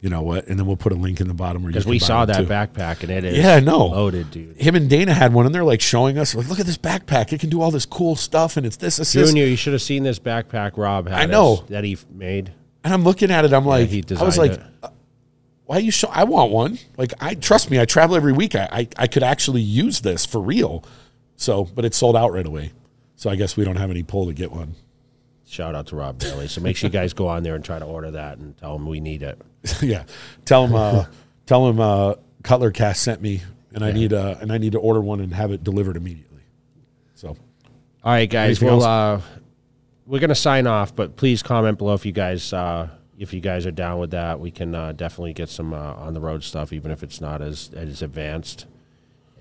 You 0.00 0.10
know 0.10 0.20
what? 0.20 0.46
And 0.46 0.58
then 0.58 0.66
we'll 0.66 0.76
put 0.76 0.92
a 0.92 0.96
link 0.96 1.20
in 1.22 1.26
the 1.26 1.32
bottom 1.34 1.62
where 1.62 1.70
you 1.70 1.72
Because 1.72 1.86
we 1.86 1.98
saw 1.98 2.26
that 2.26 2.36
too. 2.40 2.46
backpack 2.46 3.00
and 3.02 3.10
it 3.10 3.24
is 3.24 3.38
Yeah, 3.38 3.54
I 3.54 3.60
know. 3.60 3.86
loaded, 3.86 4.30
dude. 4.30 4.56
him 4.60 4.74
and 4.74 4.90
Dana 4.90 5.14
had 5.14 5.32
one, 5.32 5.46
and 5.46 5.54
they're 5.54 5.64
like 5.64 5.80
showing 5.80 6.18
us, 6.18 6.34
like, 6.34 6.48
look 6.48 6.60
at 6.60 6.66
this 6.66 6.76
backpack. 6.76 7.32
It 7.32 7.40
can 7.40 7.48
do 7.48 7.62
all 7.62 7.70
this 7.70 7.86
cool 7.86 8.14
stuff, 8.14 8.58
and 8.58 8.66
it's 8.66 8.76
this, 8.76 8.98
this, 8.98 9.14
this. 9.14 9.30
Junior, 9.30 9.46
you 9.46 9.56
should 9.56 9.72
have 9.72 9.80
seen 9.82 10.02
this 10.02 10.18
backpack 10.18 10.72
Rob 10.76 11.08
had. 11.08 11.18
I 11.18 11.26
know. 11.26 11.54
us- 11.54 11.60
that 11.70 11.82
he 11.84 11.96
made. 12.12 12.52
And 12.86 12.94
I'm 12.94 13.02
looking 13.02 13.32
at 13.32 13.44
it. 13.44 13.52
I'm 13.52 13.66
like, 13.66 13.88
he 13.88 13.96
I 13.96 13.98
was 13.98 14.36
designed 14.36 14.38
like, 14.38 14.52
it. 14.52 14.62
uh, 14.84 14.88
why 15.64 15.78
you 15.78 15.90
show? 15.90 16.06
I 16.06 16.22
want 16.22 16.52
one. 16.52 16.78
Like, 16.96 17.14
I 17.20 17.34
trust 17.34 17.68
me. 17.68 17.80
I 17.80 17.84
travel 17.84 18.14
every 18.14 18.32
week. 18.32 18.54
I, 18.54 18.68
I 18.70 18.88
I 18.96 19.06
could 19.08 19.24
actually 19.24 19.62
use 19.62 20.02
this 20.02 20.24
for 20.24 20.40
real. 20.40 20.84
So, 21.34 21.64
but 21.64 21.84
it 21.84 21.94
sold 21.94 22.14
out 22.14 22.32
right 22.32 22.46
away. 22.46 22.70
So 23.16 23.28
I 23.28 23.34
guess 23.34 23.56
we 23.56 23.64
don't 23.64 23.74
have 23.74 23.90
any 23.90 24.04
pull 24.04 24.26
to 24.26 24.32
get 24.32 24.52
one. 24.52 24.76
Shout 25.48 25.74
out 25.74 25.88
to 25.88 25.96
Rob 25.96 26.20
Bailey. 26.20 26.46
So 26.46 26.60
make 26.60 26.76
sure 26.76 26.86
you 26.86 26.92
guys 26.92 27.12
go 27.12 27.26
on 27.26 27.42
there 27.42 27.56
and 27.56 27.64
try 27.64 27.80
to 27.80 27.84
order 27.84 28.12
that 28.12 28.38
and 28.38 28.56
tell 28.56 28.76
him 28.76 28.86
we 28.86 29.00
need 29.00 29.24
it. 29.24 29.40
yeah, 29.82 30.04
tell 30.44 30.64
him. 30.64 30.76
Uh, 30.76 31.06
tell 31.46 31.68
him. 31.68 31.80
Uh, 31.80 32.14
Cutler 32.44 32.70
Cast 32.70 33.02
sent 33.02 33.20
me, 33.20 33.42
and 33.74 33.84
I 33.84 33.90
need 33.90 34.12
uh, 34.12 34.36
and 34.40 34.52
I 34.52 34.58
need 34.58 34.72
to 34.72 34.78
order 34.78 35.00
one 35.00 35.18
and 35.18 35.34
have 35.34 35.50
it 35.50 35.64
delivered 35.64 35.96
immediately. 35.96 36.42
So 37.16 37.30
All 37.30 37.36
right, 38.04 38.30
guys. 38.30 38.62
Anything 38.62 38.78
Well, 38.78 39.16
uh, 39.16 39.20
we're 40.06 40.20
gonna 40.20 40.34
sign 40.34 40.66
off, 40.66 40.94
but 40.94 41.16
please 41.16 41.42
comment 41.42 41.78
below 41.78 41.94
if 41.94 42.06
you 42.06 42.12
guys 42.12 42.52
uh, 42.52 42.88
if 43.18 43.32
you 43.34 43.40
guys 43.40 43.66
are 43.66 43.72
down 43.72 43.98
with 43.98 44.10
that. 44.12 44.40
We 44.40 44.50
can 44.50 44.74
uh, 44.74 44.92
definitely 44.92 45.32
get 45.32 45.48
some 45.48 45.74
uh, 45.74 45.94
on 45.94 46.14
the 46.14 46.20
road 46.20 46.44
stuff, 46.44 46.72
even 46.72 46.90
if 46.90 47.02
it's 47.02 47.20
not 47.20 47.42
as 47.42 47.70
as 47.74 48.02
advanced. 48.02 48.66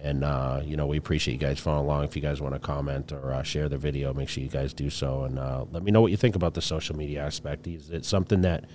And 0.01 0.23
uh, 0.23 0.61
you 0.63 0.75
know, 0.75 0.87
we 0.87 0.97
appreciate 0.97 1.35
you 1.35 1.39
guys 1.39 1.59
following 1.59 1.85
along. 1.85 2.03
If 2.05 2.15
you 2.15 2.21
guys 2.21 2.41
want 2.41 2.53
to 2.53 2.59
comment 2.59 3.11
or 3.11 3.31
uh, 3.31 3.43
share 3.43 3.69
the 3.69 3.77
video, 3.77 4.13
make 4.13 4.29
sure 4.29 4.43
you 4.43 4.49
guys 4.49 4.73
do 4.73 4.89
so, 4.89 5.23
and 5.23 5.39
uh, 5.39 5.65
let 5.71 5.83
me 5.83 5.91
know 5.91 6.01
what 6.01 6.11
you 6.11 6.17
think 6.17 6.35
about 6.35 6.53
the 6.53 6.61
social 6.61 6.95
media 6.95 7.25
aspect. 7.25 7.67
Is 7.67 7.89
it 7.89 8.05
something 8.05 8.41
that 8.41 8.65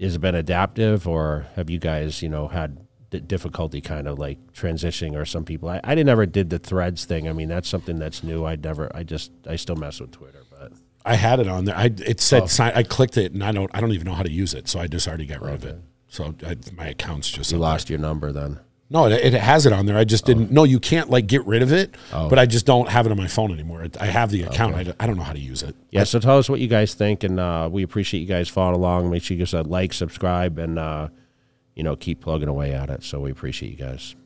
has 0.00 0.18
been 0.18 0.34
adaptive, 0.34 1.06
or 1.06 1.46
have 1.56 1.68
you 1.68 1.78
guys, 1.78 2.22
you 2.22 2.28
know, 2.28 2.48
had 2.48 2.78
difficulty 3.26 3.80
kind 3.80 4.08
of 4.08 4.18
like 4.18 4.52
transitioning? 4.52 5.16
Or 5.16 5.24
some 5.24 5.44
people, 5.44 5.68
I, 5.68 5.80
I 5.84 5.94
ever 5.94 6.26
did 6.26 6.50
the 6.50 6.58
threads 6.58 7.04
thing. 7.04 7.28
I 7.28 7.32
mean, 7.32 7.48
that's 7.48 7.68
something 7.68 7.98
that's 7.98 8.22
new. 8.22 8.44
I 8.44 8.56
never, 8.56 8.90
I 8.94 9.02
just, 9.02 9.30
I 9.46 9.56
still 9.56 9.76
mess 9.76 10.00
with 10.00 10.12
Twitter, 10.12 10.42
I 11.08 11.14
had 11.14 11.40
it 11.40 11.48
on 11.48 11.64
there. 11.64 11.76
I 11.76 11.86
it 11.86 12.16
Oh. 12.18 12.20
said 12.20 12.50
sign. 12.50 12.72
I 12.74 12.82
clicked 12.82 13.16
it, 13.16 13.32
and 13.32 13.42
I 13.42 13.52
don't. 13.52 13.70
I 13.74 13.80
don't 13.80 13.92
even 13.92 14.06
know 14.06 14.14
how 14.14 14.22
to 14.22 14.30
use 14.30 14.54
it. 14.54 14.68
So 14.68 14.78
I 14.80 14.86
just 14.86 15.08
already 15.08 15.26
got 15.26 15.40
rid 15.42 15.54
of 15.54 15.64
it. 15.64 15.78
So 16.08 16.34
I, 16.46 16.56
my 16.76 16.86
account's 16.88 17.28
just 17.30 17.50
you 17.50 17.58
up 17.58 17.60
there. 17.60 17.68
lost 17.70 17.90
your 17.90 17.98
number 17.98 18.32
then. 18.32 18.60
No, 18.90 19.04
it, 19.06 19.12
it 19.12 19.34
has 19.34 19.66
it 19.66 19.72
on 19.74 19.84
there. 19.84 19.98
I 19.98 20.04
just 20.04 20.24
Oh. 20.24 20.26
didn't. 20.28 20.50
No, 20.50 20.64
you 20.64 20.80
can't 20.80 21.10
like 21.10 21.26
get 21.26 21.44
rid 21.46 21.60
of 21.62 21.72
it. 21.72 21.94
Oh. 22.12 22.28
But 22.30 22.38
I 22.38 22.46
just 22.46 22.64
don't 22.64 22.88
have 22.88 23.04
it 23.04 23.10
on 23.10 23.18
my 23.18 23.26
phone 23.26 23.52
anymore. 23.52 23.84
I 24.00 24.06
have 24.06 24.30
the 24.30 24.42
account. 24.44 24.74
I, 24.76 24.82
don't- 24.84 24.96
I 25.00 25.06
don't 25.06 25.16
know 25.18 25.24
how 25.24 25.34
to 25.34 25.38
use 25.38 25.62
it. 25.62 25.74
Yeah, 25.90 26.04
so 26.04 26.18
tell 26.20 26.38
us 26.38 26.48
what 26.48 26.60
you 26.60 26.68
guys 26.68 26.94
think, 26.94 27.22
and 27.24 27.38
uh, 27.38 27.68
we 27.70 27.82
appreciate 27.82 28.20
you 28.20 28.26
guys 28.26 28.48
following 28.48 28.76
along. 28.76 29.10
Make 29.10 29.22
sure 29.22 29.36
you 29.36 29.42
guys 29.44 29.52
uh, 29.52 29.62
like, 29.64 29.92
subscribe, 29.92 30.58
and 30.58 30.78
uh, 30.78 31.08
you 31.74 31.82
know 31.82 31.96
keep 31.96 32.20
plugging 32.22 32.48
away 32.48 32.72
at 32.72 32.88
it. 32.88 33.02
So 33.02 33.20
we 33.20 33.30
appreciate 33.30 33.70
you 33.70 33.76
guys. 33.76 34.16